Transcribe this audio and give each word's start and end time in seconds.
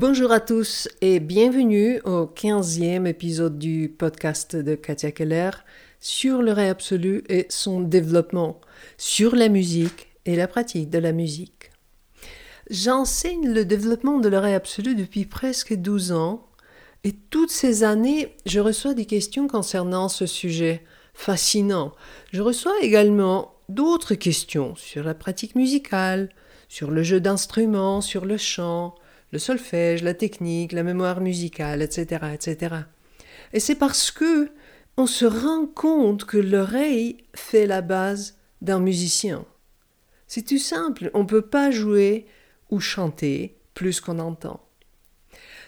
Bonjour 0.00 0.32
à 0.32 0.40
tous 0.40 0.88
et 1.02 1.20
bienvenue 1.20 2.00
au 2.06 2.24
15e 2.24 3.04
épisode 3.06 3.58
du 3.58 3.90
podcast 3.90 4.56
de 4.56 4.74
Katia 4.74 5.12
Keller 5.12 5.50
sur 6.00 6.40
le 6.40 6.52
ré 6.52 6.70
absolu 6.70 7.22
et 7.28 7.44
son 7.50 7.82
développement, 7.82 8.62
sur 8.96 9.36
la 9.36 9.50
musique 9.50 10.08
et 10.24 10.36
la 10.36 10.48
pratique 10.48 10.88
de 10.88 10.96
la 10.96 11.12
musique. 11.12 11.70
J'enseigne 12.70 13.52
le 13.52 13.66
développement 13.66 14.20
de 14.20 14.30
l'oreille 14.30 14.54
absolue 14.54 14.94
depuis 14.94 15.26
presque 15.26 15.74
12 15.74 16.12
ans 16.12 16.48
et 17.04 17.12
toutes 17.12 17.50
ces 17.50 17.84
années, 17.84 18.34
je 18.46 18.60
reçois 18.60 18.94
des 18.94 19.04
questions 19.04 19.48
concernant 19.48 20.08
ce 20.08 20.24
sujet 20.24 20.82
fascinant. 21.12 21.92
Je 22.32 22.40
reçois 22.40 22.72
également 22.80 23.52
d'autres 23.68 24.14
questions 24.14 24.74
sur 24.76 25.04
la 25.04 25.12
pratique 25.12 25.56
musicale, 25.56 26.30
sur 26.70 26.90
le 26.90 27.02
jeu 27.02 27.20
d'instruments, 27.20 28.00
sur 28.00 28.24
le 28.24 28.38
chant, 28.38 28.94
le 29.32 29.38
solfège, 29.38 30.02
la 30.02 30.14
technique, 30.14 30.72
la 30.72 30.82
mémoire 30.82 31.20
musicale, 31.20 31.82
etc., 31.82 32.26
etc. 32.34 32.74
Et 33.52 33.60
c'est 33.60 33.74
parce 33.74 34.10
que 34.10 34.50
on 34.96 35.06
se 35.06 35.24
rend 35.24 35.66
compte 35.66 36.24
que 36.24 36.36
l'oreille 36.36 37.18
fait 37.34 37.66
la 37.66 37.80
base 37.80 38.36
d'un 38.60 38.80
musicien. 38.80 39.44
C'est 40.26 40.46
tout 40.46 40.58
simple, 40.58 41.10
on 41.14 41.20
ne 41.20 41.28
peut 41.28 41.46
pas 41.46 41.70
jouer 41.70 42.26
ou 42.70 42.80
chanter 42.80 43.56
plus 43.74 44.00
qu'on 44.00 44.18
entend. 44.18 44.60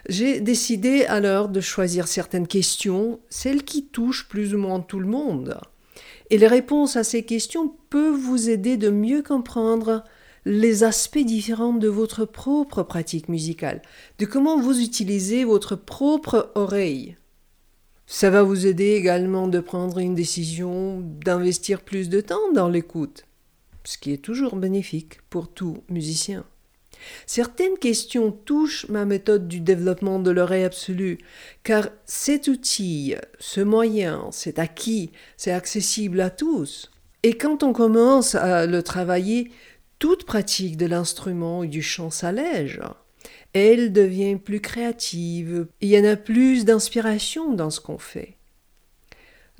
J'ai 0.08 0.40
décidé 0.40 1.04
alors 1.04 1.48
de 1.48 1.60
choisir 1.60 2.08
certaines 2.08 2.48
questions, 2.48 3.20
celles 3.30 3.62
qui 3.62 3.86
touchent 3.86 4.28
plus 4.28 4.54
ou 4.54 4.58
moins 4.58 4.80
tout 4.80 4.98
le 4.98 5.06
monde. 5.06 5.58
Et 6.30 6.38
les 6.38 6.48
réponses 6.48 6.96
à 6.96 7.04
ces 7.04 7.24
questions 7.24 7.74
peuvent 7.90 8.18
vous 8.18 8.50
aider 8.50 8.76
de 8.76 8.90
mieux 8.90 9.22
comprendre 9.22 10.04
les 10.44 10.82
aspects 10.84 11.18
différents 11.18 11.74
de 11.74 11.88
votre 11.88 12.24
propre 12.24 12.82
pratique 12.82 13.28
musicale, 13.28 13.82
de 14.18 14.26
comment 14.26 14.60
vous 14.60 14.80
utilisez 14.80 15.44
votre 15.44 15.76
propre 15.76 16.50
oreille. 16.54 17.16
Ça 18.06 18.30
va 18.30 18.42
vous 18.42 18.66
aider 18.66 18.92
également 18.92 19.48
de 19.48 19.60
prendre 19.60 19.98
une 19.98 20.14
décision 20.14 21.00
d'investir 21.00 21.80
plus 21.80 22.08
de 22.08 22.20
temps 22.20 22.52
dans 22.52 22.68
l'écoute, 22.68 23.24
ce 23.84 23.98
qui 23.98 24.12
est 24.12 24.22
toujours 24.22 24.56
bénéfique 24.56 25.20
pour 25.30 25.48
tout 25.48 25.78
musicien. 25.88 26.44
Certaines 27.26 27.78
questions 27.78 28.30
touchent 28.30 28.88
ma 28.88 29.04
méthode 29.04 29.48
du 29.48 29.60
développement 29.60 30.18
de 30.18 30.30
l'oreille 30.30 30.64
absolue, 30.64 31.18
car 31.64 31.88
cet 32.04 32.48
outil, 32.48 33.14
ce 33.38 33.60
moyen, 33.60 34.28
cet 34.30 34.58
acquis, 34.58 35.10
c'est 35.36 35.52
accessible 35.52 36.20
à 36.20 36.30
tous. 36.30 36.90
Et 37.24 37.34
quand 37.34 37.62
on 37.62 37.72
commence 37.72 38.34
à 38.34 38.66
le 38.66 38.82
travailler, 38.82 39.50
toute 40.02 40.24
pratique 40.24 40.76
de 40.76 40.86
l'instrument 40.86 41.60
ou 41.60 41.66
du 41.66 41.80
chant 41.80 42.10
s'allège. 42.10 42.80
Elle 43.52 43.92
devient 43.92 44.34
plus 44.34 44.58
créative, 44.58 45.68
il 45.80 45.90
y 45.90 45.96
en 45.96 46.02
a 46.04 46.16
plus 46.16 46.64
d'inspiration 46.64 47.54
dans 47.54 47.70
ce 47.70 47.80
qu'on 47.80 47.98
fait. 47.98 48.34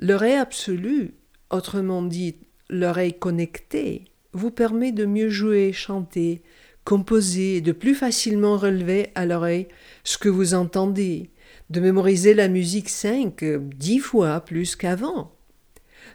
L'oreille 0.01 0.35
absolue, 0.35 1.15
autrement 1.51 2.03
dit 2.03 2.35
l'oreille 2.69 3.17
connectée, 3.17 4.07
vous 4.33 4.51
permet 4.51 4.91
de 4.91 5.07
mieux 5.07 5.29
jouer, 5.29 5.73
chanter, 5.73 6.43
composer, 6.85 7.61
de 7.61 7.71
plus 7.71 7.95
facilement 7.95 8.57
relever 8.57 9.11
à 9.15 9.27
l'oreille 9.27 9.69
ce 10.03 10.19
que 10.19 10.29
vous 10.29 10.55
entendez, 10.55 11.31
de 11.71 11.79
mémoriser 11.79 12.35
la 12.35 12.49
musique 12.49 12.89
cinq, 12.89 13.45
dix 13.45 14.01
fois 14.01 14.41
plus 14.41 14.75
qu'avant. 14.75 15.37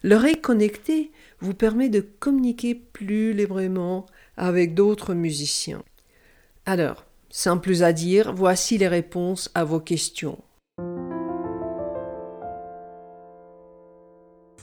L'oreille 0.04 0.42
connectée 0.42 1.12
vous 1.40 1.54
permet 1.54 1.88
de 1.88 2.02
communiquer 2.02 2.76
plus 2.76 3.32
librement 3.32 4.06
avec 4.38 4.74
d'autres 4.74 5.14
musiciens. 5.14 5.84
Alors, 6.66 7.06
sans 7.30 7.58
plus 7.58 7.84
à 7.84 7.94
dire, 7.94 8.34
voici 8.34 8.78
les 8.78 8.88
réponses 8.88 9.50
à 9.56 9.64
vos 9.64 9.80
questions. 9.80 10.40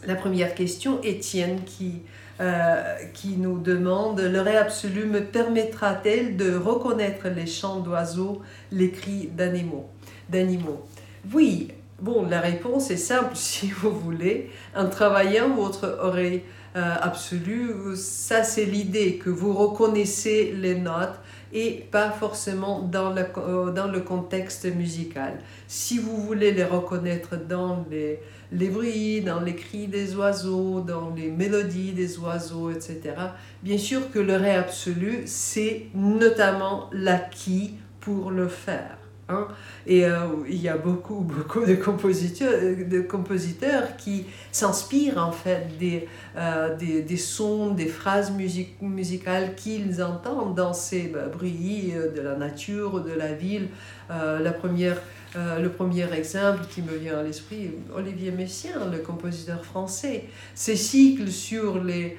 La 0.07 0.15
première 0.17 0.55
question, 0.55 1.01
Étienne, 1.03 1.61
qui 1.65 2.03
euh, 2.41 2.83
qui 3.13 3.37
nous 3.37 3.61
demande 3.61 4.21
L'oreille 4.21 4.57
absolue 4.57 5.07
me 5.07 5.21
permettra-t-elle 5.21 6.37
de 6.37 6.57
reconnaître 6.57 7.29
les 7.29 7.47
chants 7.47 7.79
d'oiseaux, 7.79 8.43
les 8.73 8.91
cris 8.91 9.29
d'animaux 9.29 9.89
d'animaux? 10.29 10.85
Oui, 11.33 11.69
bon, 12.01 12.27
la 12.29 12.41
réponse 12.41 12.91
est 12.91 12.97
simple 12.97 13.31
si 13.35 13.71
vous 13.71 13.93
voulez. 13.93 14.51
En 14.75 14.89
travaillant 14.89 15.55
votre 15.55 15.99
oreille 16.03 16.43
euh, 16.77 16.95
absolue, 17.01 17.95
ça 17.95 18.43
c'est 18.43 18.65
l'idée 18.65 19.19
que 19.19 19.31
vous 19.31 19.53
reconnaissez 19.53 20.53
les 20.57 20.75
notes 20.75 21.21
et 21.53 21.87
pas 21.93 22.11
forcément 22.11 22.81
dans 22.81 23.11
le, 23.11 23.25
euh, 23.39 23.71
dans 23.71 23.87
le 23.87 24.01
contexte 24.01 24.65
musical. 24.75 25.39
Si 25.69 25.99
vous 25.99 26.17
voulez 26.17 26.51
les 26.51 26.65
reconnaître 26.65 27.37
dans 27.37 27.87
les, 27.91 28.19
les 28.51 28.69
bruits, 28.69 29.21
dans 29.21 29.41
les 29.41 29.55
cris 29.55 29.87
des 29.87 30.17
oiseaux, 30.17 30.81
dans 30.81 31.15
les 31.15 31.31
mélodies 31.31 31.93
des 31.93 32.19
oiseaux, 32.19 32.71
etc., 32.73 33.15
bien 33.63 33.79
sûr 33.79 34.11
que 34.11 34.19
le 34.19 34.35
ré 34.35 34.57
absolu, 34.57 35.23
c'est 35.27 35.87
notamment 35.95 36.91
l'acquis 36.93 37.75
pour 38.01 38.33
le 38.33 38.49
faire. 38.49 39.04
Hein. 39.29 39.49
Et 39.87 40.05
euh, 40.05 40.27
il 40.49 40.61
y 40.61 40.69
a 40.69 40.77
beaucoup, 40.77 41.21
beaucoup 41.21 41.65
de 41.65 41.75
compositeurs, 41.75 42.61
de 42.61 43.01
compositeurs 43.01 43.97
qui 43.97 44.27
s'inspirent 44.53 45.19
en 45.19 45.33
fait 45.33 45.79
des, 45.79 46.07
euh, 46.37 46.77
des, 46.77 47.03
des, 47.03 47.17
sons, 47.17 47.73
des 47.73 47.87
phrases 47.87 48.33
musicales 48.81 49.55
qu'ils 49.55 50.03
entendent 50.03 50.55
dans 50.55 50.75
ces 50.75 51.09
bah, 51.09 51.29
bruits 51.33 51.93
euh, 51.95 52.13
de 52.13 52.21
la 52.21 52.37
nature, 52.37 53.03
de 53.03 53.13
la 53.13 53.33
ville. 53.33 53.69
la 54.11 54.53
première, 54.53 55.01
le 55.35 55.69
premier 55.69 56.07
exemple 56.13 56.65
qui 56.71 56.83
me 56.83 56.95
vient 56.95 57.19
à 57.19 57.23
l'esprit, 57.23 57.71
Olivier 57.97 58.31
Messiaen, 58.31 58.91
le 58.93 58.99
compositeur 58.99 59.65
français. 59.65 60.25
Ses 60.55 60.77
cycles 60.77 61.31
sur 61.31 61.83
les, 61.83 62.19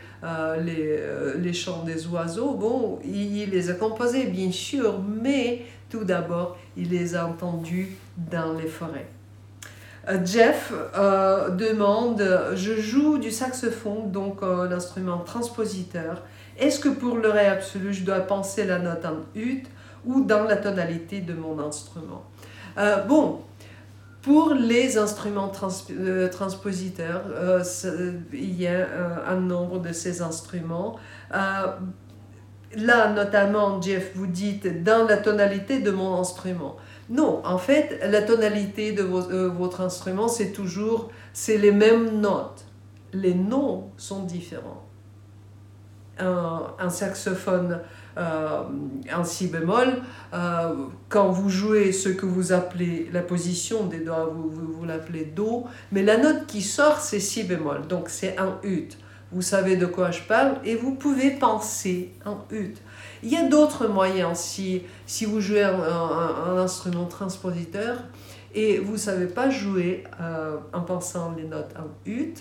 les, 0.65 0.99
les 1.37 1.53
chants 1.53 1.83
des 1.83 2.07
oiseaux, 2.07 2.55
bon, 2.55 2.99
il 3.05 3.51
les 3.51 3.69
a 3.69 3.75
composés 3.75 4.25
bien 4.25 4.51
sûr, 4.51 4.99
mais 4.99 5.61
tout 5.89 6.03
d'abord, 6.03 6.57
il 6.77 6.89
les 6.89 7.15
a 7.15 7.25
entendus 7.25 7.95
dans 8.17 8.53
les 8.53 8.67
forêts. 8.67 9.07
Euh, 10.07 10.23
Jeff 10.23 10.71
euh, 10.97 11.49
demande, 11.49 12.23
je 12.55 12.79
joue 12.79 13.17
du 13.17 13.31
saxophone, 13.31 14.11
donc 14.11 14.43
euh, 14.43 14.69
l'instrument 14.69 15.19
transpositeur. 15.19 16.21
Est-ce 16.59 16.79
que 16.79 16.89
pour 16.89 17.17
le 17.17 17.29
ré 17.29 17.47
absolu, 17.47 17.93
je 17.93 18.03
dois 18.03 18.19
penser 18.19 18.65
la 18.65 18.79
note 18.79 19.05
en 19.05 19.17
ut 19.35 19.63
ou 20.05 20.21
dans 20.21 20.43
la 20.43 20.57
tonalité 20.57 21.21
de 21.21 21.33
mon 21.33 21.59
instrument? 21.59 22.23
Bon, 23.07 23.39
pour 24.21 24.53
les 24.53 24.97
instruments 24.97 25.49
transpositeurs, 25.49 27.23
il 28.33 28.61
y 28.61 28.67
a 28.67 28.87
un 29.27 29.37
nombre 29.37 29.79
de 29.79 29.93
ces 29.93 30.21
instruments 30.21 30.97
là, 32.77 33.11
notamment, 33.11 33.81
Jeff, 33.81 34.11
vous 34.15 34.27
dites 34.27 34.83
dans 34.83 35.07
la 35.07 35.17
tonalité 35.17 35.79
de 35.79 35.91
mon 35.91 36.19
instrument. 36.19 36.77
Non, 37.09 37.41
en 37.45 37.57
fait, 37.57 37.99
la 38.09 38.21
tonalité 38.21 38.91
de 38.91 39.03
euh, 39.03 39.49
votre 39.49 39.81
instrument, 39.81 40.27
c'est 40.27 40.51
toujours, 40.51 41.11
c'est 41.33 41.57
les 41.57 41.71
mêmes 41.71 42.19
notes. 42.19 42.65
Les 43.13 43.35
noms 43.35 43.91
sont 43.97 44.23
différents. 44.23 44.81
Un, 46.17 46.89
saxophone 46.89 47.81
euh, 48.17 48.63
en 49.13 49.25
si 49.25 49.47
bémol, 49.47 50.01
euh, 50.33 50.73
quand 51.09 51.27
vous 51.27 51.49
jouez 51.49 51.91
ce 51.91 52.07
que 52.07 52.25
vous 52.25 52.53
appelez 52.53 53.09
la 53.11 53.21
position 53.21 53.85
des 53.85 53.99
doigts, 53.99 54.31
vous, 54.33 54.49
vous 54.49 54.85
l'appelez 54.85 55.25
Do, 55.25 55.65
mais 55.91 56.03
la 56.03 56.15
note 56.15 56.47
qui 56.47 56.61
sort, 56.61 57.01
c'est 57.01 57.19
si 57.19 57.43
bémol, 57.43 57.87
donc 57.87 58.07
c'est 58.07 58.37
un 58.37 58.59
ut 58.63 58.87
vous 59.35 59.41
savez 59.41 59.75
de 59.75 59.85
quoi 59.85 60.11
je 60.11 60.21
parle 60.21 60.55
et 60.63 60.75
vous 60.75 60.95
pouvez 60.95 61.29
penser 61.29 62.13
en 62.25 62.37
ut. 62.51 62.73
Il 63.21 63.29
y 63.29 63.35
a 63.35 63.43
d'autres 63.43 63.87
moyens 63.87 64.39
si, 64.39 64.83
si 65.05 65.25
vous 65.25 65.41
jouez 65.41 65.61
un, 65.61 66.57
instrument 66.57 67.05
transpositeur 67.05 67.97
et 68.53 68.79
vous 68.79 68.93
ne 68.93 68.97
savez 68.97 69.27
pas 69.27 69.49
jouer 69.49 70.05
euh, 70.21 70.55
en 70.71 70.81
pensant 70.81 71.35
les 71.35 71.43
notes 71.43 71.73
en 71.77 72.09
ut. 72.09 72.35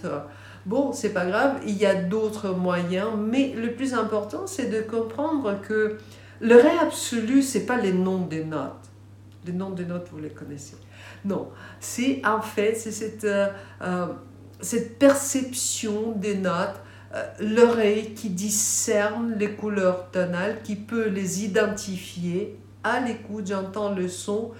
Bon, 0.66 0.92
c'est 0.92 1.12
pas 1.12 1.26
grave, 1.26 1.56
il 1.66 1.76
y 1.76 1.84
a 1.84 1.96
d'autres 1.96 2.50
moyens, 2.50 3.10
mais 3.18 3.52
le 3.56 3.72
plus 3.72 3.92
important, 3.92 4.46
c'est 4.46 4.70
de 4.70 4.80
comprendre 4.80 5.60
que 5.60 5.98
le 6.40 6.54
ré 6.54 6.70
absolu, 6.80 7.42
c'est 7.42 7.66
pas 7.66 7.76
les 7.76 7.92
noms 7.92 8.26
des 8.26 8.44
notes. 8.44 8.70
Les 9.44 9.52
noms 9.52 9.70
des 9.70 9.84
notes, 9.84 10.08
vous 10.12 10.20
les 10.20 10.30
connaissez. 10.30 10.76
Non, 11.24 11.50
c'est 11.80 12.22
en 12.24 12.40
fait, 12.40 12.76
c'est 12.76 12.92
cette, 12.92 13.24
euh, 13.24 13.48
euh, 13.82 14.06
cette 14.60 14.98
perception 14.98 16.12
des 16.12 16.36
notes, 16.36 16.80
l'oreille 17.40 18.14
qui 18.14 18.30
discerne 18.30 19.34
les 19.38 19.50
couleurs 19.50 20.10
tonales, 20.10 20.58
qui 20.62 20.76
peut 20.76 21.08
les 21.08 21.44
identifier. 21.44 22.58
À 22.82 23.00
l'écoute, 23.00 23.46
j'entends 23.46 23.94
le 23.94 24.08
son, 24.08 24.50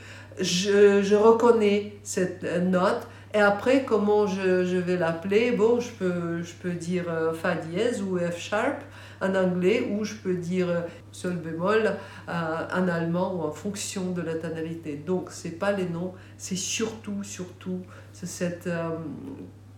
je, 0.40 1.02
je, 1.02 1.14
reconnais 1.14 1.94
cette 2.02 2.44
note. 2.44 3.06
Et 3.34 3.40
après, 3.40 3.84
comment 3.84 4.26
je, 4.26 4.64
je 4.64 4.76
vais 4.76 4.96
l'appeler? 4.96 5.52
Bon, 5.52 5.80
je 5.80 5.90
peux, 5.90 6.42
je 6.42 6.54
peux 6.54 6.72
dire 6.72 7.04
euh, 7.08 7.34
Fa 7.34 7.56
dièse 7.56 8.00
ou 8.02 8.18
F 8.18 8.38
sharp. 8.38 8.82
en 9.20 9.34
anglais 9.34 9.88
ou 9.90 10.04
je 10.04 10.14
peux 10.14 10.34
dire 10.34 10.68
sol 11.12 11.36
bémol 11.36 11.96
en 12.28 12.88
allemand 12.88 13.34
ou 13.34 13.42
en 13.42 13.52
fonction 13.52 14.12
de 14.12 14.22
la 14.22 14.34
tonalité. 14.34 15.02
Donc, 15.04 15.30
ce 15.30 15.48
n'est 15.48 15.54
pas 15.54 15.72
les 15.72 15.86
noms, 15.86 16.14
c'est 16.38 16.56
surtout, 16.56 17.22
surtout 17.22 17.80
cette 18.12 18.68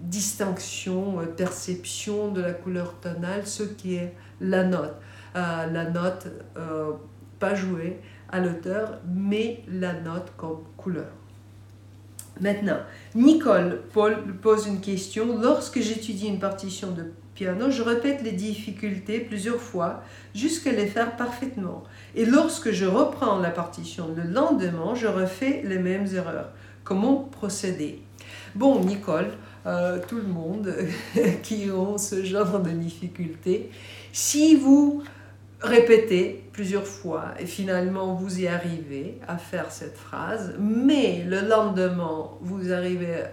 distinction, 0.08 1.19
perception 1.37 2.32
de 2.32 2.41
la 2.41 2.53
couleur 2.53 2.94
tonale, 3.00 3.47
ce 3.47 3.62
qui 3.62 3.97
est 3.97 4.14
la 4.41 4.64
note. 4.64 4.94
la 5.35 5.91
note, 5.91 6.29
pas 7.38 7.55
jouée 7.55 8.00
à 8.31 8.41
l'auteur, 8.41 8.99
mais 9.06 9.62
la 9.69 9.93
note 9.93 10.32
comme 10.37 10.62
couleur. 10.76 11.11
Maintenant, 12.41 12.79
Nicole 13.14 13.82
Paul 13.93 14.17
pose 14.43 14.67
une 14.67 14.81
question. 14.81 15.41
Lorsque 15.41 15.81
j'étudie 15.81 16.26
une 16.26 16.38
partition 16.38 16.91
de 16.91 17.05
piano, 17.35 17.70
je 17.70 17.82
répète 17.82 18.23
les 18.23 18.32
difficultés 18.32 19.20
plusieurs 19.20 19.61
fois 19.61 20.03
jusqu'à 20.35 20.73
les 20.73 20.87
faire 20.87 21.17
parfaitement. 21.17 21.85
Et 22.14 22.26
lorsque 22.26 22.73
je 22.73 22.85
reprends 22.85 23.38
la 23.38 23.50
partition 23.50 24.14
le 24.14 24.31
lendemain, 24.31 24.94
je 24.94 25.06
refais 25.06 25.62
les 25.64 25.79
mêmes 25.79 26.06
erreurs. 26.14 26.50
Comment 26.85 27.17
procéder? 27.17 28.03
Bon, 28.55 28.85
Nicole, 28.85 29.32
euh, 29.66 29.98
tout 30.06 30.16
le 30.16 30.28
monde 30.28 30.72
qui 31.42 31.70
ont 31.70 31.98
ce 31.98 32.24
genre 32.24 32.60
de 32.60 32.70
difficultés, 32.70 33.70
si 34.12 34.54
vous 34.56 35.02
répétez 35.60 36.48
plusieurs 36.52 36.86
fois 36.86 37.34
et 37.38 37.46
finalement 37.46 38.14
vous 38.14 38.40
y 38.40 38.46
arrivez 38.46 39.18
à 39.26 39.38
faire 39.38 39.70
cette 39.70 39.96
phrase, 39.96 40.54
mais 40.58 41.24
le 41.26 41.40
lendemain 41.40 42.30
vous 42.40 42.72
arrivez 42.72 43.24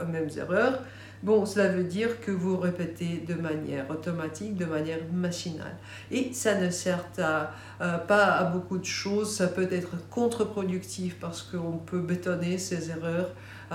aux 0.00 0.06
mêmes 0.06 0.30
erreurs, 0.36 0.80
bon, 1.22 1.46
cela 1.46 1.68
veut 1.68 1.84
dire 1.84 2.20
que 2.20 2.30
vous 2.30 2.56
répétez 2.56 3.24
de 3.26 3.34
manière 3.34 3.90
automatique, 3.90 4.56
de 4.56 4.66
manière 4.66 5.00
machinale. 5.12 5.76
Et 6.10 6.32
ça 6.32 6.54
ne 6.60 6.70
sert 6.70 7.04
euh, 7.18 7.98
pas 7.98 8.24
à 8.24 8.44
beaucoup 8.44 8.78
de 8.78 8.84
choses, 8.84 9.34
ça 9.34 9.48
peut 9.48 9.68
être 9.70 10.08
contre-productif 10.10 11.16
parce 11.18 11.42
qu'on 11.42 11.78
peut 11.78 12.00
bétonner 12.00 12.58
ces 12.58 12.90
erreurs 12.90 13.30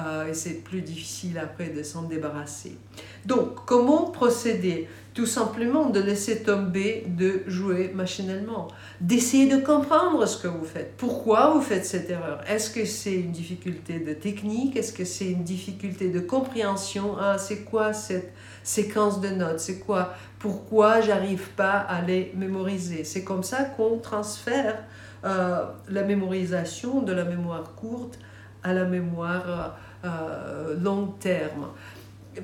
euh, 0.05 0.27
et 0.29 0.33
c'est 0.33 0.63
plus 0.63 0.81
difficile 0.81 1.37
après 1.37 1.69
de 1.69 1.83
s'en 1.83 2.03
débarrasser. 2.03 2.77
Donc, 3.25 3.65
comment 3.65 4.11
procéder? 4.11 4.87
Tout 5.13 5.25
simplement 5.25 5.89
de 5.89 5.99
laisser 5.99 6.43
tomber, 6.43 7.03
de 7.07 7.41
jouer 7.47 7.91
machinalement, 7.93 8.69
d'essayer 9.01 9.47
de 9.47 9.61
comprendre 9.61 10.25
ce 10.25 10.41
que 10.41 10.47
vous 10.47 10.63
faites. 10.63 10.93
Pourquoi 10.97 11.49
vous 11.49 11.61
faites 11.61 11.85
cette 11.85 12.09
erreur? 12.09 12.39
Est-ce 12.47 12.69
que 12.69 12.85
c'est 12.85 13.15
une 13.15 13.31
difficulté 13.31 13.99
de 13.99 14.13
technique? 14.13 14.77
Est-ce 14.77 14.93
que 14.93 15.03
c'est 15.03 15.31
une 15.31 15.43
difficulté 15.43 16.09
de 16.09 16.21
compréhension? 16.21 17.17
Ah, 17.19 17.37
C'est 17.37 17.65
quoi 17.65 17.91
cette 17.91 18.31
séquence 18.63 19.19
de 19.19 19.29
notes? 19.29 19.59
C'est 19.59 19.79
quoi? 19.79 20.13
Pourquoi 20.37 21.01
j'arrive 21.01 21.49
pas 21.57 21.79
à 21.79 22.01
les 22.01 22.31
mémoriser? 22.35 23.03
C'est 23.03 23.23
comme 23.23 23.43
ça 23.43 23.63
qu'on 23.63 23.97
transfère 23.97 24.85
euh, 25.25 25.65
la 25.89 26.03
mémorisation 26.03 27.01
de 27.01 27.11
la 27.11 27.25
mémoire 27.25 27.75
courte 27.75 28.19
à 28.63 28.73
la 28.73 28.85
mémoire 28.85 29.77
euh, 30.05 30.75
long 30.81 31.07
terme. 31.19 31.67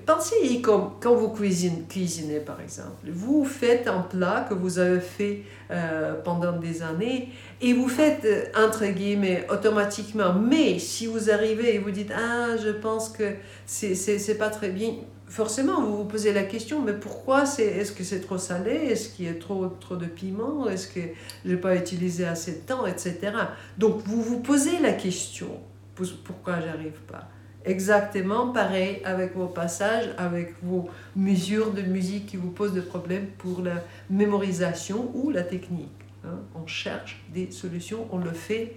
Pensez 0.05 0.61
comme 0.61 0.93
quand 0.99 1.15
vous 1.15 1.29
cuisinez, 1.29 2.39
par 2.39 2.59
exemple. 2.59 3.07
Vous 3.07 3.45
faites 3.45 3.87
un 3.87 4.01
plat 4.01 4.45
que 4.49 4.53
vous 4.53 4.79
avez 4.79 4.99
fait 4.99 5.43
euh, 5.71 6.15
pendant 6.23 6.53
des 6.53 6.81
années 6.81 7.29
et 7.61 7.73
vous 7.73 7.87
faites, 7.87 8.25
euh, 8.25 8.45
entre 8.57 8.85
guillemets, 8.87 9.45
automatiquement. 9.49 10.33
Mais 10.33 10.79
si 10.79 11.05
vous 11.05 11.29
arrivez 11.29 11.75
et 11.75 11.77
vous 11.77 11.91
dites 11.91 12.11
Ah, 12.13 12.57
je 12.57 12.71
pense 12.71 13.09
que 13.09 13.35
c'est 13.65 14.37
pas 14.37 14.49
très 14.49 14.69
bien, 14.69 14.95
forcément, 15.27 15.81
vous 15.81 15.97
vous 15.97 16.05
posez 16.05 16.33
la 16.33 16.43
question 16.43 16.81
Mais 16.81 16.93
pourquoi 16.93 17.45
c'est, 17.45 17.65
Est-ce 17.65 17.91
que 17.91 18.03
c'est 18.03 18.21
trop 18.21 18.39
salé? 18.39 18.71
Est-ce 18.71 19.09
qu'il 19.09 19.25
y 19.25 19.29
a 19.29 19.35
trop, 19.35 19.67
trop 19.67 19.95
de 19.95 20.07
piment? 20.07 20.67
Est-ce 20.67 20.87
que 20.87 21.01
je 21.45 21.51
n'ai 21.51 21.57
pas 21.57 21.75
utilisé 21.75 22.25
assez 22.25 22.53
de 22.53 22.65
temps 22.65 22.85
Etc. 22.85 23.17
Donc, 23.77 24.01
vous 24.05 24.21
vous 24.21 24.39
posez 24.39 24.79
la 24.79 24.93
question 24.93 25.59
Pourquoi 25.95 26.59
j'arrive 26.59 26.99
pas? 27.07 27.29
Exactement 27.65 28.49
pareil 28.49 29.01
avec 29.03 29.35
vos 29.35 29.47
passages, 29.47 30.09
avec 30.19 30.53
vos 30.61 30.87
mesures 31.15 31.71
de 31.71 31.81
musique 31.81 32.27
qui 32.27 32.37
vous 32.37 32.51
posent 32.51 32.73
des 32.73 32.81
problèmes 32.81 33.25
pour 33.39 33.61
la 33.61 33.83
mémorisation 34.09 35.09
ou 35.15 35.31
la 35.31 35.41
technique. 35.41 35.89
Hein. 36.23 36.37
On 36.53 36.67
cherche 36.67 37.23
des 37.33 37.49
solutions, 37.49 38.07
on 38.11 38.19
le 38.19 38.31
fait 38.31 38.75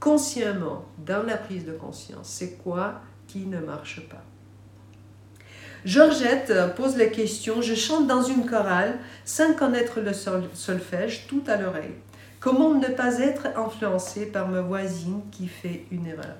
consciemment, 0.00 0.86
dans 1.04 1.22
la 1.24 1.36
prise 1.36 1.66
de 1.66 1.72
conscience. 1.72 2.28
C'est 2.28 2.56
quoi 2.56 3.02
qui 3.28 3.40
ne 3.40 3.60
marche 3.60 4.00
pas? 4.08 4.24
Georgette 5.84 6.52
pose 6.76 6.96
la 6.96 7.06
question, 7.06 7.60
je 7.60 7.74
chante 7.74 8.06
dans 8.06 8.22
une 8.22 8.46
chorale 8.46 8.98
sans 9.24 9.52
connaître 9.52 10.00
le 10.00 10.12
solfège 10.12 11.26
tout 11.26 11.42
à 11.46 11.56
l'oreille. 11.56 11.94
Comment 12.40 12.74
ne 12.74 12.86
pas 12.86 13.18
être 13.18 13.48
influencé 13.56 14.26
par 14.26 14.48
ma 14.48 14.62
voisine 14.62 15.20
qui 15.30 15.48
fait 15.48 15.84
une 15.90 16.06
erreur? 16.06 16.36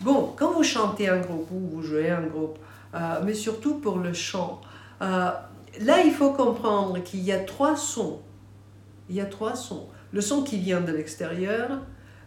Bon, 0.00 0.32
quand 0.34 0.52
vous 0.52 0.62
chantez 0.62 1.10
un 1.10 1.18
groupe 1.18 1.50
ou 1.50 1.76
vous 1.76 1.82
jouez 1.82 2.10
un 2.10 2.22
groupe, 2.22 2.58
euh, 2.94 3.20
mais 3.22 3.34
surtout 3.34 3.74
pour 3.74 3.98
le 3.98 4.14
chant, 4.14 4.62
euh, 5.02 5.30
là 5.82 6.02
il 6.04 6.12
faut 6.12 6.30
comprendre 6.30 7.02
qu'il 7.02 7.20
y 7.20 7.32
a 7.32 7.38
trois 7.38 7.76
sons. 7.76 8.20
Il 9.10 9.16
y 9.16 9.20
a 9.20 9.26
trois 9.26 9.54
sons. 9.54 9.88
Le 10.12 10.22
son 10.22 10.42
qui 10.42 10.56
vient 10.56 10.80
de 10.80 10.90
l'extérieur, 10.90 11.80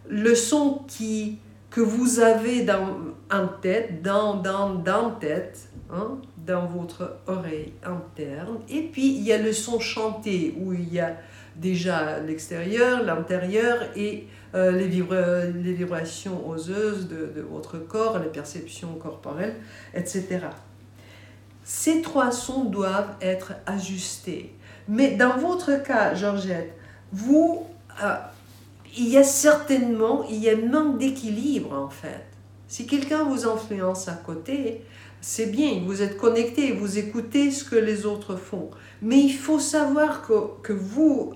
le 0.08 0.36
son 0.36 0.84
qui, 0.88 1.40
que 1.72 1.82
vous 1.82 2.20
avez 2.20 2.62
dans, 2.62 2.98
en 3.32 3.48
tête, 3.48 4.04
dans, 4.04 4.36
dans, 4.36 4.76
dans 4.76 5.10
tête, 5.10 5.70
hein, 5.92 6.20
dans 6.46 6.68
votre 6.68 7.18
oreille 7.26 7.74
interne, 7.84 8.60
et 8.70 8.84
puis 8.84 9.16
il 9.16 9.24
y 9.24 9.34
a 9.34 9.40
le 9.40 9.52
son 9.52 9.80
chanté 9.80 10.56
où 10.60 10.74
il 10.74 10.94
y 10.94 11.00
a 11.00 11.16
déjà 11.56 12.20
l'extérieur, 12.20 13.02
l'intérieur 13.02 13.82
et 13.96 14.28
euh, 14.56 14.72
les, 14.72 14.88
vibrations 14.88 16.48
oseuses 16.48 17.08
de, 17.08 17.42
votre 17.42 17.80
corps, 17.80 18.20
les 18.20 18.30
perceptions 18.30 18.94
corporelles, 18.96 19.56
etc. 19.96 20.42
Ces 21.64 22.02
trois 22.02 22.32
sons 22.32 22.66
doivent 22.66 23.16
être 23.22 23.54
ajustés. 23.66 24.54
Mais 24.88 25.16
dans 25.16 25.38
votre 25.38 25.82
cas, 25.82 26.14
Georgette, 26.14 26.74
vous, 27.12 27.66
euh, 28.04 28.16
il 28.96 29.10
y 29.10 29.18
a 29.18 29.24
certainement, 29.24 30.26
il 30.30 30.38
y 30.38 30.50
a 30.50 30.54
un 30.54 30.70
manque 30.70 31.00
d'équilibre 31.00 31.74
en 31.74 31.90
fait. 31.90 32.26
Si 32.68 32.86
quelqu'un 32.86 33.24
vous 33.24 33.48
influence 33.48 34.08
à 34.08 34.14
côté, 34.14 34.84
c'est 35.22 35.48
bien, 35.48 35.82
vous 35.86 36.02
êtes 36.02 36.18
connecté, 36.18 36.74
vous 36.74 36.98
écoutez 36.98 37.50
ce 37.50 37.64
que 37.64 37.76
les 37.76 38.06
autres 38.06 38.36
font. 38.36 38.70
Mais 39.02 39.20
il 39.20 39.34
faut 39.34 39.60
savoir 39.60 40.22
que, 40.22 40.62
que 40.62 40.74
vous, 40.74 41.34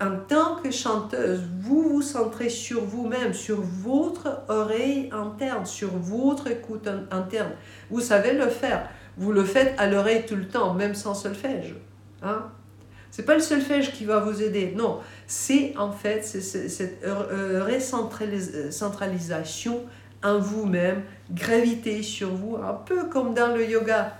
en 0.00 0.16
tant 0.28 0.54
que 0.56 0.70
chanteuse, 0.70 1.42
vous 1.60 1.82
vous 1.82 2.02
centrez 2.02 2.48
sur 2.48 2.84
vous-même, 2.84 3.34
sur 3.34 3.60
votre 3.60 4.42
oreille 4.48 5.10
interne, 5.12 5.66
sur 5.66 5.90
votre 5.90 6.46
écoute 6.46 6.88
interne. 7.10 7.50
Vous 7.90 8.00
savez 8.00 8.32
le 8.32 8.48
faire. 8.48 8.88
Vous 9.16 9.32
le 9.32 9.44
faites 9.44 9.74
à 9.78 9.88
l'oreille 9.88 10.24
tout 10.26 10.36
le 10.36 10.46
temps, 10.46 10.74
même 10.74 10.94
sans 10.94 11.14
solfège. 11.14 11.74
Hein? 12.22 12.44
C'est 13.10 13.24
pas 13.24 13.34
le 13.34 13.40
solfège 13.40 13.92
qui 13.92 14.04
va 14.04 14.20
vous 14.20 14.40
aider, 14.42 14.74
non. 14.76 15.00
C'est 15.26 15.74
en 15.76 15.90
fait 15.90 16.22
cette 16.22 17.02
euh, 17.04 17.64
recentralisation 17.64 19.80
en 20.22 20.38
vous-même, 20.38 21.02
gravité 21.30 22.04
sur 22.04 22.30
vous, 22.30 22.56
un 22.56 22.74
peu 22.74 23.06
comme 23.06 23.34
dans 23.34 23.52
le 23.54 23.68
yoga. 23.68 24.16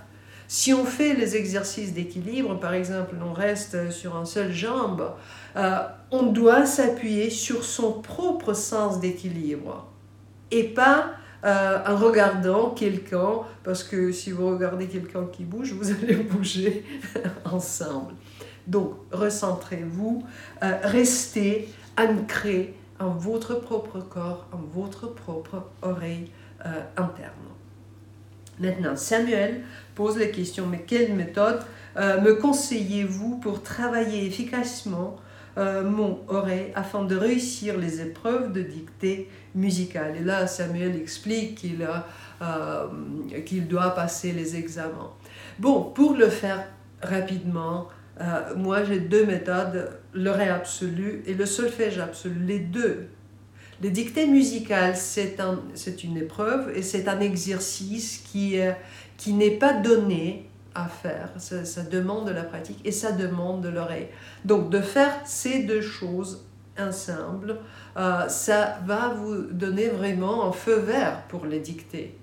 Si 0.51 0.73
on 0.73 0.83
fait 0.83 1.13
les 1.13 1.35
exercices 1.35 1.93
d'équilibre, 1.93 2.59
par 2.59 2.73
exemple, 2.73 3.15
on 3.23 3.33
reste 3.33 3.91
sur 3.91 4.17
un 4.17 4.25
seul 4.25 4.51
jambe, 4.51 5.13
euh, 5.55 5.77
on 6.09 6.23
doit 6.23 6.65
s'appuyer 6.65 7.29
sur 7.29 7.63
son 7.63 8.01
propre 8.01 8.55
sens 8.55 8.99
d'équilibre 8.99 9.85
et 10.49 10.63
pas 10.63 11.11
euh, 11.45 11.77
en 11.85 11.95
regardant 11.95 12.71
quelqu'un, 12.71 13.41
parce 13.63 13.83
que 13.83 14.11
si 14.11 14.31
vous 14.31 14.49
regardez 14.49 14.87
quelqu'un 14.87 15.27
qui 15.31 15.43
bouge, 15.43 15.73
vous 15.73 15.91
allez 16.03 16.15
bouger 16.15 16.83
ensemble. 17.45 18.15
Donc, 18.65 18.93
recentrez-vous, 19.11 20.23
euh, 20.63 20.79
restez 20.81 21.69
ancré 21.95 22.73
en 22.99 23.09
votre 23.09 23.53
propre 23.53 23.99
corps, 23.99 24.47
en 24.51 24.61
votre 24.73 25.13
propre 25.13 25.67
oreille 25.83 26.31
interne. 26.97 27.49
Maintenant, 28.59 28.97
Samuel 28.97 29.61
pose 29.99 30.17
la 30.17 30.27
question, 30.27 30.65
mais 30.65 30.81
quelle 30.91 31.13
méthode 31.13 31.59
me 31.97 32.31
conseillez-vous 32.45 33.39
pour 33.43 33.61
travailler 33.61 34.25
efficacement 34.25 35.17
euh, 35.57 35.83
mon 35.83 36.11
oreille 36.29 36.71
afin 36.73 37.03
de 37.03 37.17
réussir 37.17 37.77
les 37.77 37.99
épreuves 37.99 38.53
de 38.53 38.61
dictée 38.61 39.27
musicale? 39.55 40.15
Et 40.21 40.23
là, 40.23 40.47
Samuel 40.47 40.95
explique 40.95 41.55
qu'il 41.55 41.85
euh, 42.41 42.87
doit 43.67 43.93
passer 43.93 44.31
les 44.31 44.55
examens. 44.55 45.11
Bon, 45.57 45.77
pour 45.83 46.13
le 46.13 46.29
faire 46.29 46.61
rapidement, 47.01 47.89
euh, 48.21 48.55
moi 48.55 48.85
j'ai 48.85 49.01
deux 49.01 49.25
méthodes, 49.25 49.79
le 50.13 50.31
ré 50.31 50.47
absolu 50.47 51.23
et 51.27 51.33
le 51.33 51.45
solfège 51.45 51.99
absolu, 51.99 52.39
les 52.53 52.59
deux. 52.59 53.09
Les 53.81 53.91
dictées 53.91 54.27
musicales, 54.27 54.97
c'est 54.97 55.39
un, 55.39 55.57
une 56.03 56.17
épreuve 56.17 56.63
et 56.75 56.81
c'est 56.81 57.07
un 57.07 57.19
exercice 57.31 58.09
qui, 58.27 58.59
qui 59.19 59.33
n'est 59.33 59.51
pas 59.51 59.73
donné 59.73 60.49
à 60.73 60.85
faire, 60.85 61.29
ça, 61.37 61.83
demande 61.83 62.27
de 62.27 62.31
la 62.31 62.43
pratique 62.43 62.79
et 62.85 62.91
ça 62.91 63.11
demande 63.11 63.61
de 63.61 63.69
l'oreille. 63.69 64.07
Donc 64.45 64.69
de 64.69 64.79
faire 64.79 65.11
ces 65.25 65.63
deux 65.63 65.81
choses 65.81 66.45
ensemble, 66.79 67.57
euh, 67.97 68.29
ça 68.29 68.79
va 68.85 69.09
vous 69.09 69.41
donner 69.51 69.89
vraiment 69.89 70.47
un 70.47 70.53
feu 70.53 70.79
vert 70.79 71.23
pour 71.27 71.45
les 71.45 71.59
dicter. 71.59 72.17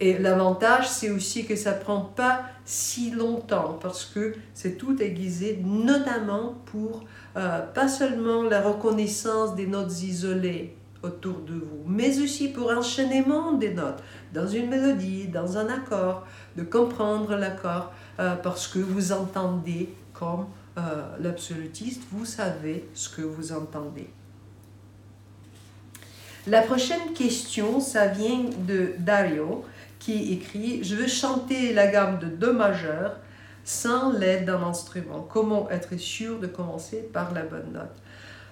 Et 0.00 0.18
l'avantage, 0.18 0.88
c'est 0.88 1.10
aussi 1.10 1.46
que 1.46 1.54
ça 1.54 1.72
prend 1.72 2.00
pas 2.00 2.42
si 2.64 3.10
longtemps 3.12 3.78
parce 3.80 4.04
que 4.04 4.34
c'est 4.54 4.78
tout 4.78 5.00
aiguisé, 5.00 5.60
notamment 5.64 6.54
pour 6.66 7.04
euh, 7.36 7.60
pas 7.60 7.86
seulement 7.86 8.42
la 8.42 8.62
reconnaissance 8.62 9.54
des 9.54 9.66
notes 9.66 10.02
isolées 10.02 10.76
autour 11.02 11.38
de 11.40 11.54
vous, 11.54 11.84
mais 11.86 12.20
aussi 12.20 12.48
pour 12.48 12.70
enchaînement 12.70 13.52
des 13.52 13.72
notes 13.72 14.02
dans 14.32 14.46
une 14.46 14.68
mélodie, 14.68 15.28
dans 15.28 15.56
un 15.58 15.68
accord, 15.68 16.26
de 16.56 16.62
comprendre 16.62 17.34
l'accord 17.36 17.92
euh, 18.20 18.34
parce 18.36 18.66
que 18.68 18.78
vous 18.78 19.12
entendez 19.12 19.94
comme 20.12 20.46
euh, 20.76 21.02
l'absolutiste, 21.20 22.02
vous 22.12 22.24
savez 22.24 22.88
ce 22.94 23.08
que 23.08 23.22
vous 23.22 23.52
entendez. 23.52 24.10
La 26.46 26.62
prochaine 26.62 27.12
question, 27.14 27.80
ça 27.80 28.06
vient 28.06 28.44
de 28.66 28.92
Dario 28.98 29.64
qui 29.98 30.32
écrit 30.32 30.82
Je 30.82 30.94
veux 30.94 31.08
chanter 31.08 31.72
la 31.74 31.88
gamme 31.88 32.18
de 32.18 32.26
Do 32.26 32.52
majeur 32.52 33.16
sans 33.64 34.12
l'aide 34.12 34.46
d'un 34.46 34.62
instrument. 34.62 35.26
Comment 35.28 35.68
être 35.70 35.96
sûr 35.96 36.38
de 36.38 36.46
commencer 36.46 37.08
par 37.12 37.34
la 37.34 37.42
bonne 37.42 37.72
note? 37.72 37.96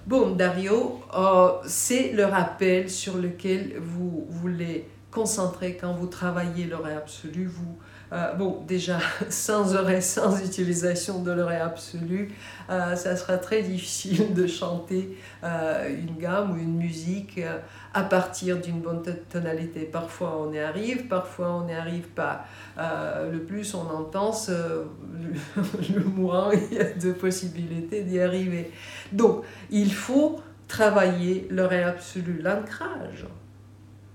Bon, 0.06 0.30
Dario, 0.30 1.00
euh, 1.16 1.52
c'est 1.66 2.12
le 2.12 2.26
rappel 2.26 2.90
sur 2.90 3.16
lequel 3.16 3.78
vous 3.78 4.26
voulez 4.28 4.88
concentrer 5.10 5.76
quand 5.80 5.92
vous 5.92 6.06
travaillez 6.06 6.66
l'oreille 6.66 6.96
absolue. 6.96 7.46
Vous, 7.46 7.76
euh, 8.12 8.34
bon, 8.34 8.62
déjà, 8.66 8.98
sans 9.30 9.74
oreille, 9.74 10.02
sans 10.02 10.44
utilisation 10.44 11.22
de 11.22 11.32
l'oreille 11.32 11.60
absolue, 11.60 12.32
euh, 12.70 12.94
ça 12.96 13.16
sera 13.16 13.38
très 13.38 13.62
difficile 13.62 14.34
de 14.34 14.46
chanter 14.46 15.16
une 15.42 16.16
gamme 16.18 16.52
ou 16.52 16.56
une 16.56 16.76
musique 16.76 17.40
à 17.96 18.02
partir 18.02 18.60
d'une 18.60 18.80
bonne 18.80 19.02
tonalité. 19.30 19.80
Parfois 19.80 20.38
on 20.38 20.52
y 20.52 20.58
arrive, 20.58 21.08
parfois 21.08 21.52
on 21.54 21.64
n'y 21.64 21.72
arrive 21.72 22.08
pas. 22.08 22.44
Euh, 22.78 23.32
le 23.32 23.38
plus 23.42 23.74
on 23.74 23.88
entend, 23.88 24.32
le, 24.48 26.04
moins 26.04 26.50
il 26.52 26.76
y 26.76 26.78
a 26.78 26.92
de 26.92 27.12
possibilités 27.12 28.02
d'y 28.02 28.20
arriver. 28.20 28.70
Donc 29.12 29.44
il 29.70 29.90
faut 29.90 30.40
travailler 30.68 31.46
l'oreille 31.50 31.84
absolue, 31.84 32.42
l'ancrage. 32.42 33.24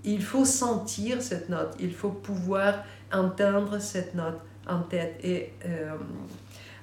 Il 0.04 0.22
faut 0.22 0.44
sentir 0.44 1.22
cette 1.22 1.48
note, 1.48 1.74
il 1.78 1.92
faut 1.92 2.10
pouvoir 2.10 2.84
entendre 3.12 3.78
cette 3.78 4.14
note 4.14 4.40
en 4.66 4.80
tête. 4.80 5.18
Et 5.22 5.52
euh, 5.64 5.96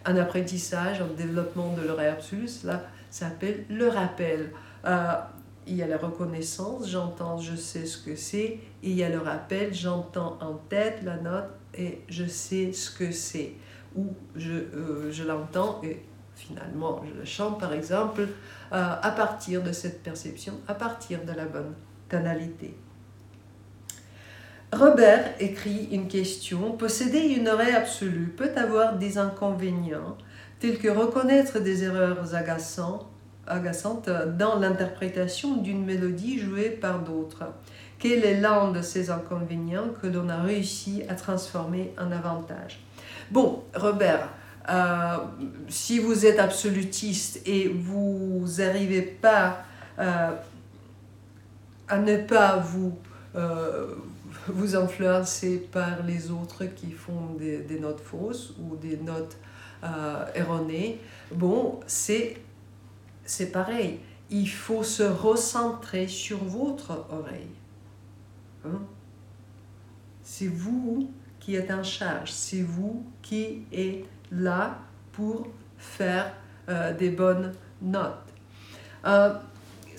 un 0.05 0.15
apprentissage, 0.17 1.01
un 1.01 1.13
développement 1.17 1.73
de 1.73 1.85
l'oreille 1.85 2.09
absolue, 2.09 2.47
cela 2.47 2.83
s'appelle 3.09 3.65
le 3.69 3.87
rappel. 3.87 4.51
Euh, 4.85 5.13
il 5.67 5.75
y 5.75 5.83
a 5.83 5.87
la 5.87 5.97
reconnaissance, 5.97 6.89
j'entends, 6.89 7.37
je 7.37 7.55
sais 7.55 7.85
ce 7.85 7.97
que 7.97 8.15
c'est, 8.15 8.43
et 8.43 8.59
il 8.81 8.93
y 8.93 9.03
a 9.03 9.09
le 9.09 9.19
rappel, 9.19 9.73
j'entends 9.73 10.37
en 10.41 10.53
tête 10.53 11.03
la 11.03 11.17
note 11.17 11.49
et 11.75 12.01
je 12.09 12.25
sais 12.25 12.73
ce 12.73 12.89
que 12.89 13.11
c'est, 13.11 13.53
ou 13.95 14.07
je, 14.35 14.51
euh, 14.51 15.11
je 15.11 15.23
l'entends 15.23 15.79
et 15.83 16.03
finalement 16.35 17.03
je 17.05 17.19
le 17.19 17.25
chante 17.25 17.59
par 17.59 17.73
exemple 17.73 18.21
euh, 18.21 18.27
à 18.71 19.11
partir 19.11 19.61
de 19.61 19.71
cette 19.71 20.01
perception, 20.01 20.53
à 20.67 20.73
partir 20.73 21.23
de 21.23 21.33
la 21.33 21.45
bonne 21.45 21.75
tonalité. 22.07 22.75
Robert 24.71 25.33
écrit 25.39 25.89
une 25.91 26.07
question. 26.07 26.73
Posséder 26.73 27.19
une 27.19 27.47
oreille 27.47 27.75
absolue 27.75 28.33
peut 28.37 28.51
avoir 28.55 28.97
des 28.97 29.17
inconvénients, 29.17 30.17
tels 30.59 30.77
que 30.77 30.89
reconnaître 30.89 31.59
des 31.59 31.83
erreurs 31.83 32.35
agaçantes 32.35 33.05
agaçante 33.49 34.09
dans 34.37 34.59
l'interprétation 34.59 35.57
d'une 35.57 35.83
mélodie 35.83 36.39
jouée 36.39 36.69
par 36.69 36.99
d'autres. 36.99 37.45
Quel 37.97 38.23
est 38.23 38.39
l'un 38.39 38.71
de 38.71 38.81
ces 38.81 39.09
inconvénients 39.09 39.89
que 40.01 40.07
l'on 40.07 40.29
a 40.29 40.41
réussi 40.41 41.03
à 41.09 41.15
transformer 41.15 41.93
en 41.99 42.11
avantage? 42.11 42.79
Bon, 43.29 43.63
Robert, 43.75 44.29
euh, 44.69 45.17
si 45.67 45.99
vous 45.99 46.25
êtes 46.25 46.39
absolutiste 46.39 47.41
et 47.45 47.67
vous 47.67 48.45
n'arrivez 48.57 49.01
pas 49.01 49.63
euh, 49.99 50.31
à 51.87 51.97
ne 51.97 52.17
pas 52.17 52.57
vous, 52.57 52.97
euh, 53.35 53.87
vous 54.51 54.75
influencer 54.75 55.57
par 55.71 56.03
les 56.03 56.31
autres 56.31 56.65
qui 56.65 56.91
font 56.91 57.33
des, 57.37 57.79
notes 57.79 58.01
fausses 58.01 58.53
ou 58.59 58.75
des 58.75 58.97
notes 58.97 59.37
erronées, 60.35 60.99
bon, 61.31 61.79
c'est 61.87 62.37
c'est 63.29 63.51
pareil. 63.51 63.99
Il 64.31 64.49
faut 64.49 64.83
se 64.83 65.03
recentrer 65.03 66.07
sur 66.07 66.43
votre 66.43 67.05
oreille. 67.11 67.51
Hein? 68.65 68.81
C'est 70.23 70.47
vous 70.47 71.11
qui 71.39 71.55
êtes 71.55 71.71
en 71.71 71.83
charge. 71.83 72.31
C'est 72.31 72.61
vous 72.61 73.05
qui 73.21 73.65
êtes 73.71 74.05
là 74.31 74.79
pour 75.11 75.47
faire 75.77 76.33
euh, 76.69 76.93
des 76.93 77.09
bonnes 77.11 77.53
notes. 77.81 78.33
Euh, 79.05 79.33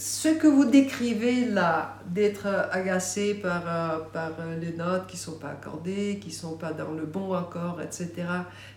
ce 0.00 0.28
que 0.28 0.47
vous 0.47 0.64
décrivez 0.64 1.45
là, 1.45 1.99
d'être 2.07 2.47
agacé 2.73 3.35
par, 3.35 3.62
euh, 3.66 3.99
par 4.14 4.30
les 4.59 4.73
notes 4.73 5.07
qui 5.07 5.16
ne 5.16 5.21
sont 5.21 5.38
pas 5.38 5.50
accordées, 5.50 6.19
qui 6.23 6.28
ne 6.28 6.33
sont 6.33 6.57
pas 6.57 6.73
dans 6.73 6.92
le 6.92 7.04
bon 7.04 7.35
accord, 7.35 7.83
etc., 7.83 8.11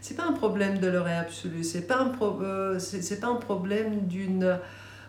c'est 0.01 0.17
pas 0.17 0.25
un 0.25 0.33
problème 0.33 0.79
de 0.79 0.87
l'oreille 0.87 1.19
absolue, 1.19 1.63
c'est 1.63 1.87
pas, 1.87 1.99
un 1.99 2.11
euh, 2.21 2.77
c'est, 2.77 3.21
pas 3.21 3.27
un 3.27 3.35
problème 3.35 4.05
d'une 4.05 4.59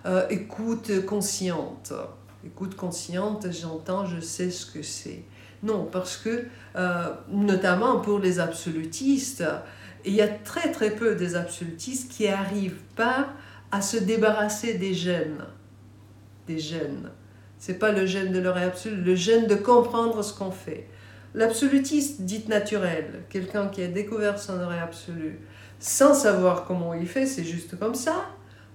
euh, 0.06 0.28
écoute 0.30 1.04
consciente. 1.04 1.92
Écoute 2.46 2.76
consciente, 2.76 3.48
j'entends, 3.50 4.06
je 4.06 4.20
sais 4.20 4.50
ce 4.50 4.66
que 4.66 4.82
c'est. 4.82 5.24
Non, 5.64 5.88
parce 5.90 6.16
que, 6.16 6.44
notamment 7.28 8.00
pour 8.00 8.18
les 8.18 8.38
absolutistes, 8.38 9.42
il 10.04 10.14
y 10.14 10.20
a 10.20 10.28
très 10.28 10.70
très 10.70 10.90
peu 10.90 11.16
des 11.16 11.34
absolutistes 11.34 12.12
qui 12.12 12.28
n'arrivent 12.28 12.82
pas 12.94 13.30
à 13.72 13.80
se 13.80 13.96
débarrasser 13.96 14.74
des 14.74 14.92
gènes 14.92 15.42
des 16.46 16.58
gènes. 16.58 17.10
C'est 17.58 17.78
pas 17.78 17.92
le 17.92 18.06
gène 18.06 18.32
de 18.32 18.40
l'oreille 18.40 18.64
absolue, 18.64 19.00
le 19.00 19.14
gène 19.14 19.46
de 19.46 19.54
comprendre 19.54 20.22
ce 20.22 20.36
qu'on 20.36 20.50
fait. 20.50 20.88
L'absolutiste 21.34 22.22
dit 22.22 22.44
naturel, 22.48 23.24
quelqu'un 23.28 23.68
qui 23.68 23.82
a 23.82 23.88
découvert 23.88 24.38
son 24.38 24.60
oreille 24.60 24.80
absolue, 24.80 25.40
sans 25.78 26.14
savoir 26.14 26.64
comment 26.64 26.94
il 26.94 27.06
fait, 27.06 27.26
c'est 27.26 27.44
juste 27.44 27.78
comme 27.78 27.94
ça. 27.94 28.26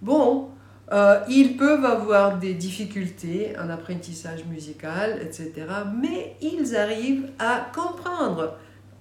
Bon, 0.01 0.49
euh, 0.91 1.19
ils 1.29 1.55
peuvent 1.55 1.85
avoir 1.85 2.37
des 2.37 2.53
difficultés 2.53 3.53
en 3.61 3.69
apprentissage 3.69 4.45
musical, 4.45 5.19
etc. 5.21 5.51
Mais 6.01 6.35
ils 6.41 6.75
arrivent 6.75 7.29
à 7.37 7.69
comprendre 7.73 8.57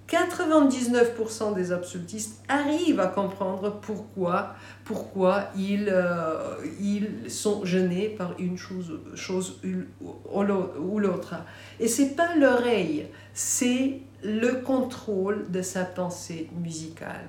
99% 0.09 1.53
des 1.53 1.71
absolutistes 1.71 2.41
arrivent 2.47 2.99
à 2.99 3.07
comprendre 3.07 3.79
pourquoi, 3.81 4.55
pourquoi 4.83 5.49
ils, 5.55 5.87
euh, 5.87 6.55
ils 6.81 7.29
sont 7.29 7.63
gênés 7.63 8.09
par 8.09 8.33
une 8.39 8.57
chose, 8.57 8.99
chose 9.13 9.61
ou 9.63 10.99
l'autre. 10.99 11.35
Et 11.79 11.87
c'est 11.87 12.15
pas 12.15 12.35
l'oreille, 12.35 13.07
c'est 13.33 13.99
le 14.23 14.61
contrôle 14.63 15.49
de 15.51 15.61
sa 15.61 15.85
pensée 15.85 16.49
musicale. 16.59 17.27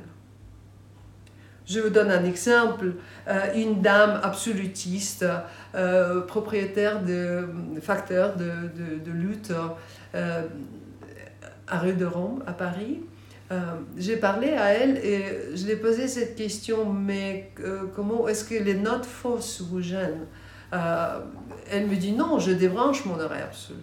Je 1.67 1.79
vous 1.79 1.91
donne 1.91 2.11
un 2.11 2.25
exemple. 2.25 2.95
Euh, 3.29 3.55
une 3.55 3.81
dame 3.81 4.19
absolutiste, 4.25 5.25
euh, 5.75 6.23
propriétaire 6.23 7.03
de 7.03 7.47
facteurs 7.81 8.35
de, 8.37 8.45
de, 8.45 9.05
de 9.05 9.11
lutte, 9.13 9.53
à 11.71 11.79
rue 11.79 11.95
de 11.95 12.05
Rome, 12.05 12.43
à 12.47 12.53
Paris. 12.53 13.00
Euh, 13.53 13.59
j'ai 13.97 14.17
parlé 14.17 14.50
à 14.50 14.73
elle 14.73 14.99
et 14.99 15.25
je 15.55 15.65
lui 15.65 15.73
ai 15.73 15.77
posé 15.77 16.07
cette 16.07 16.37
question, 16.37 16.93
mais 16.93 17.50
euh, 17.61 17.85
comment 17.97 18.29
est-ce 18.29 18.45
que 18.45 18.55
les 18.55 18.75
notes 18.75 19.07
fausses 19.07 19.61
vous 19.61 19.81
gênent? 19.81 20.27
Euh, 20.73 21.19
Elle 21.69 21.89
me 21.89 21.97
dit 21.97 22.12
non, 22.12 22.39
je 22.39 22.53
débranche 22.53 23.05
mon 23.07 23.19
oreille 23.19 23.43
absolue. 23.43 23.79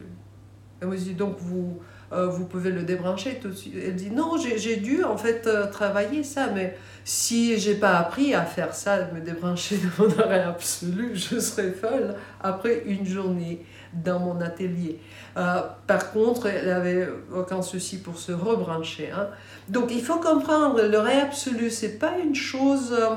Elle 0.79 0.87
me 0.87 0.95
dit 0.95 1.15
donc 1.15 1.37
vous, 1.39 1.79
vous 2.11 2.45
pouvez 2.45 2.69
le 2.69 2.83
débrancher 2.83 3.39
tout 3.41 3.49
de 3.49 3.53
suite. 3.55 3.73
Elle 3.75 3.95
dit 3.95 4.11
non, 4.11 4.37
j'ai 4.37 4.77
dû 4.77 5.03
en 5.03 5.17
fait 5.17 5.49
travailler 5.71 6.23
ça, 6.23 6.47
mais 6.53 6.77
si 7.03 7.57
j'ai 7.57 7.75
pas 7.75 7.97
appris 7.97 8.35
à 8.35 8.45
faire 8.45 8.73
ça, 8.75 9.09
me 9.11 9.19
débrancher 9.19 9.77
de 9.77 9.87
mon 9.97 10.19
oreille 10.19 10.43
absolue, 10.43 11.15
je 11.15 11.39
serais 11.39 11.71
folle 11.71 12.15
après 12.39 12.83
une 12.85 13.05
journée 13.05 13.65
dans 13.93 14.19
mon 14.19 14.41
atelier. 14.41 14.99
Euh, 15.37 15.61
par 15.85 16.11
contre, 16.11 16.47
elle 16.47 16.69
avait 16.69 17.07
aucun 17.33 17.61
souci 17.61 17.97
pour 17.97 18.17
se 18.17 18.31
rebrancher. 18.31 19.11
Hein. 19.11 19.27
Donc 19.69 19.91
il 19.91 20.01
faut 20.01 20.19
comprendre, 20.19 20.81
l'oreille 20.81 21.19
absolue, 21.19 21.69
c'est 21.69 21.99
pas 21.99 22.17
une 22.17 22.35
chose 22.35 22.93
euh, 22.93 23.15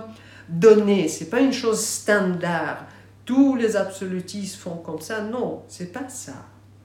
donnée, 0.49 1.09
c'est 1.09 1.31
pas 1.31 1.41
une 1.41 1.53
chose 1.53 1.81
standard. 1.81 2.85
Tous 3.25 3.57
les 3.57 3.77
absolutistes 3.77 4.57
font 4.57 4.77
comme 4.77 5.01
ça. 5.01 5.23
Non, 5.23 5.63
c'est 5.69 5.93
pas 5.93 6.09
ça. 6.09 6.35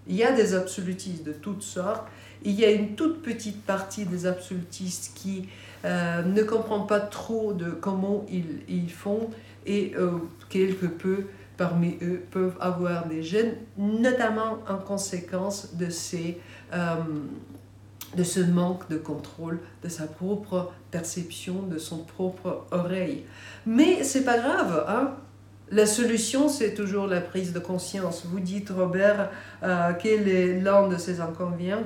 Il 0.08 0.16
y 0.16 0.24
a 0.24 0.32
des 0.32 0.54
absolutistes 0.54 1.26
de 1.26 1.34
toutes 1.34 1.64
sortes 1.64 2.06
Il 2.44 2.52
y 2.52 2.64
a 2.64 2.70
une 2.70 2.94
toute 2.94 3.24
petite 3.24 3.64
partie 3.64 4.06
des 4.06 4.28
absolutistes 4.28 5.14
qui 5.16 5.50
euh, 5.84 6.22
ne 6.22 6.44
comprend 6.44 6.82
pas 6.82 7.00
trop 7.00 7.54
de 7.54 7.72
comment 7.72 8.24
ils, 8.30 8.62
ils 8.70 8.92
font 8.92 9.30
et 9.66 9.96
quelque 10.48 10.86
peu 10.86 11.26
parmi 11.58 11.98
eux 12.02 12.24
peuvent 12.32 12.58
avoir 12.60 13.08
des 13.08 13.24
gènes, 13.24 13.56
notamment 13.78 14.60
en 14.70 14.78
conséquence 14.78 15.76
de, 15.76 15.90
ces, 15.90 16.40
euh, 16.74 16.96
de 18.16 18.24
ce 18.24 18.40
manque 18.40 18.90
de 18.90 18.98
contrôle 18.98 19.60
de 19.84 19.90
sa 19.90 20.08
propre 20.08 20.72
perception, 20.92 21.64
de 21.64 21.78
son 21.78 22.00
propre 22.00 22.66
oreille. 22.72 23.24
Mais 23.66 24.04
c'est 24.04 24.24
pas 24.24 24.38
grave, 24.38 24.86
hein? 24.88 25.16
La 25.72 25.88
solution, 25.88 26.48
c'est 26.48 26.76
toujours 26.76 27.08
la 27.08 27.22
prise 27.22 27.52
de 27.52 27.58
conscience. 27.58 28.24
Vous 28.26 28.40
dites, 28.40 28.70
Robert, 28.70 29.32
euh, 29.64 29.94
quel 30.00 30.28
est 30.28 30.60
l'un 30.60 30.88
de 30.88 30.96
ces 30.96 31.22
inconvénients 31.22 31.82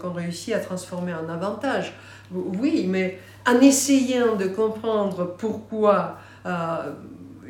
qu'on 0.00 0.12
réussit 0.12 0.54
à 0.54 0.60
transformer 0.60 1.12
en 1.12 1.28
avantage? 1.28 1.92
Oui, 2.32 2.86
mais 2.88 3.18
en 3.46 3.60
essayant 3.60 4.34
de 4.34 4.46
comprendre 4.46 5.34
pourquoi 5.36 6.16
euh, 6.46 6.92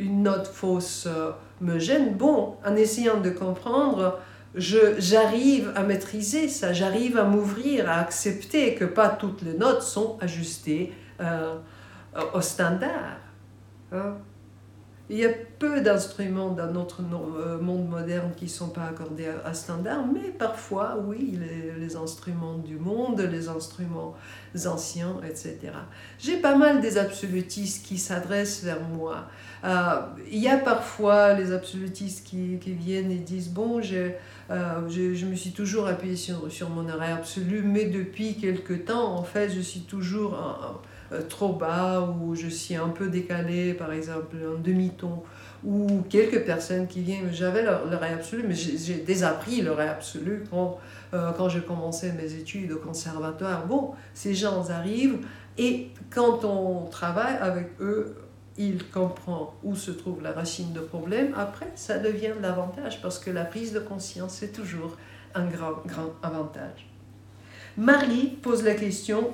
une 0.00 0.22
note 0.22 0.46
fausse 0.46 1.06
euh, 1.06 1.30
me 1.60 1.78
gêne, 1.78 2.14
bon, 2.14 2.56
en 2.64 2.74
essayant 2.74 3.20
de 3.20 3.30
comprendre, 3.30 4.18
j'arrive 4.54 5.72
à 5.76 5.82
maîtriser 5.82 6.48
ça, 6.48 6.72
j'arrive 6.72 7.18
à 7.18 7.24
m'ouvrir, 7.24 7.88
à 7.88 8.00
accepter 8.00 8.74
que 8.74 8.84
pas 8.84 9.08
toutes 9.08 9.42
les 9.42 9.54
notes 9.54 9.82
sont 9.82 10.18
ajustées 10.20 10.92
au 12.34 12.40
standard. 12.40 13.18
Hein. 13.92 14.16
Il 15.12 15.16
y 15.16 15.26
a 15.26 15.30
peu 15.58 15.80
d'instruments 15.80 16.52
dans 16.52 16.70
notre 16.70 17.00
euh, 17.00 17.60
monde 17.60 17.88
moderne 17.88 18.30
qui 18.36 18.44
ne 18.44 18.50
sont 18.50 18.68
pas 18.68 18.84
accordés 18.84 19.26
à, 19.44 19.52
standard, 19.54 20.06
mais 20.06 20.30
parfois, 20.30 20.98
oui, 21.04 21.36
les, 21.78 21.96
instruments 21.96 22.58
du 22.58 22.76
monde, 22.76 23.20
les 23.20 23.48
instruments 23.48 24.14
anciens, 24.66 25.16
etc. 25.28 25.58
J'ai 26.20 26.36
pas 26.36 26.54
mal 26.54 26.80
des 26.80 26.96
absolutistes 26.96 27.84
qui 27.84 27.98
s'adressent 27.98 28.62
vers 28.62 28.80
moi. 28.80 29.28
Euh, 29.64 30.00
il 30.30 30.38
y 30.38 30.48
a 30.48 30.58
parfois 30.58 31.34
les 31.34 31.50
absolutistes 31.50 32.24
qui, 32.24 32.56
viennent 32.66 33.10
et 33.10 33.16
disent, 33.16 33.50
bon, 33.50 33.82
je, 33.82 34.12
euh, 34.50 34.80
me 34.82 35.34
suis 35.34 35.50
toujours 35.50 35.88
appuyé 35.88 36.14
sur, 36.14 36.70
mon 36.70 36.88
arrêt 36.88 37.10
absolu, 37.10 37.62
mais 37.64 37.86
depuis 37.86 38.36
quelque 38.36 38.74
temps, 38.74 39.16
en 39.16 39.24
fait, 39.24 39.50
je 39.50 39.60
suis 39.60 39.80
toujours... 39.80 40.38
trop 41.28 41.52
bas 41.52 42.00
ou 42.00 42.34
je 42.34 42.48
suis 42.48 42.76
un 42.76 42.88
peu 42.88 43.08
décalé, 43.08 43.74
par 43.74 43.92
exemple, 43.92 44.36
un 44.36 44.60
demi-ton, 44.60 45.22
ou 45.64 46.02
quelques 46.08 46.44
personnes 46.44 46.86
qui 46.86 47.00
viennent, 47.02 47.32
j'avais 47.32 47.62
le, 47.62 47.90
le 47.90 47.96
absolu, 47.96 48.44
mais 48.46 48.54
j'ai 48.54 48.96
désappris 48.96 49.60
le 49.60 49.72
ré 49.72 49.88
absolu 49.88 50.44
quand, 50.50 50.78
euh, 51.12 51.32
quand 51.36 51.48
j'ai 51.48 51.60
commencé 51.60 52.12
mes 52.12 52.34
études 52.34 52.72
au 52.72 52.78
conservatoire. 52.78 53.66
Bon, 53.66 53.92
ces 54.14 54.34
gens 54.34 54.70
arrivent 54.70 55.18
et 55.58 55.90
quand 56.08 56.44
on 56.44 56.86
travaille 56.86 57.36
avec 57.40 57.68
eux, 57.80 58.16
ils 58.56 58.88
comprennent 58.88 59.48
où 59.62 59.74
se 59.74 59.90
trouve 59.90 60.22
la 60.22 60.32
racine 60.32 60.72
de 60.72 60.80
problème. 60.80 61.32
Après, 61.36 61.70
ça 61.74 61.98
devient 61.98 62.32
l'avantage 62.40 63.02
parce 63.02 63.18
que 63.18 63.30
la 63.30 63.44
prise 63.44 63.72
de 63.72 63.80
conscience, 63.80 64.34
c'est 64.34 64.52
toujours 64.52 64.96
un 65.34 65.46
grand, 65.46 65.82
grand 65.86 66.12
avantage. 66.22 66.88
Marie 67.76 68.38
pose 68.42 68.64
la 68.64 68.74
question 68.74 69.30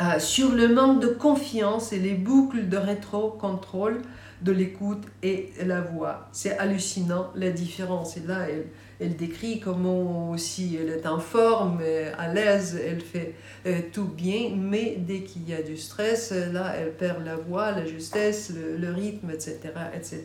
euh, 0.00 0.18
sur 0.18 0.52
le 0.52 0.68
manque 0.68 1.00
de 1.00 1.08
confiance 1.08 1.92
et 1.92 1.98
les 1.98 2.14
boucles 2.14 2.68
de 2.68 2.76
rétro-contrôle 2.76 4.02
de 4.42 4.52
l'écoute 4.52 5.02
et 5.22 5.52
la 5.64 5.80
voix. 5.80 6.28
C'est 6.32 6.56
hallucinant 6.58 7.32
la 7.34 7.50
différence. 7.50 8.16
Et 8.16 8.20
là, 8.20 8.46
elle, 8.48 8.66
elle, 9.00 9.16
décrit 9.16 9.58
comment 9.58 10.30
aussi 10.30 10.78
elle 10.80 10.90
est 10.90 11.06
en 11.06 11.18
forme, 11.18 11.80
à 12.16 12.32
l'aise, 12.32 12.80
elle 12.80 13.00
fait 13.00 13.34
euh, 13.66 13.80
tout 13.92 14.04
bien, 14.04 14.50
mais 14.56 14.96
dès 14.98 15.22
qu'il 15.22 15.48
y 15.48 15.54
a 15.54 15.62
du 15.62 15.76
stress, 15.76 16.32
là, 16.32 16.74
elle 16.76 16.92
perd 16.92 17.24
la 17.24 17.36
voix, 17.36 17.72
la 17.72 17.84
justesse, 17.84 18.52
le, 18.54 18.92
rythme, 18.92 19.30
etc. 19.30 19.58
etc. 19.94 20.24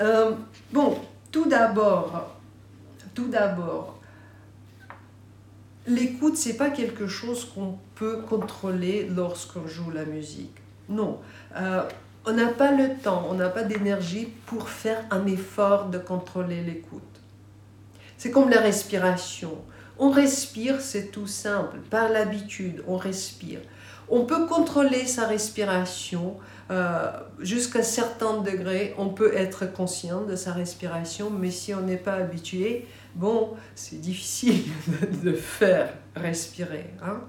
Euh, 0.00 0.32
bon, 0.72 0.96
tout 1.30 1.48
d'abord, 1.48 2.36
tout 3.14 3.28
d'abord, 3.28 3.98
l'écoute, 5.86 6.36
c'est 6.36 6.56
pas 6.56 6.70
quelque 6.70 7.06
chose 7.06 7.44
qu'on 7.44 7.78
peut 7.98 8.18
contrôler 8.28 9.08
lorsqu'on 9.14 9.66
joue 9.66 9.90
la 9.90 10.04
musique. 10.04 10.56
Non. 10.88 11.18
Euh, 11.56 11.82
on 12.26 12.32
n'a 12.32 12.48
pas 12.48 12.72
le 12.72 12.94
temps, 13.02 13.26
on 13.30 13.34
n'a 13.34 13.48
pas 13.48 13.62
d'énergie 13.62 14.28
pour 14.46 14.68
faire 14.68 15.04
un 15.10 15.26
effort 15.26 15.86
de 15.86 15.98
contrôler 15.98 16.62
l'écoute. 16.62 17.02
C'est 18.16 18.30
comme 18.30 18.50
la 18.50 18.60
respiration. 18.60 19.56
On 19.98 20.10
respire, 20.10 20.80
c'est 20.80 21.10
tout 21.10 21.26
simple. 21.26 21.78
Par 21.90 22.08
l'habitude, 22.08 22.84
on 22.86 22.96
respire. 22.96 23.60
On 24.08 24.24
peut 24.24 24.46
contrôler 24.46 25.06
sa 25.06 25.26
respiration 25.26 26.36
euh, 26.70 27.10
jusqu'à 27.40 27.80
un 27.80 27.82
certain 27.82 28.38
degré. 28.42 28.94
On 28.98 29.08
peut 29.08 29.34
être 29.34 29.70
conscient 29.72 30.22
de 30.22 30.36
sa 30.36 30.52
respiration, 30.52 31.30
mais 31.30 31.50
si 31.50 31.74
on 31.74 31.80
n'est 31.80 31.96
pas 31.96 32.14
habitué, 32.14 32.86
bon, 33.14 33.54
c'est 33.74 34.00
difficile 34.00 34.64
de 35.24 35.32
faire 35.32 35.90
respirer. 36.14 36.86
Hein. 37.02 37.20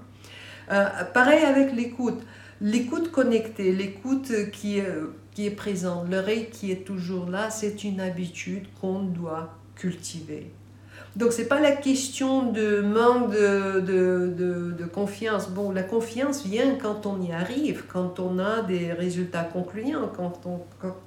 Euh, 0.70 1.04
pareil 1.12 1.44
avec 1.44 1.72
l'écoute. 1.74 2.22
L'écoute 2.60 3.10
connectée, 3.10 3.72
l'écoute 3.72 4.50
qui, 4.52 4.80
qui 5.32 5.46
est 5.46 5.50
présente, 5.50 6.10
l'oreille 6.10 6.50
qui 6.50 6.70
est 6.70 6.84
toujours 6.84 7.30
là, 7.30 7.50
c'est 7.50 7.84
une 7.84 8.00
habitude 8.00 8.66
qu'on 8.80 9.02
doit 9.02 9.58
cultiver. 9.76 10.52
Donc, 11.16 11.32
ce 11.32 11.42
n'est 11.42 11.48
pas 11.48 11.60
la 11.60 11.72
question 11.72 12.52
de 12.52 12.80
manque 12.80 13.32
de, 13.32 13.80
de, 13.80 14.72
de, 14.78 14.84
confiance. 14.84 15.48
Bon, 15.48 15.72
la 15.72 15.82
confiance 15.82 16.44
vient 16.44 16.76
quand 16.76 17.04
on 17.04 17.20
y 17.20 17.32
arrive, 17.32 17.84
quand 17.92 18.20
on 18.20 18.38
a 18.38 18.62
des 18.62 18.92
résultats 18.92 19.42
concluants, 19.42 20.08
quand 20.16 20.40
on, 20.46 20.60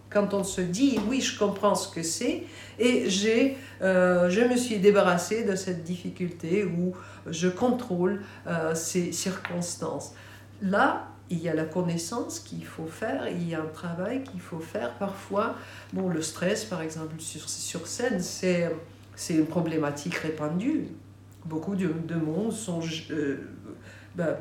quand, 0.10 0.34
on 0.34 0.44
se 0.44 0.60
dit 0.60 1.00
oui, 1.10 1.22
je 1.22 1.40
comprends 1.40 1.76
ce 1.76 1.94
que 1.94 2.04
c'est 2.04 2.44
et 2.80 3.10
j'ai, 3.10 3.58
euh, 3.82 4.30
je 4.30 4.42
me 4.42 4.58
suis 4.58 4.80
débarrassé 4.80 5.46
de 5.46 5.56
cette 5.56 5.84
difficulté 5.86 6.66
où 6.66 6.94
je 7.28 7.48
contrôle 7.48 8.22
euh, 8.48 8.76
ces 8.76 9.14
circonstances. 9.14 10.14
Là, 10.62 11.08
il 11.30 11.42
y 11.42 11.48
a 11.48 11.54
la 11.54 11.64
connaissance 11.64 12.40
qu'il 12.40 12.66
faut 12.66 12.88
faire, 12.88 13.28
il 13.30 13.50
y 13.50 13.56
a 13.56 13.62
un 13.62 13.74
travail 13.74 14.24
qu'il 14.24 14.42
faut 14.42 14.60
faire. 14.60 14.92
Parfois, 14.96 15.56
bon, 15.94 16.10
le 16.10 16.22
stress, 16.22 16.66
par 16.66 16.82
exemple, 16.82 17.16
sur, 17.20 17.48
sur 17.48 17.88
scène, 17.88 18.20
c'est 18.20 18.70
c'est 19.16 19.36
une 19.36 19.46
problématique 19.46 20.16
répandue. 20.16 20.86
Beaucoup 21.46 21.76
de, 21.76 21.92
de 22.08 22.16
monde 22.16 22.52
sont... 22.52 22.82
Euh, 23.12 23.38
ben, 24.16 24.38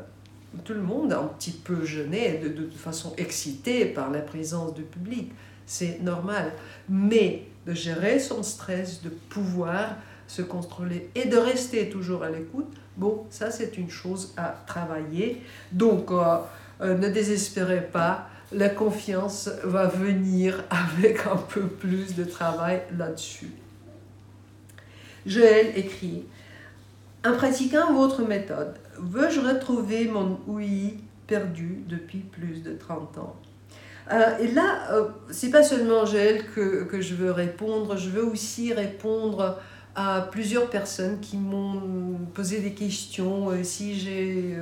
tout 0.64 0.74
le 0.74 0.82
monde 0.82 1.12
un 1.12 1.24
petit 1.38 1.52
peu 1.52 1.84
gêné, 1.84 2.38
de, 2.38 2.48
de, 2.48 2.70
façon 2.70 3.14
excitée 3.16 3.86
par 3.86 4.10
la 4.10 4.20
présence 4.20 4.74
du 4.74 4.82
public. 4.82 5.32
C'est 5.64 6.00
normal. 6.02 6.52
Mais 6.88 7.46
de 7.66 7.72
gérer 7.72 8.18
son 8.18 8.42
stress, 8.42 9.02
de 9.02 9.08
pouvoir 9.08 9.96
se 10.26 10.42
contrôler 10.42 11.10
et 11.14 11.26
de 11.26 11.36
rester 11.36 11.88
toujours 11.88 12.22
à 12.22 12.30
l'écoute, 12.30 12.72
bon, 12.96 13.26
ça 13.30 13.50
c'est 13.50 13.76
une 13.78 13.90
chose 13.90 14.32
à 14.36 14.54
travailler. 14.66 15.42
Donc, 15.70 16.10
euh, 16.10 16.38
euh, 16.80 16.98
ne 16.98 17.08
désespérez 17.08 17.82
pas, 17.82 18.28
la 18.50 18.68
confiance 18.68 19.48
va 19.64 19.86
venir 19.86 20.64
avec 20.70 21.26
un 21.26 21.36
peu 21.36 21.66
plus 21.66 22.14
de 22.14 22.24
travail 22.24 22.82
là-dessus. 22.96 23.50
Joël 25.26 25.72
écrit 25.76 26.24
En 27.24 27.32
pratiquant 27.32 27.92
votre 27.92 28.22
méthode, 28.22 28.74
veux-je 28.98 29.40
retrouver 29.40 30.06
mon 30.06 30.38
oui 30.46 30.98
perdu 31.26 31.84
depuis 31.88 32.18
plus 32.18 32.62
de 32.62 32.72
30 32.74 33.18
ans? 33.18 33.36
Euh, 34.10 34.38
et 34.38 34.48
là, 34.48 34.90
euh, 34.90 35.08
c'est 35.30 35.50
pas 35.50 35.62
seulement 35.62 36.04
Joël 36.04 36.44
que, 36.54 36.84
que, 36.84 37.00
je 37.00 37.14
veux 37.14 37.30
répondre, 37.30 37.96
je 37.96 38.10
veux 38.10 38.24
aussi 38.24 38.72
répondre 38.74 39.58
à 39.94 40.28
plusieurs 40.32 40.68
personnes 40.70 41.20
qui 41.20 41.36
m'ont 41.36 42.18
posé 42.34 42.60
des 42.60 42.72
questions. 42.72 43.50
Euh, 43.50 43.62
si 43.62 43.98
j'ai 43.98 44.56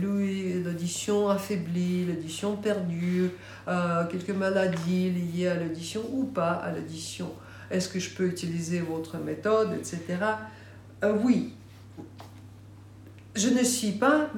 lu 0.00 0.62
l'audition 0.64 1.28
affaiblie, 1.28 2.06
l'audition 2.06 2.56
perdue, 2.56 3.30
quelques 4.10 4.30
maladies 4.30 5.10
liées 5.10 5.48
à 5.48 5.54
l'audition 5.54 6.00
ou 6.12 6.24
pas 6.24 6.52
à 6.52 6.72
l'audition 6.72 7.30
est-ce 7.70 7.88
que 7.88 7.98
je 7.98 8.10
peux 8.10 8.26
utiliser 8.26 8.80
votre 8.80 9.18
méthode, 9.18 9.74
etc. 9.74 10.00
Euh, 11.04 11.16
oui, 11.22 11.54
je 13.34 13.48
ne 13.48 13.62
suis 13.62 13.92
pas 13.92 14.30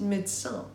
médecin. 0.00 0.66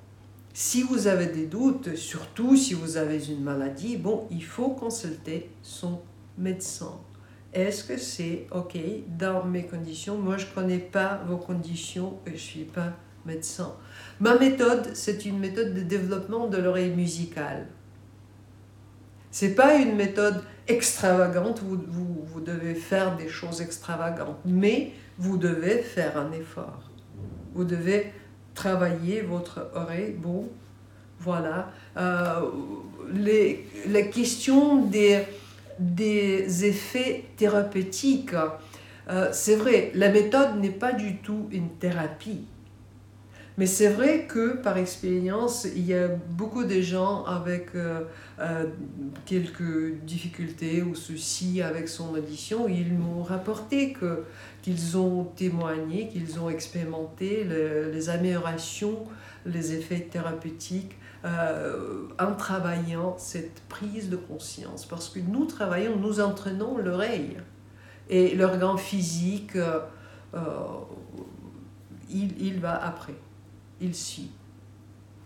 Si 0.54 0.84
vous 0.84 1.08
avez 1.08 1.26
des 1.26 1.48
doutes, 1.48 1.96
surtout 1.96 2.56
si 2.56 2.76
vous 2.76 2.98
avez 2.98 3.26
une 3.26 3.42
maladie, 3.42 3.98
bon, 3.98 4.28
il 4.30 4.44
faut 4.44 4.70
consulter 4.70 5.50
son 5.64 6.00
médecin. 6.38 7.00
Est-ce 7.52 7.84
que 7.84 7.98
c'est 7.98 8.48
OK 8.52 8.78
dans 9.18 9.44
mes 9.46 9.66
conditions? 9.66 10.18
Moi, 10.18 10.38
je 10.38 10.46
ne 10.46 10.52
connais 10.52 10.80
pas 10.80 11.24
vos 11.28 11.38
conditions 11.38 12.20
et 12.26 12.32
je 12.32 12.34
ne 12.34 12.38
suis 12.38 12.64
pas 12.66 12.94
médecin. 13.26 13.76
Ma 14.20 14.38
méthode, 14.38 14.92
c'est 14.94 15.26
une 15.26 15.40
méthode 15.40 15.74
de 15.74 15.82
développement 15.82 16.48
de 16.48 16.58
l'oreille 16.58 16.92
musicale. 16.92 17.68
C'est 19.34 19.56
pas 19.56 19.78
une 19.78 19.96
méthode 19.96 20.44
extravagante, 20.68 21.60
vous, 21.64 21.82
vous, 21.88 22.24
vous, 22.24 22.40
devez 22.40 22.76
faire 22.76 23.18
des 23.18 23.28
choses 23.28 23.62
extravagantes, 23.62 24.38
mais 24.46 24.92
vous 25.18 25.38
devez 25.38 25.80
faire 25.80 26.20
un 26.20 26.32
effort. 26.34 26.92
Vous 27.56 27.64
devez 27.64 28.14
travailler 28.54 29.22
votre 29.22 29.72
oreille. 29.74 30.12
Bon, 30.12 30.50
voilà. 31.20 31.72
Euh, 31.98 32.42
les, 33.12 33.68
la 33.90 34.04
question 34.04 34.86
des, 34.86 35.24
des 35.80 36.66
effets 36.66 37.26
thérapeutiques, 37.36 38.36
euh, 39.10 39.30
c'est 39.32 39.56
vrai, 39.56 39.90
la 39.96 40.10
méthode 40.10 40.60
n'est 40.62 40.70
pas 40.70 40.94
du 40.94 41.18
tout 41.18 41.48
une 41.52 41.70
thérapie. 41.70 42.46
Mais 43.58 43.68
c'est 43.68 43.90
vrai 43.90 44.26
que 44.26 44.56
par 44.56 44.78
expérience, 44.78 45.68
il 45.76 45.86
y 45.86 45.94
a 45.94 46.08
beaucoup 46.08 46.64
de 46.64 46.82
gens 46.82 47.24
avec 47.26 47.76
euh, 47.76 48.02
euh, 48.40 48.66
quelques 49.26 49.94
difficultés 50.04 50.82
ou 50.82 50.96
soucis 50.96 51.62
avec 51.62 51.88
son 51.88 52.16
audition. 52.16 52.68
Ils 52.68 52.94
m'ont 52.94 53.22
rapporté 53.22 53.94
que, 53.94 54.24
qu'ils 54.64 54.98
ont 54.98 55.26
témoigné, 55.26 56.10
qu'ils 56.10 56.40
ont 56.40 56.50
expérimenté 56.50 57.44
les 57.44 58.10
améliorations, 58.10 59.04
les 59.46 59.74
effets 59.74 60.00
thérapeutiques 60.00 60.96
euh, 61.24 62.08
en 62.20 62.34
travaillant 62.34 63.16
cette 63.20 63.62
prise 63.70 64.10
de 64.10 64.16
conscience. 64.16 64.88
Parce 64.88 65.10
que 65.10 65.20
nous 65.20 65.46
travaillons, 65.46 65.96
nous 65.98 66.20
entraînons 66.20 66.80
l'oreille. 66.80 67.38
Et 68.10 68.36
l'organe 68.36 68.80
physique, 68.80 69.58
il, 72.10 72.42
il 72.42 72.60
va 72.60 72.84
après 72.84 73.14
il 73.84 73.94
suit. 73.94 74.32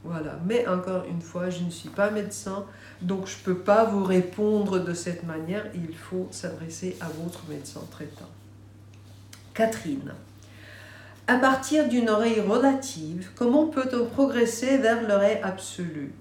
Voilà. 0.04 0.40
Mais 0.46 0.68
encore 0.68 1.04
une 1.06 1.22
fois, 1.22 1.50
je 1.50 1.64
ne 1.64 1.70
suis 1.70 1.90
pas 1.90 2.12
médecin, 2.12 2.66
donc 3.02 3.28
je 3.28 3.38
ne 3.38 3.44
peux 3.44 3.62
pas 3.62 3.86
vous 3.86 4.04
répondre 4.04 4.80
de 4.80 4.94
cette 4.94 5.24
manière. 5.24 5.66
Il 5.76 5.96
faut 5.96 6.28
s'adresser 6.32 6.98
à 7.02 7.08
votre 7.08 7.48
médecin 7.50 7.82
traitant. 7.92 8.30
Catherine. 9.54 10.14
À 11.28 11.38
partir 11.38 11.90
d'une 11.90 12.10
oreille 12.10 12.40
relative, 12.40 13.32
comment 13.36 13.68
peut-on 13.68 14.06
progresser 14.06 14.78
vers 14.78 15.06
l'oreille 15.08 15.40
absolue? 15.44 16.14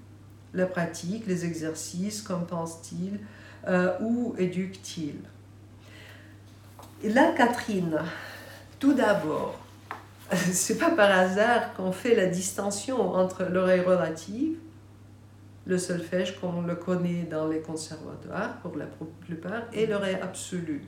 La 0.53 0.65
pratique, 0.65 1.27
les 1.27 1.45
exercices, 1.45 2.21
qu'en 2.21 2.41
pense-t-il? 2.41 3.19
Euh, 3.67 3.93
Où 4.01 4.35
éduque-t-il? 4.37 5.15
Là, 7.13 7.31
Catherine, 7.37 7.99
tout 8.79 8.93
d'abord, 8.93 9.59
c'est 10.51 10.77
pas 10.77 10.91
par 10.91 11.11
hasard 11.11 11.73
qu'on 11.73 11.91
fait 11.91 12.15
la 12.15 12.25
distinction 12.25 13.13
entre 13.13 13.45
l'oreille 13.45 13.81
relative, 13.81 14.57
le 15.65 15.77
solfège 15.77 16.39
comme 16.39 16.57
on 16.57 16.61
le 16.61 16.75
connaît 16.75 17.27
dans 17.29 17.47
les 17.47 17.59
conservatoires 17.59 18.57
pour 18.61 18.77
la 18.77 18.85
plupart, 19.21 19.63
et 19.73 19.85
l'oreille 19.85 20.17
absolue. 20.21 20.83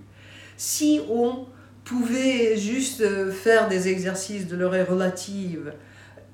Si 0.58 1.02
on 1.10 1.48
pouvait 1.84 2.58
juste 2.58 3.32
faire 3.32 3.68
des 3.68 3.88
exercices 3.88 4.48
de 4.48 4.56
l'oreille 4.56 4.84
relative 4.84 5.74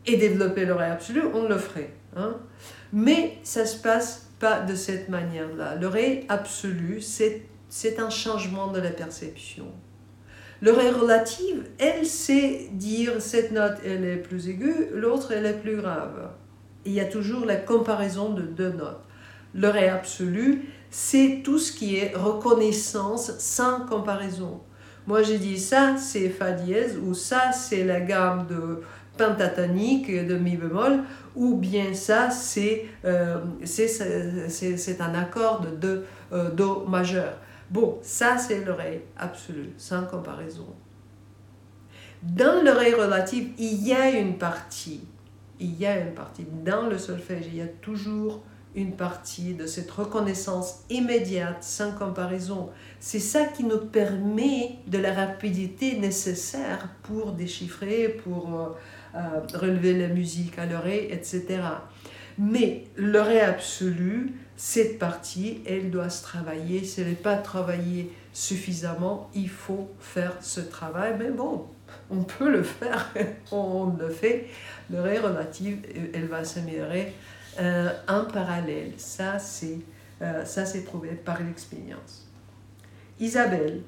et 0.05 0.17
développer 0.17 0.65
l'oreille 0.65 0.91
absolue, 0.91 1.23
on 1.33 1.47
le 1.47 1.57
ferait. 1.57 1.91
Hein. 2.15 2.35
Mais 2.91 3.37
ça 3.43 3.65
se 3.65 3.77
passe 3.77 4.27
pas 4.39 4.61
de 4.61 4.75
cette 4.75 5.09
manière-là. 5.09 5.75
L'oreille 5.75 6.25
absolue, 6.29 7.01
c'est 7.01 7.99
un 7.99 8.09
changement 8.09 8.71
de 8.71 8.79
la 8.79 8.91
perception. 8.91 9.67
L'oreille 10.65 10.89
relative, 10.89 11.63
elle 11.78 12.08
sait 12.08 12.69
dire 12.71 13.21
cette 13.21 13.51
note, 13.51 13.75
elle 13.86 14.04
est 14.04 14.17
plus 14.17 14.49
aiguë, 14.49 14.88
l'autre, 14.95 15.32
elle 15.32 15.45
est 15.45 15.62
plus 15.62 15.75
grave. 15.75 16.32
il 16.86 16.93
y 16.93 16.99
a 16.99 17.06
toujours 17.06 17.45
la 17.45 17.56
comparaison 17.56 18.32
de 18.32 18.41
deux 18.41 18.71
notes. 18.71 19.04
L'oreille 19.54 19.89
absolue, 19.89 20.63
c'est 20.89 21.41
tout 21.43 21.60
ce 21.60 21.71
qui 21.71 21.97
est 21.97 22.15
reconnaissance 22.15 23.38
sans 23.38 23.82
comparaison. 23.82 24.62
Moi, 25.06 25.21
j'ai 25.21 25.38
dit 25.38 25.60
ça, 25.60 25.97
c'est 25.97 26.30
Fa 26.30 26.51
dièse, 26.54 26.97
ou 26.97 27.13
ça, 27.13 27.51
c'est 27.51 27.84
la 27.84 28.01
gamme 28.01 28.47
de 28.47 28.82
pentatonique 29.19 30.10
de 30.25 30.36
Mi 30.36 30.58
bémol, 30.58 31.04
ou 31.36 31.58
bien 31.58 31.93
ça, 31.93 32.32
c'est 32.32 32.86
euh, 33.06 33.38
un 34.99 35.13
accord 35.13 35.63
de 35.80 36.04
euh, 36.34 36.49
Do 36.49 36.86
majeur. 36.88 37.34
Bon, 37.69 37.99
ça 38.01 38.38
c'est 38.38 38.63
l'oreille 38.63 39.01
absolue, 39.17 39.73
sans 39.78 40.06
comparaison. 40.06 40.67
Dans 42.21 42.63
l'oreille 42.63 42.93
relative, 42.93 43.49
il 43.58 43.86
y 43.86 43.93
a 43.93 44.10
une 44.10 44.38
partie, 44.38 45.01
il 45.60 45.75
y 45.80 45.86
a 45.86 45.99
une 45.99 46.13
partie, 46.13 46.45
dans 46.63 46.88
le 46.88 46.97
solfège, 46.97 47.45
il 47.47 47.58
y 47.58 47.62
a 47.62 47.67
toujours 47.67 48.41
une 48.75 48.91
partie 48.91 49.54
de 49.54 49.65
cette 49.65 49.89
reconnaissance 49.89 50.84
immédiate, 50.89 51.63
sans 51.63 51.93
comparaison. 51.93 52.69
C'est 52.99 53.19
ça 53.19 53.45
qui 53.45 53.63
nous 53.63 53.80
permet 53.80 54.80
de 54.88 54.97
la 54.97 55.13
rapidité 55.13 55.97
nécessaire 55.97 56.89
pour 57.04 57.32
déchiffrer, 57.32 58.10
pour 58.23 58.54
euh, 58.54 58.69
euh, 59.15 59.41
relever 59.54 59.93
la 59.93 60.10
musique 60.10 60.60
à 60.60 60.65
l'oreille, 60.65 61.08
etc. 61.10 61.62
Mais 62.38 62.84
l'oreille 62.97 63.39
absolue, 63.39 64.34
cette 64.57 64.99
partie, 64.99 65.61
elle 65.65 65.91
doit 65.91 66.09
se 66.09 66.23
travailler. 66.23 66.83
Si 66.83 67.01
elle 67.01 67.07
n'est 67.07 67.13
pas 67.13 67.35
travaillée 67.35 68.11
suffisamment, 68.33 69.29
il 69.33 69.49
faut 69.49 69.89
faire 69.99 70.33
ce 70.41 70.61
travail. 70.61 71.15
Mais 71.19 71.29
bon, 71.29 71.65
on 72.09 72.23
peut 72.23 72.51
le 72.51 72.63
faire, 72.63 73.13
on 73.51 73.93
le 73.97 74.09
fait. 74.09 74.47
L'oreille 74.89 75.19
relative, 75.19 75.79
elle 76.13 76.27
va 76.27 76.43
s'améliorer 76.43 77.13
euh, 77.59 77.89
en 78.07 78.25
parallèle. 78.25 78.93
Ça, 78.97 79.39
c'est 79.39 79.79
euh, 80.21 80.45
ça 80.45 80.65
c'est 80.65 80.81
prouvé 80.81 81.09
par 81.09 81.41
l'expérience. 81.41 82.27
Isabelle, 83.19 83.81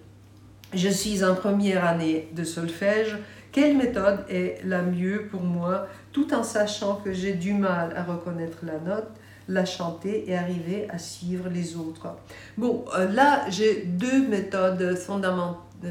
je 0.73 0.89
suis 0.89 1.23
en 1.23 1.35
première 1.35 1.85
année 1.85 2.29
de 2.33 2.43
solfège. 2.43 3.17
Quelle 3.51 3.77
méthode 3.77 4.25
est 4.29 4.59
la 4.65 4.81
mieux 4.81 5.27
pour 5.31 5.41
moi, 5.41 5.87
tout 6.11 6.33
en 6.33 6.43
sachant 6.43 6.97
que 6.97 7.13
j'ai 7.13 7.33
du 7.33 7.53
mal 7.53 7.95
à 7.95 8.03
reconnaître 8.03 8.59
la 8.63 8.79
note? 8.79 9.09
La 9.47 9.65
chanter 9.65 10.29
et 10.29 10.35
arriver 10.35 10.87
à 10.89 10.97
suivre 10.97 11.49
les 11.49 11.75
autres. 11.75 12.07
Bon, 12.57 12.85
euh, 12.97 13.11
là, 13.11 13.49
j'ai 13.49 13.83
deux 13.83 14.27
méthodes 14.27 14.97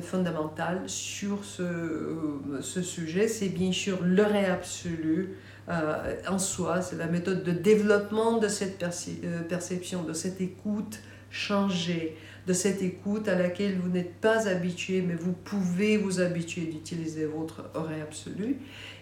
fondamentales 0.02 0.82
sur 0.86 1.44
ce, 1.44 1.62
euh, 1.62 2.60
ce 2.60 2.82
sujet. 2.82 3.28
C'est 3.28 3.48
bien 3.48 3.72
sûr 3.72 3.98
l'oreille 4.02 4.46
absolue 4.46 5.36
euh, 5.68 6.14
en 6.28 6.38
soi, 6.38 6.80
c'est 6.80 6.96
la 6.96 7.06
méthode 7.06 7.42
de 7.42 7.50
développement 7.50 8.38
de 8.38 8.46
cette 8.46 8.78
perception, 9.48 10.04
de 10.04 10.12
cette 10.12 10.40
écoute 10.40 11.00
changée, 11.30 12.16
de 12.46 12.52
cette 12.52 12.82
écoute 12.82 13.26
à 13.26 13.34
laquelle 13.34 13.76
vous 13.76 13.88
n'êtes 13.88 14.14
pas 14.14 14.46
habitué, 14.46 15.02
mais 15.02 15.14
vous 15.14 15.32
pouvez 15.32 15.96
vous 15.96 16.20
habituer 16.20 16.66
d'utiliser 16.66 17.26
votre 17.26 17.64
oreille 17.74 18.00
absolue. 18.00 18.58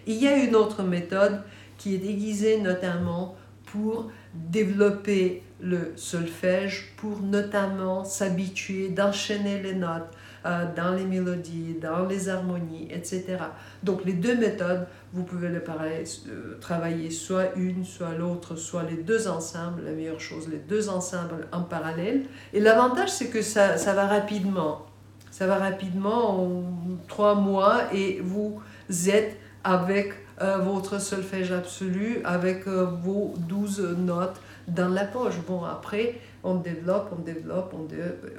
Il 0.07 0.15
y 0.15 0.27
a 0.27 0.37
une 0.37 0.55
autre 0.55 0.81
méthode 0.81 1.43
qui 1.77 1.93
est 1.93 1.99
déguisée 1.99 2.59
notamment 2.59 3.35
pour 3.65 4.09
développer 4.49 5.43
le 5.61 5.93
solfège, 5.95 6.93
pour 6.97 7.21
notamment 7.21 8.03
s'habituer 8.03 8.89
d'enchaîner 8.89 9.61
les 9.61 9.73
notes 9.73 10.11
euh, 10.45 10.65
dans 10.75 10.93
les 10.93 11.05
mélodies, 11.05 11.75
dans 11.81 12.05
les 12.05 12.29
harmonies, 12.29 12.87
etc. 12.91 13.37
Donc 13.81 14.05
les 14.05 14.13
deux 14.13 14.35
méthodes, 14.35 14.85
vous 15.13 15.23
pouvez 15.23 15.49
les 15.49 15.57
euh, 15.57 16.59
travailler 16.59 17.09
soit 17.09 17.55
une, 17.55 17.83
soit 17.83 18.13
l'autre, 18.13 18.55
soit 18.55 18.83
les 18.83 18.97
deux 18.97 19.27
ensemble, 19.27 19.83
la 19.83 19.91
meilleure 19.91 20.19
chose, 20.19 20.47
les 20.49 20.57
deux 20.57 20.89
ensemble 20.89 21.47
en 21.51 21.63
parallèle. 21.63 22.25
Et 22.53 22.59
l'avantage, 22.59 23.09
c'est 23.09 23.29
que 23.29 23.41
ça, 23.41 23.77
ça 23.77 23.93
va 23.93 24.05
rapidement. 24.05 24.85
Ça 25.31 25.47
va 25.47 25.55
rapidement 25.55 26.43
en 26.43 26.63
trois 27.07 27.35
mois 27.35 27.93
et 27.93 28.21
vous 28.23 28.61
êtes 29.07 29.37
avec 29.63 30.13
euh, 30.41 30.57
votre 30.57 30.99
solfège 30.99 31.51
absolu 31.51 32.19
avec 32.25 32.67
euh, 32.67 32.85
vos 32.85 33.33
12 33.47 33.95
notes 33.97 34.41
dans 34.67 34.89
la 34.89 35.05
poche. 35.05 35.35
Bon, 35.47 35.63
après, 35.63 36.19
on 36.43 36.55
développe, 36.55 37.13
on 37.17 37.21
développe, 37.21 37.73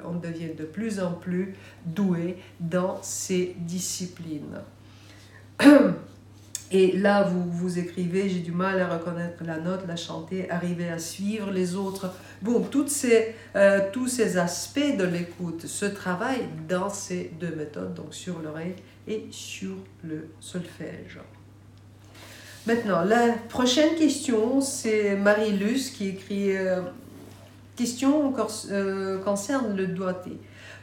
on, 0.05 0.15
devient 0.15 0.53
de 0.57 0.63
plus 0.63 0.99
en 0.99 1.13
plus 1.13 1.55
doué 1.85 2.37
dans 2.59 2.99
ces 3.01 3.55
disciplines. 3.59 4.61
Et 6.69 6.97
là, 6.97 7.23
vous, 7.23 7.49
vous 7.49 7.79
écrivez, 7.79 8.27
j'ai 8.27 8.41
du 8.41 8.51
mal 8.51 8.79
à 8.81 8.89
reconnaître 8.89 9.41
la 9.43 9.57
note, 9.57 9.87
la 9.87 9.95
chanter, 9.95 10.51
arriver 10.51 10.89
à 10.89 10.99
suivre 10.99 11.49
les 11.49 11.75
autres. 11.75 12.13
Bon, 12.41 12.63
euh, 13.55 13.79
tous 13.91 14.07
ces 14.07 14.37
aspects 14.37 14.97
de 14.97 15.05
l'écoute 15.05 15.65
se 15.65 15.85
travaillent 15.85 16.49
dans 16.67 16.89
ces 16.89 17.31
deux 17.39 17.55
méthodes, 17.55 17.93
donc 17.93 18.13
sur 18.13 18.39
l'oreille 18.39 18.75
et 19.07 19.27
sur 19.31 19.77
le 20.03 20.27
solfège. 20.41 21.19
Maintenant, 22.67 23.01
la 23.05 23.29
prochaine 23.47 23.95
question, 23.95 24.59
c'est 24.59 25.15
Marie-Luce 25.15 25.89
qui 25.89 26.09
écrit 26.09 26.57
euh, 26.57 26.81
Question 27.77 28.33
euh, 28.71 29.19
concerne 29.19 29.73
le 29.77 29.87
doigté. 29.87 30.31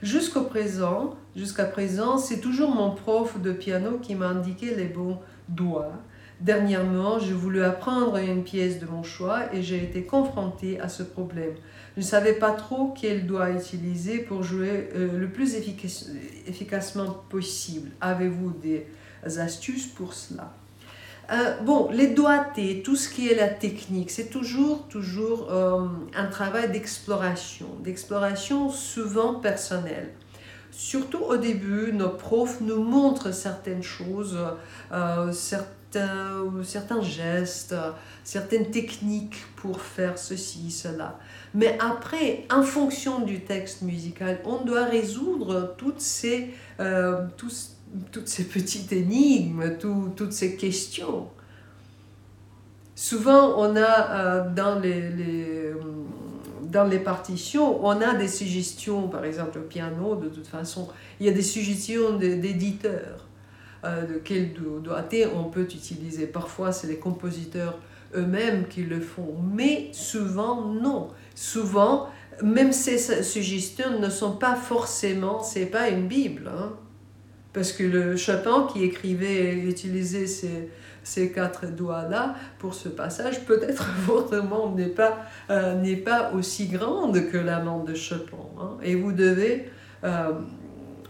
Jusqu'au 0.02 0.44
présent, 0.44 1.14
jusqu'à 1.36 1.66
présent, 1.66 2.16
c'est 2.16 2.40
toujours 2.40 2.74
mon 2.74 2.92
prof 2.92 3.38
de 3.38 3.52
piano 3.52 3.98
qui 3.98 4.14
m'a 4.14 4.28
indiqué 4.28 4.74
les 4.74 4.86
bons 4.86 5.18
doigts. 5.50 5.92
Dernièrement, 6.40 7.18
j'ai 7.18 7.34
voulu 7.34 7.62
apprendre 7.62 8.16
une 8.16 8.44
pièce 8.44 8.80
de 8.80 8.86
mon 8.86 9.02
choix 9.02 9.52
et 9.52 9.62
j'ai 9.62 9.84
été 9.84 10.04
confrontée 10.04 10.80
à 10.80 10.88
ce 10.88 11.02
problème. 11.02 11.52
Je 11.96 12.00
ne 12.00 12.06
savais 12.06 12.32
pas 12.32 12.52
trop 12.52 12.94
quel 12.98 13.26
doigt 13.26 13.50
utiliser 13.50 14.20
pour 14.20 14.42
jouer 14.42 14.88
euh, 14.94 15.18
le 15.18 15.28
plus 15.28 15.54
efficacement 16.46 17.10
possible. 17.28 17.90
Avez-vous 18.00 18.54
des 18.62 18.86
astuces 19.38 19.86
pour 19.86 20.14
cela? 20.14 20.50
Euh, 21.30 21.56
bon, 21.62 21.88
les 21.90 22.08
doigtés, 22.08 22.82
tout 22.82 22.96
ce 22.96 23.08
qui 23.08 23.28
est 23.28 23.34
la 23.34 23.48
technique, 23.48 24.10
c'est 24.10 24.28
toujours, 24.28 24.86
toujours 24.88 25.50
euh, 25.50 25.86
un 26.14 26.26
travail 26.26 26.70
d'exploration, 26.70 27.66
d'exploration 27.82 28.70
souvent 28.70 29.34
personnelle. 29.34 30.10
Surtout 30.70 31.20
au 31.20 31.36
début, 31.36 31.92
nos 31.92 32.10
profs 32.10 32.60
nous 32.60 32.82
montrent 32.82 33.32
certaines 33.32 33.82
choses, 33.82 34.36
euh, 34.92 35.32
certains, 35.32 36.44
certains 36.64 37.00
gestes, 37.00 37.76
certaines 38.24 38.70
techniques 38.70 39.44
pour 39.56 39.80
faire 39.80 40.18
ceci, 40.18 40.70
cela. 40.70 41.18
Mais 41.54 41.78
après, 41.80 42.44
en 42.50 42.62
fonction 42.64 43.20
du 43.20 43.40
texte 43.40 43.82
musical, 43.82 44.40
on 44.44 44.64
doit 44.64 44.84
résoudre 44.84 45.74
toutes 45.78 46.00
ces, 46.00 46.50
toutes 48.12 48.28
ces 48.28 48.44
petites 48.44 48.92
énigmes, 48.92 49.76
toutes 49.78 50.32
ces 50.32 50.56
questions. 50.56 51.28
Souvent, 52.94 53.58
on 53.58 53.76
a 53.76 54.10
euh, 54.10 54.50
dans, 54.54 54.78
les, 54.78 55.00
euh, 55.00 55.74
dans 56.62 56.84
les 56.84 57.00
partitions, 57.00 57.84
on 57.84 58.00
a 58.00 58.14
des 58.14 58.28
suggestions, 58.28 59.08
par 59.08 59.24
exemple 59.24 59.58
au 59.58 59.62
piano, 59.62 60.14
de 60.14 60.28
toute 60.28 60.46
façon, 60.46 60.88
il 61.18 61.26
y 61.26 61.28
a 61.28 61.32
des 61.32 61.42
suggestions 61.42 62.16
d'éditeurs. 62.16 63.26
Euh, 63.84 64.06
de 64.06 64.14
quel 64.14 64.54
doigté 64.82 65.26
on 65.26 65.44
peut 65.44 65.68
utiliser. 65.70 66.26
Parfois, 66.26 66.72
c'est 66.72 66.86
les 66.86 66.96
compositeurs 66.96 67.78
eux-mêmes 68.16 68.66
qui 68.66 68.82
le 68.82 68.98
font, 68.98 69.34
mais 69.52 69.90
souvent, 69.92 70.62
non. 70.62 71.10
Souvent, 71.34 72.08
même 72.42 72.72
ces 72.72 72.96
suggestions 73.22 73.98
ne 74.00 74.08
sont 74.08 74.36
pas 74.36 74.54
forcément, 74.54 75.42
c'est 75.42 75.66
pas 75.66 75.90
une 75.90 76.06
Bible. 76.06 76.50
Hein. 76.56 76.72
Parce 77.54 77.72
que 77.72 77.84
le 77.84 78.16
Chopin 78.16 78.66
qui 78.70 78.82
écrivait 78.82 79.54
et 79.54 79.54
utilisait 79.54 80.26
ces, 80.26 80.68
ces 81.04 81.30
quatre 81.30 81.66
doigts-là 81.66 82.34
pour 82.58 82.74
ce 82.74 82.88
passage, 82.88 83.44
peut-être 83.44 83.88
votre 84.06 84.36
main 84.42 84.74
n'est 84.74 84.86
pas, 84.86 85.18
euh, 85.50 85.96
pas 86.04 86.32
aussi 86.32 86.66
grande 86.66 87.30
que 87.30 87.38
la 87.38 87.60
main 87.60 87.84
de 87.84 87.94
Chopin. 87.94 88.36
Hein. 88.60 88.76
et 88.82 88.94
vous 88.96 89.12
devez 89.12 89.70
euh, 90.02 90.32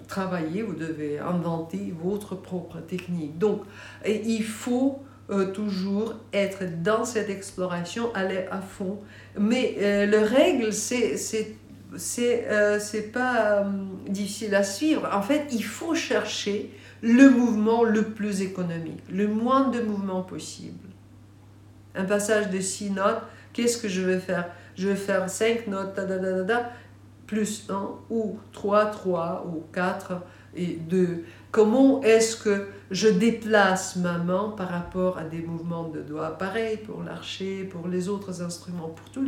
travailler, 0.07 0.63
vous 0.63 0.75
devez 0.75 1.19
inventer 1.19 1.95
votre 2.03 2.35
propre 2.35 2.81
technique. 2.81 3.39
Donc, 3.39 3.63
il 4.07 4.45
faut 4.45 5.03
euh, 5.31 5.53
toujours 5.53 6.15
être 6.33 6.83
dans 6.83 7.05
cette 7.05 7.31
exploration, 7.31 8.13
aller 8.15 8.45
à 8.51 8.61
fond. 8.61 8.99
Mais 9.39 9.77
le 10.07 10.19
règle, 10.19 10.73
c'est 10.73 11.57
c'est 11.97 12.47
euh, 12.49 12.79
pas 13.13 13.61
euh, 13.61 13.65
difficile 14.09 14.55
à 14.55 14.63
suivre. 14.63 15.09
En 15.13 15.23
fait, 15.23 15.47
il 15.53 15.65
faut 15.65 15.95
chercher 15.95 16.71
le 17.03 17.29
mouvement 17.31 17.85
le 17.85 18.03
plus 18.03 18.41
économique, 18.41 19.03
le 19.11 19.29
moins 19.29 19.69
de 19.69 19.81
mouvements 19.81 20.23
possible. 20.23 20.89
Un 21.95 22.05
passage 22.05 22.51
de 22.51 22.61
six 22.61 22.91
notes, 22.91 23.23
qu'est-ce 23.53 23.79
que 23.79 23.89
je 23.89 24.01
vais 24.01 24.19
faire? 24.19 24.49
Je 24.77 24.89
vais 24.89 24.97
faire 24.97 25.29
cinq 25.29 25.69
notes, 25.69 25.95
plus 27.27 27.67
1, 27.69 27.91
ou 28.11 28.39
3, 28.53 28.87
3, 28.87 29.47
ou 29.49 29.63
4 29.73 30.23
et 30.57 30.79
2. 30.89 31.25
Comment 31.51 32.03
est-ce 32.03 32.37
que 32.37 32.69
je 32.91 33.09
déplace 33.09 33.97
ma 33.97 34.19
main 34.19 34.53
par 34.57 34.69
rapport 34.69 35.19
à 35.19 35.25
des 35.25 35.41
mouvements 35.41 35.89
de 35.89 36.01
doigts? 36.01 36.37
Pareil 36.37 36.79
pour 36.79 37.03
l'archer, 37.03 37.65
pour 37.65 37.89
les 37.89 38.09
autres 38.09 38.43
instruments, 38.43 38.89
pour, 38.89 39.11
tous 39.11 39.27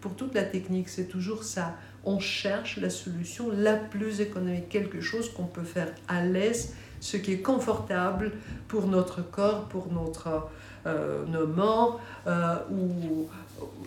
pour 0.00 0.14
toute 0.14 0.34
la 0.34 0.42
technique, 0.42 0.88
c'est 0.88 1.06
toujours 1.06 1.44
ça 1.44 1.74
on 2.08 2.20
cherche 2.20 2.78
la 2.78 2.88
solution 2.88 3.50
la 3.52 3.76
plus 3.76 4.22
économique, 4.22 4.70
quelque 4.70 5.00
chose 5.00 5.30
qu'on 5.30 5.44
peut 5.44 5.62
faire 5.62 5.88
à 6.08 6.24
l'aise, 6.24 6.74
ce 7.00 7.18
qui 7.18 7.32
est 7.32 7.42
confortable 7.42 8.32
pour 8.66 8.86
notre 8.86 9.20
corps, 9.20 9.64
pour 9.64 9.92
notre, 9.92 10.48
euh, 10.86 11.26
nos 11.26 11.46
mains 11.46 11.96
euh, 12.26 12.56
ou 12.70 13.28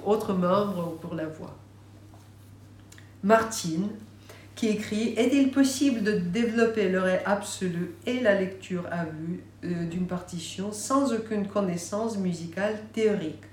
autres 0.05 0.33
membres 0.33 0.97
pour 1.01 1.15
la 1.15 1.25
voix. 1.25 1.55
Martine, 3.23 3.89
qui 4.55 4.67
écrit 4.67 5.13
Est-il 5.17 5.49
possible 5.49 6.03
de 6.03 6.11
développer 6.11 6.89
l'oreille 6.89 7.21
absolue 7.25 7.95
et 8.05 8.19
la 8.19 8.39
lecture 8.39 8.83
à 8.91 9.05
vue 9.05 9.43
euh, 9.63 9.85
d'une 9.87 10.05
partition 10.05 10.71
sans 10.71 11.11
aucune 11.11 11.47
connaissance 11.47 12.17
musicale 12.17 12.75
théorique? 12.93 13.43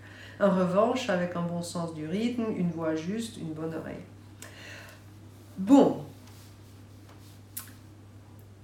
En 0.40 0.50
revanche, 0.50 1.08
avec 1.08 1.34
un 1.36 1.42
bon 1.42 1.62
sens 1.62 1.94
du 1.94 2.06
rythme, 2.06 2.44
une 2.56 2.70
voix 2.70 2.94
juste, 2.94 3.38
une 3.38 3.54
bonne 3.54 3.74
oreille. 3.74 4.04
Bon, 5.58 6.04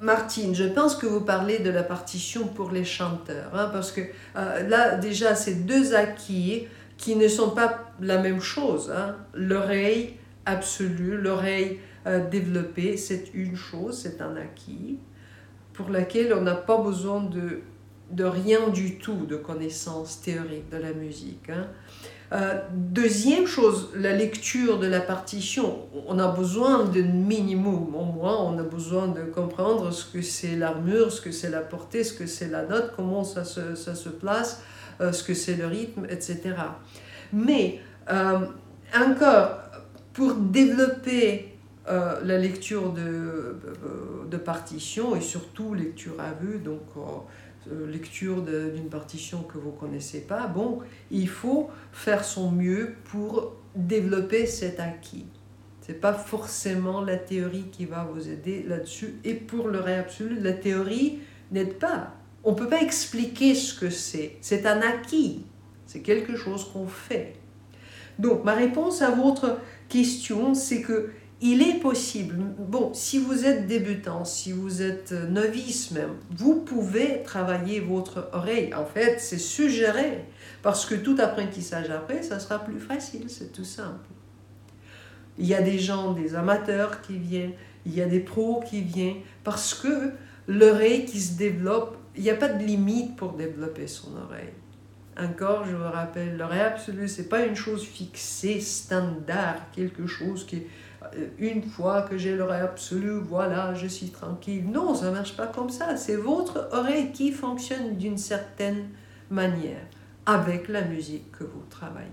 Martine, 0.01 0.55
je 0.55 0.65
pense 0.65 0.95
que 0.95 1.07
vous 1.07 1.23
parlez 1.23 1.59
de 1.59 1.71
la 1.71 1.83
partition 1.83 2.47
pour 2.47 2.71
les 2.71 2.85
chanteurs, 2.85 3.51
hein, 3.53 3.69
parce 3.73 3.91
que 3.91 4.03
euh, 4.37 4.69
là, 4.69 4.97
déjà, 4.97 5.35
c'est 5.35 5.67
deux 5.67 5.95
acquis 5.95 6.69
qui 6.97 7.17
ne 7.17 7.27
sont 7.27 7.51
pas 7.51 7.91
la 8.01 8.19
même 8.19 8.41
chose. 8.41 8.93
Hein. 8.95 9.17
L'oreille 9.35 10.15
absolue, 10.47 11.17
l'oreille 11.17 11.81
euh, 12.07 12.29
développée, 12.29 12.97
c'est 12.97 13.33
une 13.35 13.57
chose, 13.57 13.99
c'est 13.99 14.21
un 14.21 14.37
acquis, 14.37 14.99
pour 15.73 15.89
laquelle 15.89 16.33
on 16.33 16.43
n'a 16.43 16.55
pas 16.55 16.79
besoin 16.79 17.23
de, 17.23 17.63
rien 18.25 18.69
du 18.69 18.99
tout 18.99 19.27
de 19.27 19.37
connaissances 19.37 20.21
théoriques 20.21 20.69
de 20.71 20.77
la 20.77 20.93
musique. 20.93 21.51
Hein. 21.51 21.67
Euh, 22.35 22.61
deuxième 22.73 23.47
chose, 23.47 23.91
la 23.95 24.13
lecture 24.13 24.81
de 24.81 24.89
la 24.89 25.01
partition. 25.01 25.87
On 26.09 26.19
a 26.19 26.27
besoin 26.27 26.85
d'un 26.85 27.03
minimum. 27.03 27.95
Au 27.95 28.05
moins, 28.05 28.37
on 28.41 28.59
a 28.59 28.65
besoin 28.65 29.07
de 29.07 29.23
comprendre 29.23 29.93
ce 29.93 30.05
que 30.05 30.21
c'est 30.21 30.57
l'armure, 30.57 31.13
ce 31.13 31.21
que 31.21 31.31
c'est 31.31 31.51
la 31.51 31.61
portée, 31.61 32.03
ce 32.03 32.13
que 32.13 32.27
c'est 32.27 32.49
la 32.49 32.65
note, 32.65 32.93
comment 32.97 33.23
ça 33.23 33.45
se, 33.45 33.77
ça 33.77 33.95
se 33.95 34.09
place, 34.09 34.63
euh, 35.01 35.13
ce 35.13 35.23
que 35.23 35.33
c'est 35.33 35.55
le 35.55 35.67
rythme, 35.67 36.07
etc. 36.07 36.55
Mais 37.33 37.81
euh, 38.11 38.41
encore, 38.97 39.61
pour 40.13 40.35
développer 40.35 41.51
la 41.87 42.39
lecture 42.39 42.95
de, 42.95 43.59
de, 44.31 44.37
partition 44.39 45.15
et 45.15 45.21
surtout 45.21 45.75
lecture 45.75 46.15
à 46.19 46.33
vue, 46.43 46.59
donc 46.59 46.81
lecture 47.71 48.43
d'une 48.43 48.89
partition 48.89 49.43
que 49.43 49.59
vous 49.59 49.73
connaissez 49.73 50.21
pas, 50.21 50.47
bon, 50.47 50.81
il 51.11 51.29
faut 51.29 51.71
faire 51.93 52.25
son 52.25 52.51
mieux 52.51 52.95
pour 53.05 53.55
développer 53.75 54.47
cet 54.47 54.81
acquis. 54.81 55.27
Ce 55.87 55.93
n'est 55.93 55.99
pas 55.99 56.15
forcément 56.15 57.03
la 57.03 57.17
théorie 57.17 57.67
qui 57.71 57.85
va 57.85 58.09
vous 58.11 58.29
aider 58.29 58.65
là-dessus. 58.67 59.17
Et 59.25 59.35
pour 59.35 59.69
le 59.69 59.81
ré 59.81 59.97
absolu, 59.97 60.39
la 60.41 60.53
théorie 60.53 61.19
n'aide 61.53 61.75
pas. 61.75 62.15
On 62.43 62.55
peut 62.55 62.69
pas 62.69 62.81
expliquer 62.83 63.55
ce 63.55 63.79
que 63.79 63.91
c'est. 63.91 64.37
C'est 64.41 64.67
un 64.67 64.81
acquis. 64.81 65.45
C'est 65.87 66.01
quelque 66.01 66.37
chose 66.37 66.71
qu'on 66.73 66.87
fait. 66.87 67.35
Donc, 68.19 68.45
ma 68.45 68.55
réponse 68.55 69.03
à 69.03 69.11
votre 69.11 69.59
question, 69.89 70.55
c'est 70.55 70.83
que 70.83 71.11
il 71.47 71.61
est 71.61 71.79
possible, 71.79 72.37
bon, 72.59 72.95
si 72.95 73.19
vous 73.19 73.45
êtes 73.45 73.67
débutant, 73.67 74.25
si 74.25 74.51
vous 74.51 74.81
êtes 74.81 75.13
novice 75.13 75.91
même, 75.91 76.15
vous 76.31 76.63
pouvez 76.63 77.23
travailler 77.23 77.81
votre 77.81 78.31
oreille. 78.33 78.73
En 78.73 78.87
fait, 78.87 79.21
c'est 79.21 79.39
suggéré, 79.39 80.25
parce 80.63 80.87
que 80.87 80.95
tout 80.95 81.17
apprentissage 81.19 81.91
après, 81.91 82.23
ça 82.23 82.41
sera 82.41 82.61
plus 82.61 82.81
facile, 82.81 83.29
c'est 83.29 83.53
tout 83.53 83.65
simple. 83.65 84.09
Il 85.37 85.45
y 85.45 85.53
a 85.55 85.61
des 85.61 85.79
gens, 85.79 86.15
des 86.15 86.35
amateurs 86.35 87.03
qui 87.03 87.19
viennent, 87.19 87.53
il 87.85 87.95
y 87.95 88.01
a 88.01 88.07
des 88.07 88.21
pros 88.21 88.65
qui 88.67 88.81
viennent, 88.81 89.21
parce 89.45 89.75
que 89.75 90.13
l'oreille 90.49 91.05
qui 91.05 91.21
se 91.21 91.37
développe, 91.37 91.99
il 92.17 92.23
n'y 92.23 92.31
a 92.31 92.37
pas 92.37 92.49
de 92.49 92.65
limite 92.65 93.17
pour 93.17 93.35
développer 93.35 93.87
son 93.87 94.17
oreille. 94.17 94.55
Encore, 95.19 95.67
je 95.67 95.77
vous 95.77 95.93
rappelle, 95.93 96.39
l'oreille 96.39 96.61
absolue, 96.63 97.07
c'est 97.07 97.29
pas 97.29 97.45
une 97.45 97.55
chose 97.55 97.85
fixée, 97.85 98.61
standard, 98.61 99.71
quelque 99.73 100.07
chose 100.07 100.47
qui 100.47 100.57
euh, 100.57 100.61
une 101.39 101.63
fois 101.63 102.03
que 102.03 102.17
j'ai 102.17 102.37
l'oreille 102.37 102.63
absolue, 102.63 103.19
voilà, 103.19 103.75
je 103.75 103.87
suis 103.87 104.09
tranquille. 104.09 104.65
Non, 104.71 104.95
ça 104.95 105.07
ne 105.07 105.13
marche 105.13 105.37
pas 105.37 105.47
comme 105.47 105.71
ça. 105.71 105.97
C'est 105.97 106.17
votre 106.17 106.69
oreille 106.73 107.13
qui 107.13 107.33
fonctionne 107.33 107.97
d'une 107.97 108.19
certaine 108.19 108.89
manière 109.31 109.87
avec 110.27 110.69
la 110.69 110.83
musique 110.83 111.31
que 111.33 111.45
vous 111.45 111.65
travaillez. 111.71 112.09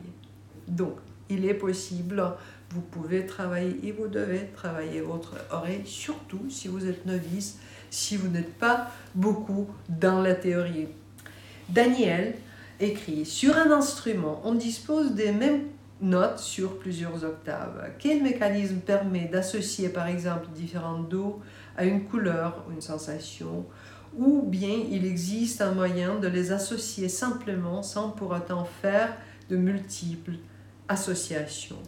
Donc, 0.67 0.97
il 1.29 1.45
est 1.45 1.53
possible, 1.53 2.23
vous 2.69 2.81
pouvez 2.81 3.25
travailler 3.25 3.79
et 3.83 3.91
vous 3.91 4.07
devez 4.07 4.49
travailler 4.53 5.01
votre 5.01 5.35
oreille, 5.51 5.83
surtout 5.85 6.49
si 6.49 6.67
vous 6.67 6.85
êtes 6.85 7.05
novice, 7.05 7.59
si 7.89 8.17
vous 8.17 8.27
n'êtes 8.27 8.53
pas 8.55 8.91
beaucoup 9.15 9.67
dans 9.87 10.21
la 10.21 10.35
théorie. 10.35 10.89
Daniel 11.69 12.35
écrit, 12.79 13.25
sur 13.25 13.55
un 13.55 13.71
instrument, 13.71 14.41
on 14.43 14.55
dispose 14.55 15.13
des 15.13 15.31
mêmes 15.31 15.67
notes 16.01 16.39
sur 16.39 16.77
plusieurs 16.77 17.23
octaves. 17.23 17.91
Quel 17.99 18.23
mécanisme 18.23 18.77
permet 18.77 19.25
d'associer 19.25 19.89
par 19.89 20.07
exemple 20.07 20.47
différents 20.55 20.99
do 20.99 21.39
à 21.77 21.85
une 21.85 22.05
couleur 22.05 22.65
ou 22.67 22.73
une 22.73 22.81
sensation 22.81 23.65
ou 24.17 24.41
bien 24.41 24.75
il 24.89 25.05
existe 25.05 25.61
un 25.61 25.71
moyen 25.71 26.15
de 26.15 26.27
les 26.27 26.51
associer 26.51 27.07
simplement 27.07 27.81
sans 27.81 28.09
pour 28.09 28.31
autant 28.31 28.65
faire 28.81 29.15
de 29.49 29.55
multiples 29.55 30.35
associations? 30.89 31.79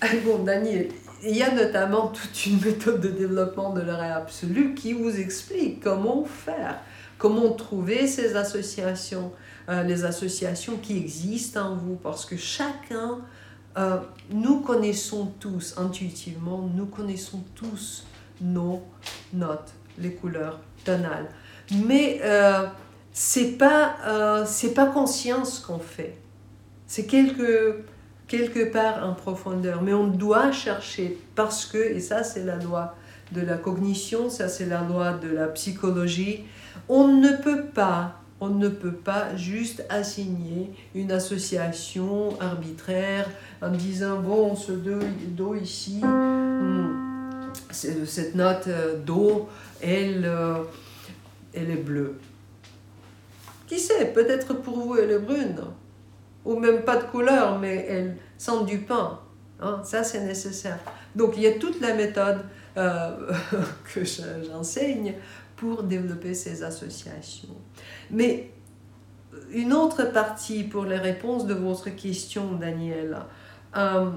bon, 0.24 0.44
Daniel, 0.44 0.88
il 1.24 1.36
y 1.36 1.42
a 1.42 1.52
notamment 1.52 2.08
toute 2.08 2.46
une 2.46 2.60
méthode 2.60 3.00
de 3.00 3.08
développement 3.08 3.72
de 3.72 3.80
l'oreille 3.80 4.12
absolue 4.12 4.74
qui 4.74 4.92
vous 4.92 5.18
explique 5.18 5.82
comment 5.82 6.24
faire, 6.24 6.80
comment 7.18 7.50
trouver 7.52 8.06
ces 8.06 8.36
associations, 8.36 9.32
euh, 9.68 9.82
les 9.82 10.04
associations 10.04 10.76
qui 10.76 10.96
existent 10.96 11.72
en 11.72 11.76
vous, 11.76 11.96
parce 11.96 12.24
que 12.24 12.36
chacun, 12.36 13.18
euh, 13.76 13.98
nous 14.30 14.60
connaissons 14.60 15.32
tous 15.38 15.74
intuitivement, 15.76 16.68
nous 16.74 16.86
connaissons 16.86 17.42
tous 17.54 18.04
nos 18.40 18.82
notes, 19.34 19.72
les 19.98 20.12
couleurs 20.12 20.60
tonales. 20.84 21.28
Mais 21.84 22.20
euh, 22.22 22.66
c'est 23.12 23.58
pas, 23.58 23.96
euh, 24.06 24.44
c'est 24.46 24.72
pas 24.72 24.86
conscience 24.86 25.58
qu'on 25.58 25.78
fait. 25.78 26.16
C'est 26.86 27.06
quelque, 27.06 27.84
quelque 28.28 28.70
part 28.72 29.04
en 29.06 29.14
profondeur. 29.14 29.82
Mais 29.82 29.92
on 29.92 30.06
doit 30.06 30.52
chercher 30.52 31.18
parce 31.34 31.66
que, 31.66 31.78
et 31.78 32.00
ça 32.00 32.22
c'est 32.24 32.44
la 32.44 32.56
loi 32.56 32.94
de 33.32 33.40
la 33.40 33.56
cognition, 33.56 34.30
ça 34.30 34.48
c'est 34.48 34.66
la 34.66 34.82
loi 34.82 35.12
de 35.14 35.28
la 35.28 35.48
psychologie, 35.48 36.44
on 36.88 37.08
ne 37.08 37.32
peut 37.32 37.64
pas 37.64 38.20
on 38.40 38.48
ne 38.48 38.68
peut 38.68 38.92
pas 38.92 39.34
juste 39.36 39.84
assigner 39.88 40.70
une 40.94 41.10
association 41.12 42.38
arbitraire 42.40 43.28
en 43.62 43.70
disant 43.70 44.20
bon 44.20 44.54
ce 44.54 44.72
do, 44.72 45.54
ici 45.54 46.00
hmm, 46.02 47.52
cette 47.70 48.34
note 48.34 48.66
euh, 48.68 48.96
do 48.98 49.48
elle 49.80 50.24
euh, 50.26 50.58
elle 51.54 51.70
est 51.70 51.82
bleue. 51.82 52.18
Qui 53.66 53.78
sait 53.78 54.12
peut-être 54.12 54.54
pour 54.54 54.78
vous 54.78 54.96
elle 54.96 55.10
est 55.10 55.18
brune 55.18 55.60
ou 56.44 56.58
même 56.58 56.82
pas 56.82 56.96
de 56.96 57.04
couleur 57.04 57.58
mais 57.58 57.86
elle 57.88 58.16
sent 58.36 58.64
du 58.66 58.78
pain 58.78 59.18
hein, 59.60 59.80
ça 59.84 60.04
c'est 60.04 60.20
nécessaire. 60.20 60.78
Donc 61.14 61.34
il 61.36 61.42
y 61.42 61.46
a 61.46 61.52
toute 61.52 61.80
la 61.80 61.94
méthode 61.94 62.40
euh, 62.76 63.32
que 63.94 64.02
j'enseigne 64.04 65.14
pour 65.56 65.82
développer 65.82 66.34
ces 66.34 66.62
associations. 66.62 67.56
Mais 68.10 68.50
une 69.52 69.72
autre 69.72 70.12
partie 70.12 70.64
pour 70.64 70.84
les 70.84 70.98
réponses 70.98 71.46
de 71.46 71.54
votre 71.54 71.90
question, 71.90 72.52
Daniel, 72.54 73.16
euh, 73.76 74.10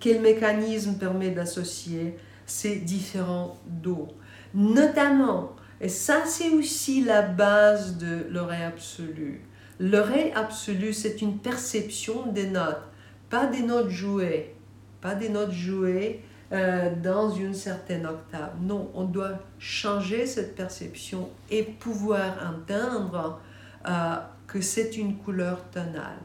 quel 0.00 0.20
mécanisme 0.20 0.98
permet 0.98 1.30
d'associer 1.30 2.16
ces 2.44 2.76
différents 2.76 3.58
dos? 3.66 4.08
Notamment, 4.54 5.52
et 5.80 5.88
ça 5.88 6.24
c'est 6.24 6.50
aussi 6.50 7.04
la 7.04 7.22
base 7.22 7.98
de 7.98 8.26
l'oreille 8.30 8.62
absolue. 8.62 9.42
L'oreille 9.78 10.32
absolue, 10.34 10.92
c'est 10.92 11.20
une 11.20 11.38
perception 11.38 12.26
des 12.32 12.46
notes, 12.46 12.82
pas 13.28 13.46
des 13.46 13.62
notes 13.62 13.90
jouées, 13.90 14.54
pas 15.00 15.14
des 15.14 15.28
notes 15.28 15.52
jouées, 15.52 16.22
euh, 16.52 16.90
dans 17.02 17.30
une 17.30 17.54
certaine 17.54 18.06
octave. 18.06 18.52
Non, 18.60 18.88
on 18.94 19.04
doit 19.04 19.38
changer 19.58 20.26
cette 20.26 20.54
perception 20.54 21.28
et 21.50 21.64
pouvoir 21.64 22.34
entendre 22.40 23.40
euh, 23.88 24.14
que 24.46 24.60
c'est 24.60 24.96
une 24.96 25.16
couleur 25.16 25.58
tonale. 25.72 26.20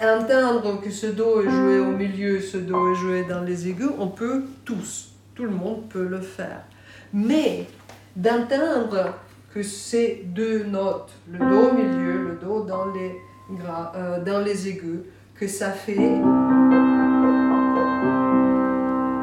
Entendre 0.00 0.80
que 0.82 0.90
ce 0.90 1.06
do 1.06 1.40
est 1.40 1.50
joué 1.50 1.78
au 1.80 1.92
milieu, 1.92 2.40
ce 2.40 2.58
do 2.58 2.92
est 2.92 2.96
joué 2.96 3.24
dans 3.24 3.40
les 3.40 3.68
aigus, 3.68 3.90
on 3.98 4.08
peut 4.08 4.44
tous, 4.66 5.12
tout 5.34 5.44
le 5.44 5.50
monde 5.50 5.88
peut 5.88 6.06
le 6.06 6.20
faire. 6.20 6.64
Mais 7.14 7.66
d'entendre 8.14 9.14
que 9.54 9.62
ces 9.62 10.22
deux 10.26 10.64
notes, 10.64 11.12
le 11.30 11.38
do 11.38 11.70
au 11.70 11.72
milieu, 11.72 12.28
le 12.28 12.38
do 12.40 12.64
dans 12.64 12.92
les, 12.92 13.16
euh, 13.96 14.22
dans 14.22 14.40
les 14.40 14.68
aigus, 14.68 15.00
que 15.38 15.46
ça 15.46 15.70
fait 15.70 15.94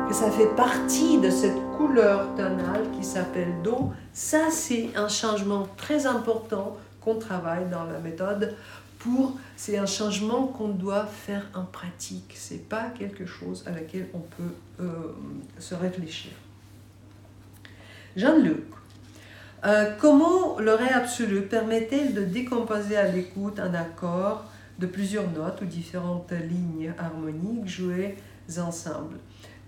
que 0.08 0.14
ça 0.14 0.32
fait 0.32 0.56
partie 0.56 1.18
de 1.18 1.30
cette 1.30 1.58
couleur 1.78 2.34
tonale 2.36 2.86
qui 2.98 3.04
s'appelle 3.04 3.54
Do. 3.64 3.92
Ça, 4.14 4.50
c'est 4.50 4.90
un 4.96 5.10
changement 5.10 5.68
très 5.76 6.06
important 6.06 6.78
qu'on 7.02 7.16
travaille 7.16 7.70
dans 7.70 7.84
la 7.84 8.00
méthode 8.00 8.56
pour. 9.00 9.38
C'est 9.58 9.78
un 9.78 9.86
changement 9.86 10.48
qu'on 10.48 10.70
doit 10.70 11.06
faire 11.06 11.46
en 11.54 11.64
pratique. 11.64 12.34
C'est 12.36 12.70
pas 12.70 12.92
quelque 12.98 13.26
chose 13.26 13.64
à 13.68 13.72
laquelle 13.72 14.08
on 14.14 14.20
peut 14.20 14.56
euh, 14.80 14.86
se 15.60 15.76
réfléchir. 15.76 16.32
Jean-Luc, 18.16 18.64
euh, 19.66 19.94
comment 20.00 20.60
l'oreille 20.60 20.94
absolue 20.94 21.42
permet-elle 21.42 22.14
de 22.14 22.22
décomposer 22.22 22.96
à 22.96 23.08
l'écoute 23.10 23.60
un 23.60 23.74
accord 23.74 24.46
de 24.80 24.86
plusieurs 24.86 25.30
notes 25.32 25.62
ou 25.62 25.66
différentes 25.66 26.32
lignes 26.32 26.94
harmoniques 26.98 27.68
jouées 27.68 28.16
ensemble. 28.58 29.18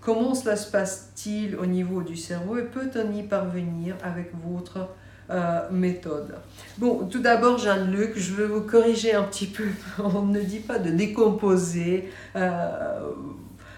Comment 0.00 0.34
cela 0.34 0.56
se 0.56 0.70
passe-t-il 0.70 1.56
au 1.56 1.66
niveau 1.66 2.02
du 2.02 2.16
cerveau 2.16 2.56
et 2.56 2.62
peut-on 2.62 3.12
y 3.12 3.24
parvenir 3.24 3.96
avec 4.02 4.30
votre 4.46 4.88
euh, 5.30 5.68
méthode? 5.70 6.36
Bon, 6.78 7.06
tout 7.06 7.18
d'abord, 7.20 7.58
Jean-Luc, 7.58 8.12
je 8.16 8.32
veux 8.32 8.46
vous 8.46 8.62
corriger 8.62 9.14
un 9.14 9.24
petit 9.24 9.46
peu. 9.46 9.66
On 9.98 10.22
ne 10.22 10.40
dit 10.40 10.60
pas 10.60 10.78
de 10.78 10.90
décomposer 10.90 12.10
euh, 12.36 13.00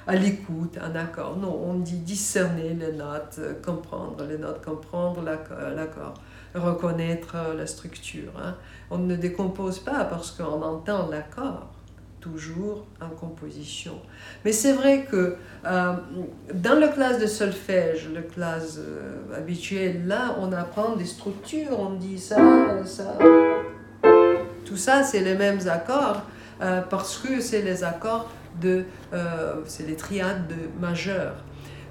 à 0.07 0.15
l'écoute 0.15 0.79
un 0.81 0.95
accord. 0.95 1.37
Non, 1.39 1.59
on 1.63 1.75
dit 1.75 1.99
discerner 1.99 2.75
les 2.75 2.93
notes, 2.93 3.41
comprendre 3.65 4.25
les 4.29 4.39
notes, 4.39 4.65
comprendre 4.65 5.23
l'accord 5.23 6.15
reconnaître 6.55 7.35
euh, 7.37 7.55
la 7.55 7.67
structure. 7.67 8.33
Hein. 8.43 8.55
On 8.91 8.99
ne 8.99 9.17
décompose 9.17 9.79
pas 9.79 10.05
parce 10.05 10.31
qu'on 10.33 10.63
entend 10.63 11.09
l'accord 11.09 11.69
toujours 12.21 12.87
en 13.01 13.09
composition. 13.09 13.95
Mais 14.45 14.53
c'est 14.53 14.73
vrai 14.73 15.07
que 15.11 15.37
euh, 15.65 15.93
dans 16.53 16.79
le 16.79 16.89
classe 16.89 17.19
de 17.19 17.27
solfège, 17.27 18.11
le 18.15 18.21
classe 18.21 18.79
euh, 18.79 19.35
habituel, 19.35 20.07
là, 20.07 20.37
on 20.39 20.53
apprend 20.53 20.97
des 20.97 21.07
structures, 21.07 21.79
on 21.79 21.95
dit 21.95 22.19
ça, 22.19 22.37
ça. 22.85 23.17
Tout 24.67 24.77
ça, 24.77 25.03
c'est 25.03 25.21
les 25.21 25.35
mêmes 25.35 25.61
accords 25.69 26.23
parce 26.91 27.17
que 27.17 27.41
c'est 27.41 27.63
les 27.63 27.83
accords 27.83 28.31
de, 28.61 28.85
c'est 29.65 29.87
les 29.87 29.97
triades 29.97 30.47
de 30.47 30.79
majeurs. 30.79 31.37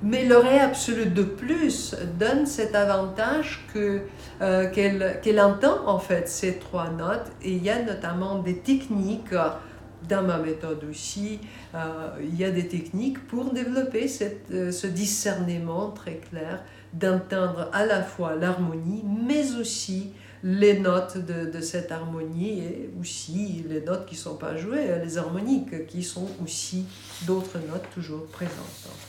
Mais 0.01 0.25
l'oreille 0.25 0.59
absolue 0.59 1.07
de 1.07 1.23
plus 1.23 1.93
donne 2.17 2.45
cet 2.45 2.73
avantage 2.73 3.67
euh, 3.75 4.71
qu'elle, 4.71 5.39
entend 5.41 5.87
en 5.87 5.99
fait 5.99 6.29
ces 6.29 6.57
trois 6.57 6.89
notes. 6.89 7.27
Et 7.41 7.51
il 7.53 7.63
y 7.63 7.69
a 7.69 7.83
notamment 7.83 8.39
des 8.39 8.59
techniques, 8.59 9.33
dans 10.07 10.23
ma 10.23 10.37
méthode 10.37 10.85
aussi, 10.89 11.39
euh, 11.75 12.07
il 12.21 12.39
y 12.39 12.45
a 12.45 12.51
des 12.51 12.69
techniques 12.69 13.27
pour 13.27 13.51
développer 13.51 14.07
cette, 14.07 14.49
euh, 14.51 14.71
ce 14.71 14.87
discernement 14.87 15.91
très 15.91 16.15
clair 16.15 16.63
d'entendre 16.93 17.69
à 17.73 17.85
la 17.85 18.01
fois 18.01 18.35
l'harmonie, 18.35 19.03
mais 19.05 19.55
aussi 19.55 20.13
les 20.41 20.79
notes 20.79 21.17
de, 21.17 21.51
de, 21.51 21.59
cette 21.59 21.91
harmonie 21.91 22.59
et 22.61 22.89
aussi 22.99 23.65
les 23.67 23.81
notes 23.81 24.05
qui 24.05 24.15
ne 24.15 24.19
sont 24.21 24.37
pas 24.37 24.55
jouées, 24.55 24.87
les 25.03 25.17
harmoniques 25.17 25.85
qui 25.87 26.01
sont 26.01 26.29
aussi 26.41 26.85
d'autres 27.27 27.59
notes 27.69 27.89
toujours 27.93 28.25
présentes. 28.27 29.08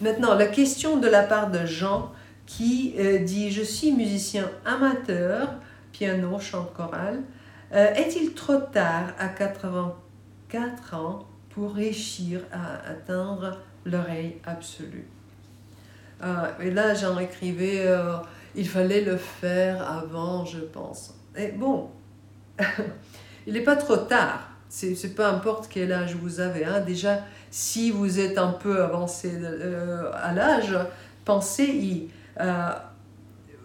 Maintenant, 0.00 0.34
la 0.34 0.46
question 0.46 0.96
de 0.96 1.06
la 1.08 1.22
part 1.22 1.50
de 1.50 1.66
Jean 1.66 2.10
qui 2.46 2.94
euh, 2.98 3.18
dit 3.18 3.50
Je 3.50 3.62
suis 3.62 3.92
musicien 3.92 4.50
amateur, 4.64 5.56
piano, 5.92 6.38
chant 6.40 6.64
choral. 6.74 7.20
Euh, 7.74 7.92
est-il 7.92 8.32
trop 8.32 8.56
tard 8.56 9.12
à 9.18 9.28
84 9.28 10.94
ans 10.94 11.26
pour 11.50 11.74
réussir 11.74 12.40
à 12.50 12.90
atteindre 12.90 13.58
l'oreille 13.84 14.38
absolue? 14.46 15.06
Euh, 16.24 16.46
Et 16.60 16.70
là, 16.70 16.94
Jean 16.94 17.18
écrivait 17.18 17.86
Il 18.54 18.66
fallait 18.66 19.02
le 19.02 19.18
faire 19.18 19.86
avant, 19.86 20.46
je 20.46 20.60
pense. 20.60 21.14
Et 21.36 21.48
bon, 21.48 21.90
il 23.46 23.52
n'est 23.52 23.60
pas 23.60 23.76
trop 23.76 23.98
tard. 23.98 24.49
C'est 24.70 25.16
peu 25.16 25.24
importe 25.24 25.68
quel 25.68 25.92
âge 25.92 26.14
vous 26.14 26.38
avez. 26.38 26.64
Hein. 26.64 26.80
Déjà, 26.80 27.24
si 27.50 27.90
vous 27.90 28.20
êtes 28.20 28.38
un 28.38 28.52
peu 28.52 28.80
avancé 28.80 29.32
euh, 29.42 30.12
à 30.14 30.32
l'âge, 30.32 30.78
pensez-y. 31.24 32.08
Euh, 32.40 32.70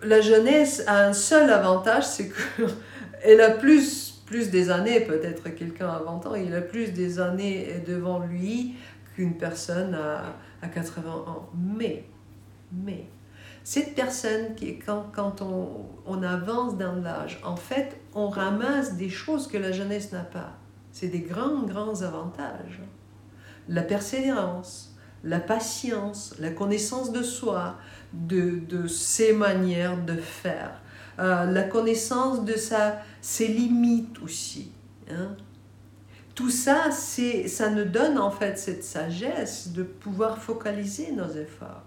la 0.01 0.21
jeunesse 0.21 0.83
a 0.87 1.05
un 1.05 1.13
seul 1.13 1.51
avantage, 1.51 2.07
c'est 2.07 2.31
qu'elle 2.31 3.41
a 3.41 3.51
plus, 3.51 4.23
plus 4.25 4.49
des 4.49 4.71
années, 4.71 4.99
peut-être 5.01 5.49
quelqu'un 5.49 5.89
a 5.89 5.99
20 5.99 6.25
ans, 6.25 6.35
il 6.35 6.53
a 6.55 6.61
plus 6.61 6.91
des 6.91 7.19
années 7.19 7.83
devant 7.87 8.19
lui 8.19 8.73
qu'une 9.15 9.37
personne 9.37 9.93
à, 9.93 10.23
à 10.63 10.67
80 10.67 11.11
ans. 11.11 11.49
Mais, 11.55 12.05
mais, 12.73 13.05
cette 13.63 13.93
personne, 13.93 14.55
qui, 14.55 14.79
quand, 14.79 15.11
quand 15.13 15.43
on, 15.43 15.85
on 16.07 16.23
avance 16.23 16.77
dans 16.77 16.95
l'âge, 16.95 17.39
en 17.43 17.55
fait, 17.55 17.95
on 18.15 18.27
ramasse 18.27 18.95
des 18.95 19.09
choses 19.09 19.47
que 19.47 19.57
la 19.57 19.71
jeunesse 19.71 20.11
n'a 20.11 20.23
pas. 20.23 20.57
C'est 20.95 21.09
des 21.09 21.19
grands, 21.19 21.63
grands 21.63 22.03
avantages 22.03 22.79
la 23.67 23.81
persévérance, 23.81 24.95
la 25.25 25.41
patience, 25.41 26.33
la 26.39 26.51
connaissance 26.51 27.11
de 27.11 27.21
soi, 27.21 27.75
de, 28.13 28.59
de 28.59 28.87
ses 28.87 29.33
manières 29.33 30.01
de 30.05 30.15
faire, 30.15 30.79
euh, 31.19 31.51
la 31.51 31.63
connaissance 31.63 32.45
de 32.45 32.53
sa, 32.53 32.99
ses 33.19 33.49
limites 33.49 34.21
aussi. 34.23 34.71
Hein. 35.11 35.35
Tout 36.33 36.49
ça, 36.49 36.91
ça 36.91 37.69
nous 37.71 37.83
donne 37.83 38.17
en 38.17 38.31
fait 38.31 38.57
cette 38.57 38.85
sagesse 38.85 39.73
de 39.73 39.83
pouvoir 39.83 40.37
focaliser 40.37 41.11
nos 41.11 41.29
efforts. 41.29 41.83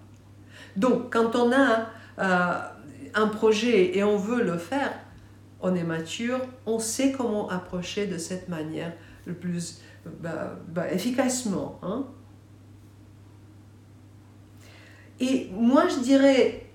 Donc, 0.76 1.10
quand 1.10 1.34
on 1.34 1.50
a 1.50 1.86
euh, 2.18 2.60
un 3.14 3.28
projet 3.28 3.96
et 3.96 4.04
on 4.04 4.18
veut 4.18 4.42
le 4.42 4.58
faire, 4.58 4.92
on 5.60 5.74
est 5.74 5.84
mature, 5.84 6.40
on 6.66 6.78
sait 6.78 7.12
comment 7.12 7.48
approcher 7.48 8.06
de 8.06 8.18
cette 8.18 8.48
manière 8.48 8.92
le 9.26 9.34
plus 9.34 9.80
bah, 10.20 10.56
bah, 10.68 10.90
efficacement. 10.92 11.78
Hein. 11.82 12.06
Et 15.20 15.50
moi, 15.52 15.88
je 15.88 16.00
dirais, 16.00 16.66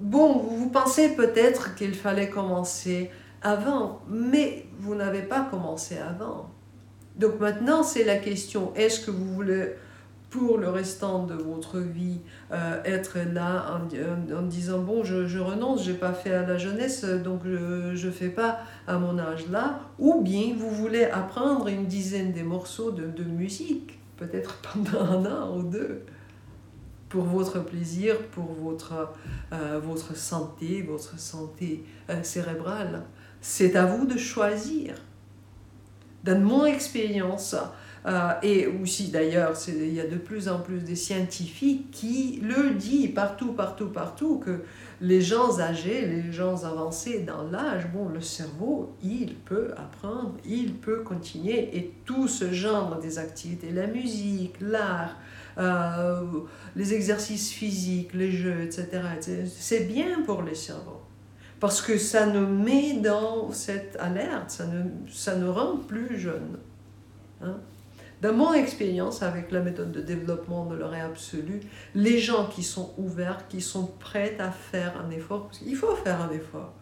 bon, 0.00 0.38
vous 0.38 0.68
pensez 0.68 1.14
peut-être 1.14 1.74
qu'il 1.74 1.94
fallait 1.94 2.28
commencer 2.28 3.10
avant, 3.42 4.02
mais 4.08 4.66
vous 4.78 4.94
n'avez 4.94 5.22
pas 5.22 5.46
commencé 5.50 5.96
avant. 5.96 6.50
Donc 7.16 7.40
maintenant, 7.40 7.82
c'est 7.82 8.04
la 8.04 8.16
question, 8.16 8.72
est-ce 8.74 9.06
que 9.06 9.10
vous 9.10 9.34
voulez 9.34 9.74
pour 10.30 10.58
le 10.58 10.70
restant 10.70 11.26
de 11.26 11.34
votre 11.34 11.80
vie 11.80 12.20
euh, 12.52 12.80
être 12.84 13.18
là 13.18 13.80
en, 13.80 14.42
disant 14.42 14.78
bon 14.78 15.02
je, 15.02 15.26
je 15.26 15.40
renonce 15.40 15.84
j'ai 15.84 15.94
pas 15.94 16.12
fait 16.12 16.32
à 16.32 16.46
la 16.46 16.56
jeunesse 16.56 17.04
donc 17.04 17.40
je 17.44 17.94
je 17.94 18.10
fais 18.10 18.28
pas 18.28 18.60
à 18.86 18.96
mon 18.98 19.18
âge 19.18 19.48
là. 19.50 19.80
Ou 19.98 20.22
bien 20.22 20.54
vous 20.56 20.70
voulez 20.70 21.04
apprendre 21.04 21.66
une 21.66 21.86
dizaine 21.86 22.32
de 22.32 22.42
morceaux 22.42 22.92
de, 22.92 23.06
de 23.10 23.24
musique 23.24 23.98
peut-être 24.16 24.58
pendant 24.62 25.00
un 25.00 25.26
an 25.26 25.56
ou 25.56 25.62
deux 25.64 26.04
pour 27.08 27.24
votre 27.24 27.58
plaisir 27.64 28.16
pour 28.28 28.52
votre 28.52 29.12
euh, 29.52 29.80
votre 29.82 30.16
santé 30.16 30.82
votre 30.82 31.18
santé 31.18 31.84
euh, 32.08 32.22
cérébrale. 32.22 33.02
C'est 33.40 33.74
à 33.74 33.86
vous 33.86 34.06
de 34.06 34.18
choisir. 34.18 34.94
Dans 36.22 36.38
mon 36.38 36.66
expérience 36.66 37.56
euh, 38.06 38.32
et 38.42 38.66
aussi 38.66 39.08
d'ailleurs, 39.08 39.52
il 39.68 39.92
y 39.92 40.00
a 40.00 40.06
de 40.06 40.16
plus 40.16 40.48
en 40.48 40.60
plus 40.60 40.80
de 40.80 40.94
scientifiques 40.94 41.90
qui 41.90 42.40
le 42.42 42.70
disent 42.70 43.14
partout, 43.14 43.52
partout, 43.52 43.88
partout, 43.88 44.38
que 44.38 44.62
les 45.02 45.20
gens 45.20 45.60
âgés, 45.60 46.06
les 46.06 46.32
gens 46.32 46.64
avancés 46.64 47.20
dans 47.20 47.42
l'âge, 47.50 47.88
bon, 47.92 48.08
le 48.08 48.22
cerveau, 48.22 48.94
il 49.02 49.34
peut 49.34 49.72
apprendre, 49.76 50.34
il 50.46 50.74
peut 50.74 51.02
continuer, 51.02 51.76
et 51.76 51.94
tout 52.06 52.26
ce 52.26 52.52
genre 52.52 52.98
des 52.98 53.18
activités, 53.18 53.70
la 53.70 53.86
musique, 53.86 54.54
l'art, 54.60 55.16
euh, 55.58 56.22
les 56.76 56.94
exercices 56.94 57.50
physiques, 57.50 58.14
les 58.14 58.32
jeux, 58.32 58.62
etc., 58.62 58.88
c'est 59.46 59.86
bien 59.86 60.22
pour 60.24 60.40
le 60.40 60.54
cerveau. 60.54 61.02
Parce 61.58 61.82
que 61.82 61.98
ça 61.98 62.24
nous 62.24 62.46
met 62.46 62.94
dans 62.94 63.52
cette 63.52 63.96
alerte, 64.00 64.50
ça 64.50 64.66
nous, 64.66 64.90
ça 65.12 65.36
nous 65.36 65.52
rend 65.52 65.76
plus 65.76 66.18
jeunes. 66.18 66.58
Hein? 67.42 67.58
Dans 68.20 68.34
mon 68.34 68.52
expérience 68.52 69.22
avec 69.22 69.50
la 69.50 69.60
méthode 69.60 69.92
de 69.92 70.02
développement 70.02 70.66
de 70.66 70.76
l'oreille 70.76 71.00
absolue, 71.00 71.60
les 71.94 72.18
gens 72.18 72.46
qui 72.46 72.62
sont 72.62 72.92
ouverts, 72.98 73.48
qui 73.48 73.62
sont 73.62 73.86
prêts 73.98 74.36
à 74.38 74.50
faire 74.50 75.02
un 75.02 75.10
effort, 75.10 75.46
parce 75.46 75.60
qu'il 75.60 75.76
faut 75.76 75.96
faire 75.96 76.20
un 76.20 76.30
effort. 76.30 76.74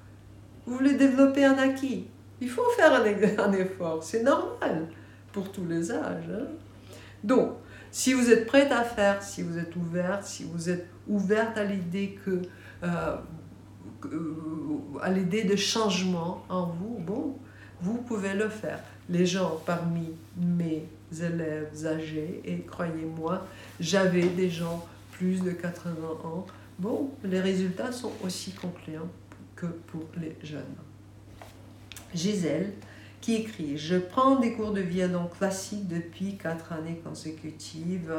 Vous 0.66 0.76
voulez 0.76 0.95
développer 0.95 1.45
un 1.45 1.57
acquis, 1.57 2.07
il 2.41 2.49
faut 2.49 2.68
faire 2.76 2.93
un, 2.93 3.53
effort, 3.53 4.03
c'est 4.03 4.22
normal 4.22 4.89
pour 5.32 5.53
tous 5.53 5.64
les 5.64 5.93
âges. 5.93 6.28
Hein. 6.32 6.47
Donc, 7.22 7.53
si 7.91 8.12
vous 8.12 8.30
êtes 8.30 8.47
prête 8.47 8.72
à 8.72 8.82
faire, 8.82 9.22
si 9.22 9.43
vous 9.43 9.59
êtes 9.59 9.74
ouverte, 9.76 10.24
si 10.24 10.45
vous 10.45 10.68
êtes 10.68 10.89
ouverte 11.07 11.57
à 11.57 11.64
l'idée 11.64 12.18
que, 12.24 12.43
euh, 12.82 13.16
à 15.01 15.11
l'idée 15.11 15.45
de 15.45 15.57
changement 15.57 16.45
en 16.49 16.66
vous, 16.66 16.99
bon, 16.99 17.36
vous 17.80 17.99
pouvez 17.99 18.34
le 18.34 18.49
faire. 18.49 18.80
Les 19.09 19.24
gens 19.24 19.61
parmi 19.64 20.11
mes 20.36 20.86
élèves 21.12 21.86
âgés 21.86 22.40
et 22.44 22.61
croyez-moi, 22.61 23.46
j'avais 23.80 24.28
des 24.28 24.50
gens 24.50 24.86
plus 25.12 25.42
de 25.42 25.50
80 25.50 25.94
ans. 26.24 26.46
Bon, 26.78 27.11
les 27.24 27.40
résultats 27.40 27.92
sont 27.92 28.12
aussi 28.24 28.52
concluants 28.52 29.11
que 29.56 29.66
pour 29.66 30.04
les 30.20 30.36
jeunes. 30.42 30.76
Gisèle 32.14 32.72
qui 33.20 33.34
écrit 33.34 33.76
Je 33.76 33.96
prends 33.96 34.36
des 34.36 34.52
cours 34.52 34.72
de 34.72 34.80
violon 34.80 35.26
classique 35.26 35.88
depuis 35.88 36.36
quatre 36.36 36.72
années 36.72 37.00
consécutives. 37.04 38.14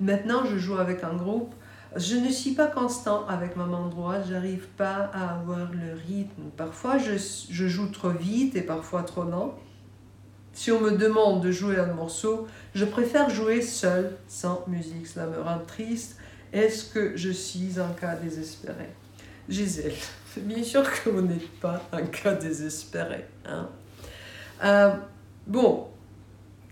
Maintenant, 0.00 0.44
je 0.46 0.56
joue 0.56 0.76
avec 0.76 1.04
un 1.04 1.14
groupe. 1.14 1.54
Je 1.96 2.16
ne 2.16 2.30
suis 2.30 2.52
pas 2.52 2.66
constant 2.66 3.26
avec 3.28 3.56
ma 3.56 3.64
main 3.64 3.88
droite, 3.88 4.26
j'arrive 4.28 4.66
pas 4.76 5.10
à 5.12 5.38
avoir 5.38 5.70
le 5.72 5.98
rythme. 6.06 6.42
Parfois, 6.56 6.98
je, 6.98 7.12
je 7.50 7.66
joue 7.66 7.88
trop 7.88 8.10
vite 8.10 8.56
et 8.56 8.62
parfois 8.62 9.02
trop 9.02 9.24
lent. 9.24 9.58
Si 10.58 10.72
on 10.72 10.80
me 10.80 10.90
demande 10.90 11.40
de 11.40 11.52
jouer 11.52 11.78
un 11.78 11.94
morceau, 11.94 12.48
je 12.74 12.84
préfère 12.84 13.30
jouer 13.30 13.62
seul, 13.62 14.16
sans 14.26 14.64
musique. 14.66 15.06
Cela 15.06 15.26
me 15.26 15.40
rend 15.40 15.60
triste. 15.64 16.16
Est-ce 16.52 16.92
que 16.92 17.16
je 17.16 17.30
suis 17.30 17.78
un 17.78 17.92
cas 17.92 18.16
désespéré? 18.16 18.88
Gisèle, 19.48 19.94
bien 20.36 20.64
sûr 20.64 20.82
que 20.82 21.10
vous 21.10 21.20
n'êtes 21.20 21.48
pas 21.60 21.80
un 21.92 22.02
cas 22.06 22.34
désespéré. 22.34 23.24
Hein? 23.46 23.68
Euh, 24.64 24.90
bon, 25.46 25.86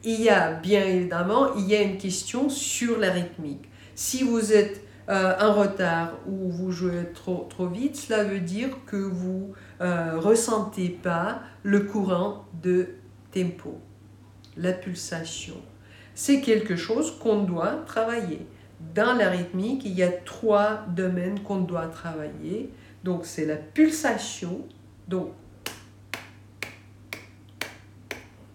il 0.03 0.21
y 0.21 0.31
a 0.31 0.55
bien 0.55 0.85
évidemment, 0.85 1.55
il 1.55 1.69
y 1.69 1.77
a 1.77 1.83
une 1.83 1.97
question 1.97 2.49
sur 2.49 2.99
la 2.99 3.13
rythmique. 3.13 3.69
Si 3.95 4.25
vous 4.25 4.53
êtes 4.53 4.83
euh, 5.09 5.33
en 5.39 5.55
retard 5.55 6.15
ou 6.27 6.51
vous 6.51 6.73
jouez 6.73 7.13
trop, 7.15 7.47
trop 7.49 7.69
vite, 7.69 7.95
cela 7.95 8.25
veut 8.25 8.41
dire 8.41 8.71
que 8.85 8.97
vous 8.97 9.55
ne 9.79 9.87
euh, 9.87 10.19
ressentez 10.19 10.89
pas 10.89 11.43
le 11.63 11.83
courant 11.83 12.47
de 12.65 12.89
tempo, 13.37 13.79
la 14.57 14.73
pulsation. 14.73 15.57
C'est 16.15 16.41
quelque 16.41 16.77
chose 16.77 17.19
qu'on 17.19 17.43
doit 17.43 17.83
travailler. 17.87 18.47
Dans 18.95 19.13
la 19.13 19.29
rythmique, 19.29 19.83
il 19.85 19.93
y 19.93 20.03
a 20.03 20.11
trois 20.11 20.87
domaines 20.89 21.41
qu'on 21.41 21.61
doit 21.61 21.89
travailler. 21.89 22.71
Donc, 23.05 23.27
c'est 23.27 23.45
la 23.45 23.57
pulsation. 23.57 24.67
Donc, 25.09 25.33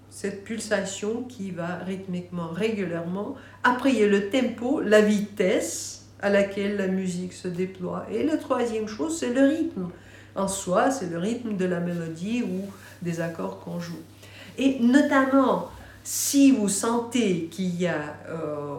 cette 0.09 0.43
pulsation 0.43 1.23
qui 1.23 1.51
va 1.51 1.77
rythmiquement, 1.86 2.49
régulièrement. 2.49 3.36
Après, 3.63 3.91
il 3.91 3.99
y 3.99 4.03
a 4.03 4.07
le 4.07 4.29
tempo, 4.29 4.82
la 4.82 5.01
vitesse 5.01 6.07
à 6.21 6.29
laquelle 6.29 6.77
la 6.77 6.88
musique 6.88 7.34
se 7.34 7.47
déploie. 7.47 8.07
Et 8.11 8.23
la 8.23 8.38
troisième 8.38 8.88
chose, 8.88 9.19
c'est 9.19 9.34
le 9.34 9.47
rythme. 9.47 9.89
En 10.36 10.47
soi, 10.47 10.89
c'est 10.89 11.09
le 11.09 11.19
rythme 11.19 11.55
de 11.55 11.65
la 11.65 11.79
mélodie 11.79 12.43
ou 12.43 12.71
des 13.03 13.21
accords 13.21 13.59
qu'on 13.59 13.79
joue. 13.79 14.01
Et 14.58 14.80
notamment, 14.80 15.70
si 16.04 16.52
vous 16.52 16.70
sentez 16.70 17.45
qu'il 17.52 17.80
y 17.80 17.88
a 17.88 18.16
euh, 18.28 18.78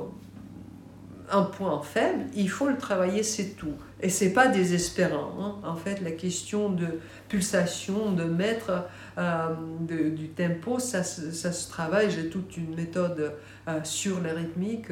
un 1.31 1.43
point 1.43 1.81
faible, 1.83 2.25
il 2.35 2.51
faut 2.51 2.69
le 2.69 2.77
travailler, 2.77 3.23
c'est 3.23 3.57
tout. 3.57 3.75
Et 4.01 4.09
c'est 4.09 4.33
pas 4.33 4.49
désespérant. 4.49 5.33
Hein. 5.41 5.55
En 5.69 5.77
fait, 5.77 6.01
la 6.01 6.11
question 6.11 6.71
de 6.71 6.87
pulsation, 7.29 8.13
de 8.13 8.25
mettre 8.25 8.87
euh, 9.19 9.55
du 9.89 10.29
tempo, 10.31 10.79
ça, 10.79 11.05
ça, 11.05 11.53
se 11.53 11.71
travaille. 11.71 12.11
J'ai 12.11 12.29
toute 12.29 12.57
une 12.57 12.75
méthode 12.75 13.35
euh, 13.69 13.81
sur 13.85 14.21
la 14.21 14.35
rythmique 14.35 14.89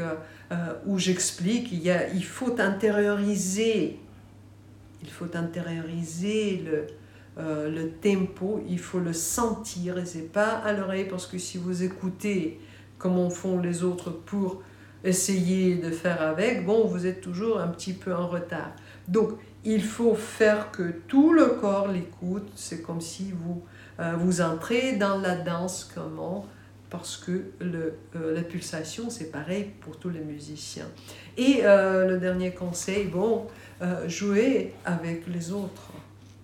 où 0.87 0.99
j'explique 0.99 1.73
il 1.73 2.25
faut 2.25 2.61
intérioriser, 2.61 3.99
il 5.03 5.11
faut 5.11 5.37
intérioriser 5.37 6.65
le, 6.65 6.87
euh, 7.41 7.71
le 7.71 7.91
tempo, 7.91 8.63
il 8.69 8.79
faut 8.79 8.99
le 8.99 9.13
sentir 9.13 9.99
et 9.99 10.05
c'est 10.05 10.33
pas 10.33 10.49
à 10.49 10.73
l'oreille 10.73 11.07
parce 11.09 11.27
que 11.27 11.39
si 11.39 11.59
vous 11.59 11.83
écoutez 11.83 12.61
comme 12.99 13.31
font 13.31 13.59
les 13.61 13.83
autres 13.83 14.11
pour 14.11 14.63
essayer 15.03 15.77
de 15.77 15.91
faire 15.91 16.21
avec, 16.21 16.67
bon, 16.67 16.87
vous 16.87 17.07
êtes 17.07 17.23
toujours 17.23 17.59
un 17.59 17.69
petit 17.69 17.95
peu 17.95 18.15
en 18.15 18.29
retard. 18.29 18.73
Donc, 19.09 19.31
il 19.65 19.83
faut 19.83 20.15
faire 20.15 20.71
que 20.71 20.93
tout 21.09 21.33
le 21.33 21.47
corps 21.61 21.89
l'écoute. 21.89 22.49
C'est 22.57 22.83
comme 22.83 23.01
si 23.01 23.33
vous, 23.33 23.63
euh, 24.01 24.17
vous 24.19 24.43
entrez 24.43 24.97
dans 24.97 25.19
la 25.19 25.37
danse, 25.37 25.91
comment? 25.95 26.47
Parce 26.91 27.17
que 27.17 27.45
le, 27.61 27.95
euh, 28.17 28.35
la 28.35 28.43
pulsation, 28.43 29.09
c'est 29.09 29.31
pareil 29.31 29.71
pour 29.81 29.99
tous 29.99 30.11
les 30.11 30.21
musiciens. 30.21 30.89
Et 31.39 31.63
le 31.63 32.19
dernier 32.19 32.51
conseil, 32.51 33.07
bon, 33.07 33.47
jouer 34.07 34.75
avec 34.85 35.27
les 35.27 35.53
autres 35.53 35.93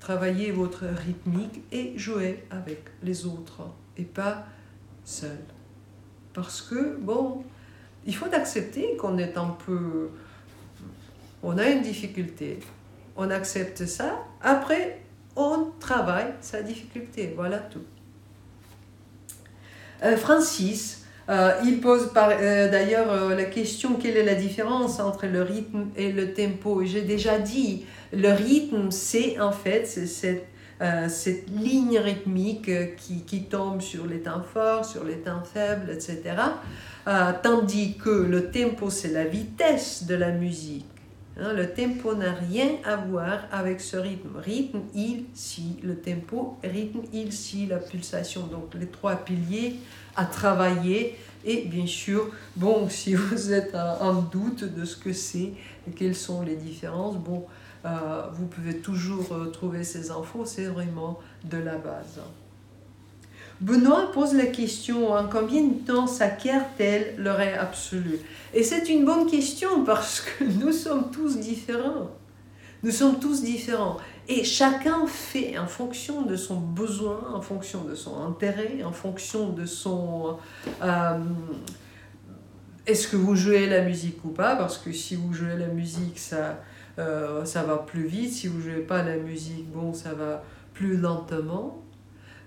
travailler 0.06 0.52
votre 0.52 0.84
rythmique 0.84 1.62
et 1.72 1.98
jouer 1.98 2.44
avec 2.52 2.84
les 3.02 3.26
autres 3.26 3.62
et 3.96 4.04
pas 4.04 4.46
seul. 5.04 5.40
Parce 6.32 6.62
que, 6.62 6.96
bon, 6.96 7.42
il 8.06 8.14
faut 8.14 8.32
accepter 8.32 8.96
qu'on 8.96 9.18
est 9.18 9.36
un 9.36 9.48
peu... 9.48 10.10
On 11.42 11.58
a 11.58 11.68
une 11.68 11.82
difficulté. 11.82 12.60
On 13.16 13.30
accepte 13.30 13.84
ça. 13.84 14.24
Après, 14.40 15.00
on 15.34 15.72
travaille 15.80 16.34
sa 16.40 16.62
difficulté. 16.62 17.32
Voilà 17.34 17.58
tout. 17.58 17.84
Euh, 20.04 20.16
Francis, 20.16 21.04
euh, 21.28 21.52
il 21.64 21.80
pose 21.80 22.10
euh, 22.16 22.70
d'ailleurs 22.70 23.30
la 23.30 23.44
question 23.44 23.94
quelle 23.94 24.16
est 24.16 24.24
la 24.24 24.34
différence 24.34 25.00
entre 25.00 25.26
le 25.26 25.42
rythme 25.42 25.86
et 25.96 26.12
le 26.12 26.32
tempo? 26.32 26.84
J'ai 26.84 27.02
déjà 27.02 27.38
dit, 27.38 27.84
le 28.12 28.30
rythme, 28.30 28.90
c'est 28.90 29.40
en 29.40 29.52
fait 29.52 29.86
cette 29.86 30.46
euh, 30.82 31.08
cette 31.08 31.48
ligne 31.48 31.98
rythmique 31.98 32.70
qui, 32.96 33.22
qui, 33.22 33.44
tombe 33.44 33.80
sur 33.80 34.06
les 34.06 34.20
temps 34.20 34.42
forts, 34.42 34.84
sur 34.84 35.04
les 35.04 35.16
temps 35.16 35.42
faibles, 35.42 35.90
etc. 35.90 36.20
Euh, 37.08 37.32
tandis 37.42 37.96
que 37.96 38.10
le 38.10 38.50
tempo, 38.50 38.90
c'est 38.90 39.12
la 39.12 39.24
vitesse 39.24 40.04
de 40.04 40.14
la 40.14 40.32
musique. 40.32 40.84
Hein, 41.40 41.54
le 41.54 41.72
tempo 41.72 42.14
n'a 42.14 42.32
rien 42.32 42.72
à 42.84 42.96
voir 42.96 43.46
avec 43.52 43.80
ce 43.80 43.96
rythme. 43.96 44.36
Rythme, 44.36 44.80
il, 44.94 45.24
si. 45.32 45.78
Le 45.82 45.96
tempo, 45.96 46.58
rythme, 46.62 47.00
il, 47.10 47.32
si. 47.32 47.66
La 47.66 47.78
pulsation. 47.78 48.42
Donc 48.46 48.74
les 48.78 48.88
trois 48.88 49.16
piliers 49.16 49.76
à 50.16 50.24
travailler. 50.24 51.16
Et 51.44 51.62
bien 51.62 51.86
sûr, 51.86 52.28
bon, 52.56 52.88
si 52.90 53.14
vous 53.14 53.52
êtes 53.52 53.74
en 53.74 54.14
doute 54.14 54.64
de 54.64 54.84
ce 54.84 54.96
que 54.96 55.12
c'est, 55.12 55.52
quelles 55.94 56.16
sont 56.16 56.42
les 56.42 56.56
différences, 56.56 57.16
bon, 57.16 57.44
euh, 57.84 58.22
vous 58.32 58.46
pouvez 58.46 58.78
toujours 58.78 59.32
euh, 59.32 59.46
trouver 59.46 59.84
ces 59.84 60.10
infos, 60.10 60.44
c'est 60.44 60.64
vraiment 60.64 61.20
de 61.44 61.58
la 61.58 61.76
base. 61.76 62.20
Benoît 63.60 64.10
pose 64.12 64.34
la 64.34 64.46
question 64.46 65.12
en 65.12 65.28
combien 65.28 65.62
de 65.62 65.74
temps 65.74 66.06
s'acquiert-elle 66.06 67.14
le 67.16 67.30
ré 67.30 67.54
absolu 67.54 68.18
Et 68.52 68.62
c'est 68.62 68.88
une 68.88 69.04
bonne 69.04 69.26
question 69.26 69.84
parce 69.84 70.20
que 70.20 70.44
nous 70.60 70.72
sommes 70.72 71.10
tous 71.10 71.38
différents. 71.38 72.10
Nous 72.82 72.90
sommes 72.90 73.18
tous 73.18 73.42
différents. 73.42 73.96
Et 74.28 74.42
chacun 74.42 75.06
fait 75.06 75.56
en 75.56 75.68
fonction 75.68 76.22
de 76.22 76.34
son 76.34 76.56
besoin, 76.56 77.32
en 77.32 77.40
fonction 77.40 77.84
de 77.84 77.94
son 77.94 78.24
intérêt, 78.26 78.82
en 78.84 78.92
fonction 78.92 79.50
de 79.50 79.66
son... 79.66 80.36
Euh, 80.82 81.18
est-ce 82.86 83.08
que 83.08 83.16
vous 83.16 83.36
jouez 83.36 83.66
la 83.66 83.82
musique 83.82 84.24
ou 84.24 84.30
pas? 84.30 84.56
Parce 84.56 84.78
que 84.78 84.92
si 84.92 85.14
vous 85.14 85.32
jouez 85.32 85.56
la 85.56 85.68
musique, 85.68 86.18
ça, 86.18 86.60
euh, 86.98 87.44
ça 87.44 87.62
va 87.62 87.78
plus 87.78 88.06
vite. 88.06 88.32
Si 88.32 88.48
vous 88.48 88.60
jouez 88.60 88.80
pas 88.80 89.02
la 89.02 89.16
musique, 89.16 89.70
bon, 89.70 89.92
ça 89.92 90.12
va 90.12 90.42
plus 90.74 90.96
lentement. 90.96 91.82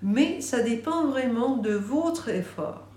Mais 0.01 0.41
ça 0.41 0.61
dépend 0.61 1.07
vraiment 1.07 1.57
de 1.57 1.71
votre 1.71 2.29
effort. 2.29 2.87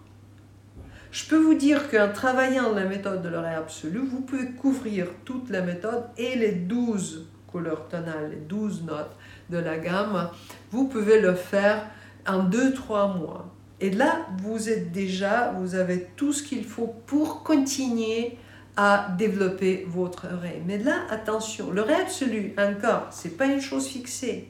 Je 1.13 1.27
peux 1.27 1.37
vous 1.37 1.55
dire 1.55 1.91
qu'en 1.91 2.11
travaillant 2.13 2.73
la 2.73 2.85
méthode 2.85 3.23
de 3.23 3.29
l'oreille 3.29 3.55
absolue, 3.55 3.99
vous 3.99 4.23
pouvez 4.23 4.51
couvrir 4.53 5.09
toute 5.25 5.51
la 5.51 5.61
méthode 5.61 6.05
et 6.17 6.37
les 6.37 6.53
12 6.53 7.27
couleurs 7.53 7.87
tonales, 7.89 8.31
les 8.31 8.37
12 8.37 8.85
notes 8.85 9.17
de 9.51 9.59
la 9.59 9.79
gamme. 9.79 10.31
Vous 10.71 10.89
pouvez 10.89 11.21
le 11.21 11.35
faire 11.35 11.87
en 12.27 12.45
2-3 12.49 13.19
mois. 13.19 13.47
Et 13.81 13.91
là, 13.91 14.27
vous 14.43 14.69
êtes 14.69 14.93
déjà, 14.93 15.53
vous 15.59 15.75
avez 15.75 16.09
tout 16.17 16.33
ce 16.33 16.43
qu'il 16.43 16.65
faut 16.65 16.95
pour 17.07 17.43
continuer 17.43 18.39
à 18.77 19.09
développer 19.19 19.85
votre 19.89 20.27
oreille. 20.33 20.63
Mais 20.67 20.79
là, 20.79 21.03
attention, 21.11 21.71
le 21.71 21.83
rêve 21.83 22.03
absolu, 22.03 22.55
encore, 22.59 23.09
c'est 23.11 23.37
pas 23.37 23.47
une 23.47 23.61
chose 23.61 23.87
fixée. 23.87 24.49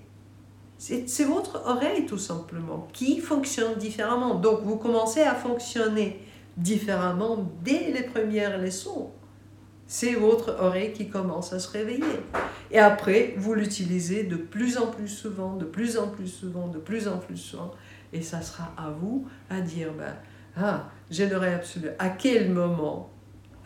C'est 0.79 1.25
votre 1.25 1.63
oreille 1.67 2.07
tout 2.07 2.19
simplement 2.19 2.89
qui 2.93 3.21
fonctionne 3.21 3.77
différemment. 3.77 4.35
Donc 4.35 4.63
vous 4.63 4.77
commencez 4.77 5.23
à 5.23 5.35
fonctionner 5.35 6.21
différemment 6.57 7.49
dès 7.63 7.93
les 7.93 8.03
premières 8.03 8.59
leçons. 8.59 9.11
C'est 9.95 10.15
votre 10.15 10.57
oreille 10.59 10.95
qui 10.95 11.11
commence 11.11 11.53
à 11.53 11.59
se 11.59 11.71
réveiller. 11.71 12.23
Et 12.71 12.79
après, 12.79 13.35
vous 13.37 13.53
l'utilisez 13.53 14.23
de 14.25 14.37
plus 14.37 14.79
en 14.79 14.87
plus 14.87 15.07
souvent, 15.07 15.55
de 15.55 15.67
plus 15.67 15.99
en 15.99 16.09
plus 16.09 16.29
souvent, 16.29 16.69
de 16.69 16.79
plus 16.79 17.09
en 17.09 17.19
plus 17.19 17.37
souvent. 17.37 17.73
Et 18.11 18.23
ça 18.23 18.41
sera 18.41 18.73
à 18.79 18.89
vous 18.89 19.29
à 19.51 19.61
dire, 19.61 19.93
ben, 19.93 20.15
ah, 20.57 20.89
j'ai 21.11 21.29
l'oreille 21.29 21.53
absolue. 21.53 21.91
À 21.99 22.09
quel 22.09 22.51
moment 22.51 23.11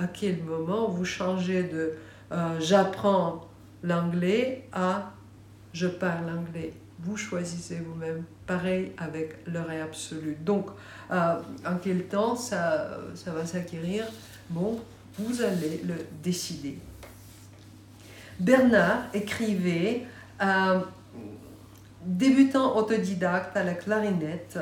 à 0.00 0.08
quel 0.08 0.42
moment 0.42 0.88
vous 0.88 1.04
changez 1.04 1.62
de 1.62 1.92
euh, 2.32 2.58
j'apprends 2.58 3.46
l'anglais 3.84 4.68
à 4.72 5.12
je 5.72 5.86
parle 5.86 6.28
anglais. 6.28 6.72
Vous 6.98 7.16
choisissez 7.16 7.76
vous-même. 7.76 8.24
Pareil 8.48 8.90
avec 8.98 9.36
l'oreille 9.46 9.80
absolue. 9.80 10.36
Donc, 10.44 10.70
euh, 11.12 11.36
en 11.64 11.76
quel 11.80 12.06
temps 12.06 12.34
ça, 12.34 12.98
ça 13.14 13.30
va 13.30 13.46
s'acquérir? 13.46 14.06
Bon, 14.50 14.80
vous 15.18 15.42
allez 15.42 15.82
le 15.84 15.94
décider. 16.22 16.78
Bernard 18.38 19.04
écrivait 19.14 20.02
euh, 20.42 20.80
débutant 22.04 22.76
autodidacte 22.76 23.56
à 23.56 23.64
la 23.64 23.74
clarinette 23.74 24.58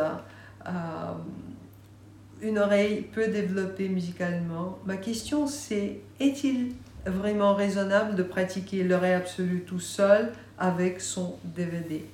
une 2.44 2.58
oreille 2.58 3.02
peu 3.02 3.28
développée 3.28 3.88
musicalement, 3.88 4.78
ma 4.84 4.96
question 4.96 5.46
c'est 5.46 6.00
est-il 6.20 6.72
vraiment 7.06 7.54
raisonnable 7.54 8.14
de 8.14 8.22
pratiquer 8.22 8.84
l'oreille 8.84 9.14
absolue 9.14 9.64
tout 9.66 9.80
seul 9.80 10.32
avec 10.58 11.00
son 11.00 11.36
DVD 11.44 12.04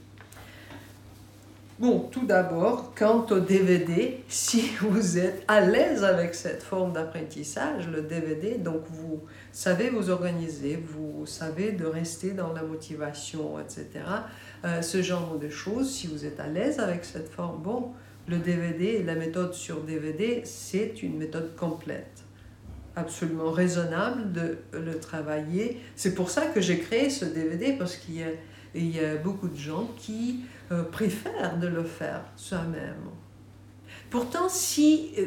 Bon, 1.81 2.01
tout 2.11 2.27
d'abord, 2.27 2.93
quant 2.95 3.25
au 3.31 3.41
DVD, 3.41 4.23
si 4.29 4.71
vous 4.83 5.17
êtes 5.17 5.43
à 5.49 5.63
l'aise 5.63 6.05
avec 6.05 6.35
cette 6.35 6.63
forme 6.63 6.93
d'apprentissage, 6.93 7.89
le 7.89 8.03
DVD, 8.03 8.59
donc 8.59 8.83
vous 8.91 9.23
savez 9.51 9.89
vous 9.89 10.11
organiser, 10.11 10.77
vous 10.77 11.25
savez 11.25 11.73
de 11.73 11.87
rester 11.87 12.33
dans 12.33 12.53
la 12.53 12.63
motivation, 12.65 13.59
etc. 13.59 14.05
Euh, 14.67 14.83
ce 14.83 15.01
genre 15.01 15.39
de 15.39 15.49
choses, 15.49 15.91
si 15.91 16.07
vous 16.07 16.27
êtes 16.27 16.39
à 16.39 16.49
l'aise 16.49 16.81
avec 16.81 17.03
cette 17.03 17.31
forme, 17.31 17.63
bon, 17.63 17.93
le 18.29 18.37
DVD, 18.37 19.03
la 19.03 19.15
méthode 19.15 19.55
sur 19.55 19.81
DVD, 19.81 20.43
c'est 20.45 21.03
une 21.03 21.17
méthode 21.17 21.57
complète, 21.57 22.25
absolument 22.95 23.53
raisonnable 23.53 24.33
de 24.33 24.59
le 24.75 24.99
travailler. 24.99 25.81
C'est 25.97 26.15
pour 26.15 26.29
ça 26.29 26.45
que 26.45 26.61
j'ai 26.61 26.79
créé 26.79 27.09
ce 27.09 27.25
DVD, 27.25 27.73
parce 27.79 27.97
qu'il 27.97 28.19
y 28.19 28.23
a, 28.23 28.29
il 28.75 28.95
y 28.95 29.01
a 29.01 29.17
beaucoup 29.17 29.49
de 29.49 29.57
gens 29.57 29.91
qui 29.97 30.41
euh, 30.73 30.85
préfèrent 30.85 31.59
de 31.59 31.67
le 31.67 31.83
faire 31.83 32.23
soi-même. 32.37 33.11
Pourtant, 34.09 34.49
si, 34.49 35.11
euh, 35.19 35.27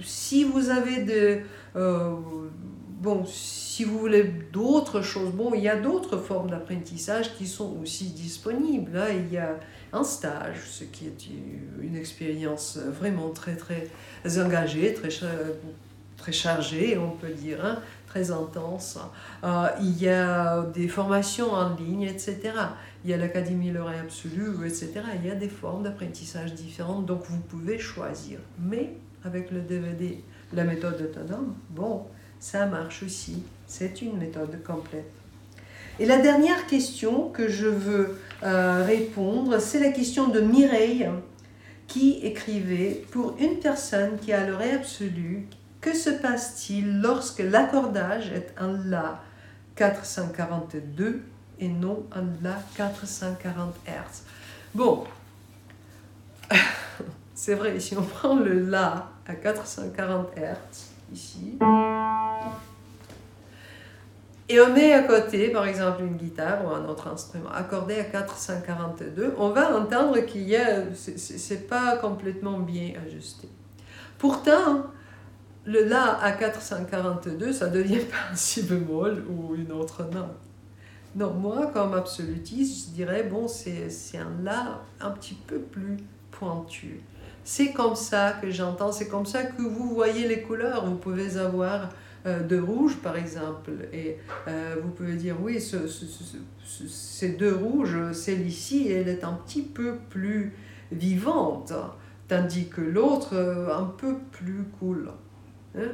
si 0.00 0.44
vous 0.44 0.70
avez 0.70 1.02
de... 1.02 1.40
Euh, 1.74 2.14
bon, 3.00 3.24
si 3.26 3.82
vous 3.82 3.98
voulez 3.98 4.24
d'autres 4.52 5.02
choses, 5.02 5.32
bon, 5.32 5.52
il 5.54 5.62
y 5.62 5.68
a 5.68 5.76
d'autres 5.76 6.18
formes 6.18 6.50
d'apprentissage 6.50 7.34
qui 7.34 7.46
sont 7.46 7.76
aussi 7.82 8.10
disponibles. 8.10 8.92
Là, 8.92 9.12
il 9.12 9.32
y 9.32 9.38
a 9.38 9.58
un 9.92 10.04
stage, 10.04 10.58
ce 10.68 10.84
qui 10.84 11.06
est 11.06 11.28
une 11.82 11.96
expérience 11.96 12.78
vraiment 12.78 13.30
très 13.30 13.56
très 13.56 13.88
engagée, 14.38 14.94
très, 14.94 15.10
très 16.16 16.32
chargée, 16.32 16.96
on 16.96 17.10
peut 17.10 17.32
dire, 17.32 17.64
hein, 17.64 17.80
très 18.06 18.30
intense. 18.30 18.98
Euh, 19.44 19.68
il 19.80 20.02
y 20.02 20.08
a 20.08 20.62
des 20.62 20.88
formations 20.88 21.52
en 21.52 21.74
ligne, 21.74 22.02
etc. 22.02 22.52
Il 23.04 23.10
y 23.10 23.14
a 23.14 23.16
l'Académie 23.16 23.70
L'Oreille 23.70 24.00
Absolue, 24.00 24.66
etc. 24.66 24.92
Il 25.20 25.26
y 25.26 25.30
a 25.30 25.34
des 25.34 25.48
formes 25.48 25.82
d'apprentissage 25.82 26.54
différentes, 26.54 27.06
donc 27.06 27.22
vous 27.28 27.40
pouvez 27.40 27.78
choisir. 27.78 28.38
Mais 28.58 28.94
avec 29.24 29.50
le 29.50 29.60
DVD, 29.60 30.22
la 30.52 30.64
méthode 30.64 31.00
autonome, 31.00 31.54
bon, 31.70 32.04
ça 32.38 32.66
marche 32.66 33.02
aussi. 33.02 33.42
C'est 33.66 34.02
une 34.02 34.18
méthode 34.18 34.62
complète. 34.62 35.10
Et 35.98 36.06
la 36.06 36.18
dernière 36.18 36.66
question 36.66 37.30
que 37.30 37.48
je 37.48 37.66
veux 37.66 38.18
euh, 38.42 38.84
répondre, 38.84 39.58
c'est 39.58 39.80
la 39.80 39.90
question 39.90 40.28
de 40.28 40.40
Mireille 40.40 41.08
qui 41.86 42.18
écrivait 42.22 43.02
Pour 43.10 43.36
une 43.40 43.58
personne 43.60 44.18
qui 44.20 44.32
a 44.32 44.46
l'oreille 44.46 44.72
absolue, 44.72 45.46
que 45.86 45.94
se 45.94 46.10
passe-t-il 46.10 47.00
lorsque 47.00 47.38
l'accordage 47.38 48.32
est 48.32 48.52
un 48.58 48.76
La 48.86 49.22
442 49.76 51.22
et 51.60 51.68
non 51.68 52.04
un 52.12 52.24
La 52.42 52.58
440 52.74 53.72
Hz 53.86 54.24
Bon, 54.74 55.04
c'est 57.36 57.54
vrai, 57.54 57.78
si 57.78 57.96
on 57.96 58.02
prend 58.02 58.34
le 58.34 58.68
La 58.68 59.10
à 59.28 59.36
440 59.36 60.30
Hz, 60.36 60.56
ici, 61.12 61.56
et 64.48 64.60
on 64.60 64.72
met 64.72 64.92
à 64.92 65.04
côté, 65.04 65.50
par 65.50 65.68
exemple, 65.68 66.02
une 66.02 66.16
guitare 66.16 66.64
ou 66.64 66.70
un 66.70 66.84
autre 66.86 67.06
instrument 67.06 67.50
accordé 67.50 68.00
à 68.00 68.04
442, 68.04 69.34
on 69.38 69.50
va 69.50 69.76
entendre 69.76 70.18
qu'il 70.20 70.48
y 70.48 70.56
a, 70.56 70.82
c'est 70.94 71.68
pas 71.68 71.96
complètement 71.96 72.58
bien 72.58 72.94
ajusté. 73.06 73.48
Pourtant, 74.18 74.86
le 75.66 75.84
La 75.84 76.18
à 76.20 76.32
442, 76.32 77.52
ça 77.52 77.68
devient 77.68 77.98
pas 78.10 78.32
un 78.32 78.36
si 78.36 78.62
bémol 78.62 79.24
ou 79.28 79.54
une 79.54 79.72
autre 79.72 80.04
note. 80.04 80.38
Non, 81.14 81.32
moi, 81.32 81.70
comme 81.72 81.94
absolutiste, 81.94 82.88
je 82.88 82.94
dirais, 82.94 83.24
bon, 83.24 83.48
c'est 83.48 83.88
un 84.18 84.42
La 84.42 84.82
un 85.00 85.10
petit 85.10 85.34
peu 85.34 85.58
plus 85.58 85.96
pointu. 86.30 87.00
C'est 87.42 87.72
comme 87.72 87.96
ça 87.96 88.32
que 88.42 88.50
j'entends, 88.50 88.92
c'est 88.92 89.08
comme 89.08 89.26
ça 89.26 89.44
que 89.44 89.62
vous 89.62 89.94
voyez 89.94 90.28
les 90.28 90.42
couleurs. 90.42 90.84
Vous 90.84 90.96
pouvez 90.96 91.38
avoir 91.38 91.88
euh, 92.26 92.42
de 92.42 92.58
rouge, 92.58 92.96
par 92.96 93.16
exemple, 93.16 93.70
et 93.92 94.18
euh, 94.48 94.76
vous 94.82 94.90
pouvez 94.90 95.14
dire, 95.14 95.36
oui, 95.40 95.60
ce, 95.60 95.86
ce, 95.86 96.04
ces 96.88 97.30
deux 97.30 97.54
rouges, 97.54 98.12
celle-ci, 98.12 98.90
elle 98.90 99.08
est 99.08 99.24
un 99.24 99.32
petit 99.32 99.62
peu 99.62 99.96
plus 100.10 100.52
vivante, 100.92 101.72
tandis 102.28 102.68
que 102.68 102.80
l'autre, 102.80 103.34
euh, 103.34 103.74
un 103.74 103.84
peu 103.84 104.16
plus 104.32 104.64
cool. 104.78 105.10
Hein? 105.76 105.92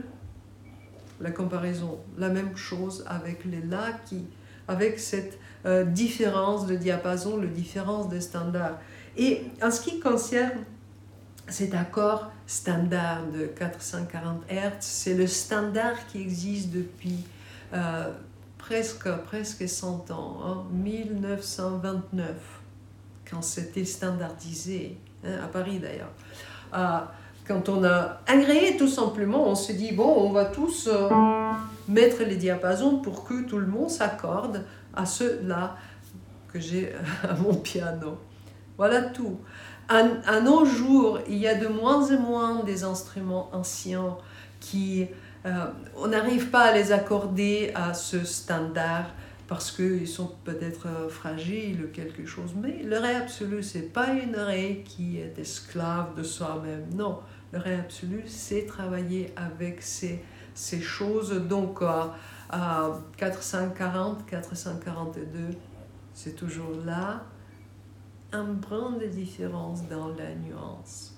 La 1.20 1.30
comparaison, 1.30 1.98
la 2.18 2.28
même 2.28 2.56
chose 2.56 3.04
avec 3.08 3.44
les 3.44 3.62
là 3.62 3.92
qui 4.06 4.24
avec 4.68 4.98
cette 4.98 5.38
euh, 5.66 5.84
différence 5.84 6.66
de 6.66 6.76
diapason, 6.76 7.36
la 7.36 7.46
différence 7.46 8.08
de 8.08 8.20
standard. 8.20 8.78
Et 9.16 9.42
en 9.62 9.70
ce 9.70 9.80
qui 9.80 10.00
concerne 10.00 10.64
cet 11.48 11.74
accord 11.74 12.30
standard 12.46 13.26
de 13.26 13.46
440 13.46 14.42
Hz, 14.48 14.72
c'est 14.80 15.14
le 15.14 15.26
standard 15.26 16.06
qui 16.06 16.20
existe 16.20 16.70
depuis 16.70 17.24
euh, 17.74 18.12
presque, 18.58 19.10
presque 19.26 19.68
100 19.68 20.10
ans, 20.10 20.66
1929, 20.72 22.20
hein, 22.20 22.34
quand 23.28 23.42
c'était 23.42 23.84
standardisé, 23.84 24.98
hein, 25.24 25.38
à 25.42 25.48
Paris 25.48 25.78
d'ailleurs. 25.78 26.12
Euh, 26.74 27.00
quand 27.46 27.68
on 27.68 27.84
a 27.84 28.20
agréé 28.26 28.76
tout 28.76 28.88
simplement, 28.88 29.48
on 29.48 29.54
s'est 29.54 29.74
dit, 29.74 29.92
bon, 29.92 30.14
on 30.16 30.30
va 30.30 30.44
tous 30.44 30.88
euh, 30.90 31.08
mettre 31.88 32.22
les 32.22 32.36
diapasons 32.36 32.98
pour 32.98 33.24
que 33.24 33.42
tout 33.42 33.58
le 33.58 33.66
monde 33.66 33.90
s'accorde 33.90 34.64
à 34.94 35.06
ceux-là 35.06 35.76
que 36.52 36.60
j'ai 36.60 36.92
à 37.28 37.34
mon 37.34 37.54
piano. 37.54 38.18
Voilà 38.78 39.02
tout. 39.02 39.38
À, 39.88 40.40
nos 40.40 40.64
jours, 40.64 41.18
il 41.28 41.36
y 41.36 41.46
a 41.46 41.54
de 41.54 41.68
moins 41.68 42.10
en 42.10 42.18
moins 42.18 42.64
des 42.64 42.82
instruments 42.84 43.50
anciens 43.52 44.16
qui, 44.60 45.06
euh, 45.44 45.66
on 45.96 46.06
n'arrive 46.06 46.48
pas 46.48 46.62
à 46.62 46.72
les 46.72 46.92
accorder 46.92 47.72
à 47.74 47.92
ce 47.92 48.24
standard 48.24 49.06
parce 49.48 49.70
qu'ils 49.70 50.08
sont 50.08 50.30
peut-être 50.44 50.86
euh, 50.86 51.08
fragiles 51.10 51.84
ou 51.84 51.88
quelque 51.88 52.24
chose. 52.24 52.54
Mais 52.56 52.82
le 52.82 52.96
ré 52.96 53.14
absolu, 53.14 53.62
c'est 53.62 53.92
pas 53.92 54.12
une 54.12 54.36
ré 54.36 54.82
qui 54.86 55.18
est 55.18 55.38
esclave 55.38 56.16
de 56.16 56.22
soi-même. 56.22 56.86
Non, 56.94 57.18
le 57.52 57.58
ré 57.58 57.74
absolu, 57.74 58.24
c'est 58.26 58.66
travailler 58.66 59.32
avec 59.36 59.82
ces, 59.82 60.22
ces 60.54 60.80
choses. 60.80 61.32
Donc, 61.32 61.82
à 61.82 63.00
440, 63.16 64.26
442, 64.26 65.26
c'est 66.14 66.34
toujours 66.34 66.76
là 66.84 67.24
un 68.32 68.44
brin 68.44 68.92
de 68.92 69.06
différence 69.06 69.86
dans 69.88 70.08
la 70.08 70.34
nuance. 70.34 71.14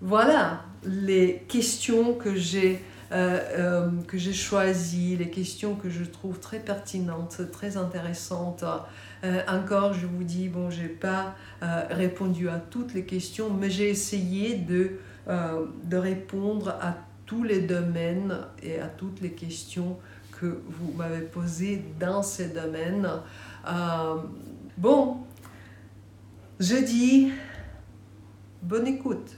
Voilà 0.00 0.64
les 0.84 1.44
questions 1.48 2.14
que 2.14 2.36
j'ai 2.36 2.80
euh, 3.10 3.40
euh, 3.56 3.90
que 4.06 4.18
j'ai 4.18 4.34
choisies, 4.34 5.16
les 5.16 5.30
questions 5.30 5.76
que 5.76 5.88
je 5.88 6.04
trouve 6.04 6.40
très 6.40 6.58
pertinentes, 6.58 7.40
très 7.50 7.78
intéressantes. 7.78 8.64
Euh, 9.24 9.42
encore, 9.48 9.94
je 9.94 10.06
vous 10.06 10.24
dis, 10.24 10.48
bon, 10.48 10.70
j'ai 10.70 10.88
pas 10.88 11.34
répondu 11.90 12.48
à 12.48 12.58
toutes 12.58 12.94
les 12.94 13.04
questions, 13.04 13.52
mais 13.52 13.70
j'ai 13.70 13.90
essayé 13.90 14.54
de, 14.56 14.92
de 15.26 15.96
répondre 15.96 16.68
à 16.80 16.96
tous 17.26 17.42
les 17.42 17.60
domaines 17.60 18.38
et 18.62 18.78
à 18.78 18.86
toutes 18.86 19.20
les 19.20 19.32
questions 19.32 19.96
que 20.40 20.60
vous 20.68 20.92
m'avez 20.96 21.22
posées 21.22 21.84
dans 21.98 22.22
ces 22.22 22.48
domaines. 22.50 23.08
bon, 24.78 25.16
je 26.60 26.76
dis 26.76 27.32
bonne 28.62 28.86
écoute, 28.86 29.36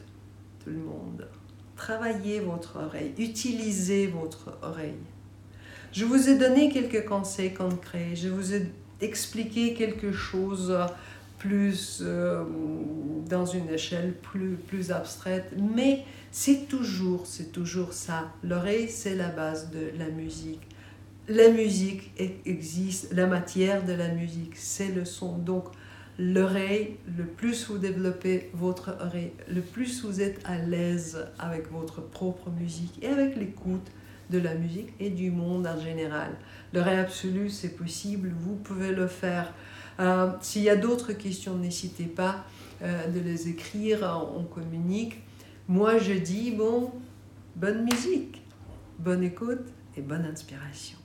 tout 0.64 0.70
le 0.70 0.78
monde. 0.78 1.28
Travaillez 1.76 2.40
votre 2.40 2.76
oreille, 2.76 3.14
utilisez 3.18 4.06
votre 4.06 4.58
oreille. 4.62 4.98
Je 5.92 6.04
vous 6.04 6.28
ai 6.28 6.36
donné 6.36 6.70
quelques 6.70 7.06
conseils 7.06 7.54
concrets, 7.54 8.14
je 8.14 8.28
vous 8.28 8.54
ai 8.54 8.70
expliqué 9.00 9.74
quelque 9.74 10.12
chose 10.12 10.76
plus 11.38 12.00
euh, 12.02 12.44
dans 13.28 13.46
une 13.46 13.70
échelle 13.70 14.12
plus, 14.12 14.56
plus 14.56 14.92
abstraite, 14.92 15.52
mais 15.56 16.04
c'est 16.30 16.68
toujours, 16.68 17.26
c'est 17.26 17.50
toujours 17.50 17.92
ça. 17.92 18.30
L'oreille, 18.44 18.88
c'est 18.88 19.16
la 19.16 19.30
base 19.30 19.70
de 19.70 19.98
la 19.98 20.08
musique. 20.10 20.60
La 21.28 21.48
musique 21.48 22.12
existe, 22.44 23.12
la 23.12 23.26
matière 23.26 23.84
de 23.84 23.92
la 23.92 24.08
musique, 24.08 24.54
c'est 24.54 24.88
le 24.88 25.04
son. 25.04 25.38
Donc, 25.38 25.64
l'oreille, 26.18 26.96
le 27.16 27.24
plus 27.24 27.68
vous 27.68 27.78
développez 27.78 28.50
votre 28.52 28.96
oreille, 29.00 29.32
le 29.48 29.62
plus 29.62 30.04
vous 30.04 30.20
êtes 30.20 30.40
à 30.44 30.58
l'aise 30.58 31.26
avec 31.38 31.70
votre 31.72 32.02
propre 32.02 32.50
musique 32.50 32.98
et 33.02 33.06
avec 33.06 33.36
l'écoute 33.36 33.86
de 34.30 34.38
la 34.38 34.54
musique 34.54 34.92
et 35.00 35.10
du 35.10 35.30
monde 35.30 35.66
en 35.66 35.78
général. 35.80 36.30
L'oreille 36.72 36.98
absolue, 36.98 37.50
c'est 37.50 37.76
possible, 37.76 38.32
vous 38.38 38.56
pouvez 38.56 38.92
le 38.92 39.06
faire. 39.06 39.52
Euh, 39.98 40.30
s'il 40.40 40.62
y 40.62 40.70
a 40.70 40.76
d'autres 40.76 41.12
questions, 41.12 41.56
n'hésitez 41.56 42.04
pas 42.04 42.44
euh, 42.82 43.08
de 43.08 43.20
les 43.20 43.48
écrire, 43.48 44.28
on 44.36 44.44
communique. 44.44 45.20
Moi, 45.68 45.98
je 45.98 46.14
dis, 46.14 46.52
bon, 46.52 46.92
bonne 47.56 47.84
musique, 47.84 48.42
bonne 48.98 49.22
écoute 49.22 49.66
et 49.96 50.00
bonne 50.00 50.24
inspiration. 50.24 50.96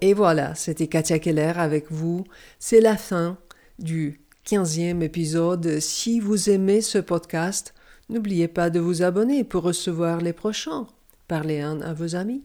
Et 0.00 0.12
voilà, 0.12 0.54
c'était 0.54 0.86
Katia 0.86 1.18
Keller 1.18 1.54
avec 1.56 1.90
vous. 1.90 2.24
C'est 2.58 2.80
la 2.80 2.96
fin 2.96 3.38
du 3.78 4.20
15e 4.46 5.00
épisode. 5.00 5.80
Si 5.80 6.20
vous 6.20 6.50
aimez 6.50 6.82
ce 6.82 6.98
podcast, 6.98 7.74
n'oubliez 8.08 8.48
pas 8.48 8.70
de 8.70 8.80
vous 8.80 9.02
abonner 9.02 9.44
pour 9.44 9.62
recevoir 9.62 10.20
les 10.20 10.32
prochains. 10.32 10.88
Parlez-en 11.28 11.80
à 11.80 11.94
vos 11.94 12.16
amis. 12.16 12.42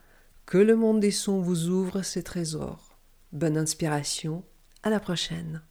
que 0.47 0.59
le 0.59 0.77
monde 0.77 1.01
des 1.01 1.11
sons 1.11 1.41
vous 1.41 1.69
ouvre 1.69 2.03
ses 2.03 2.23
trésors. 2.23 2.99
Bonne 3.33 3.57
inspiration, 3.57 4.45
à 4.83 4.91
la 4.91 5.01
prochaine. 5.01 5.63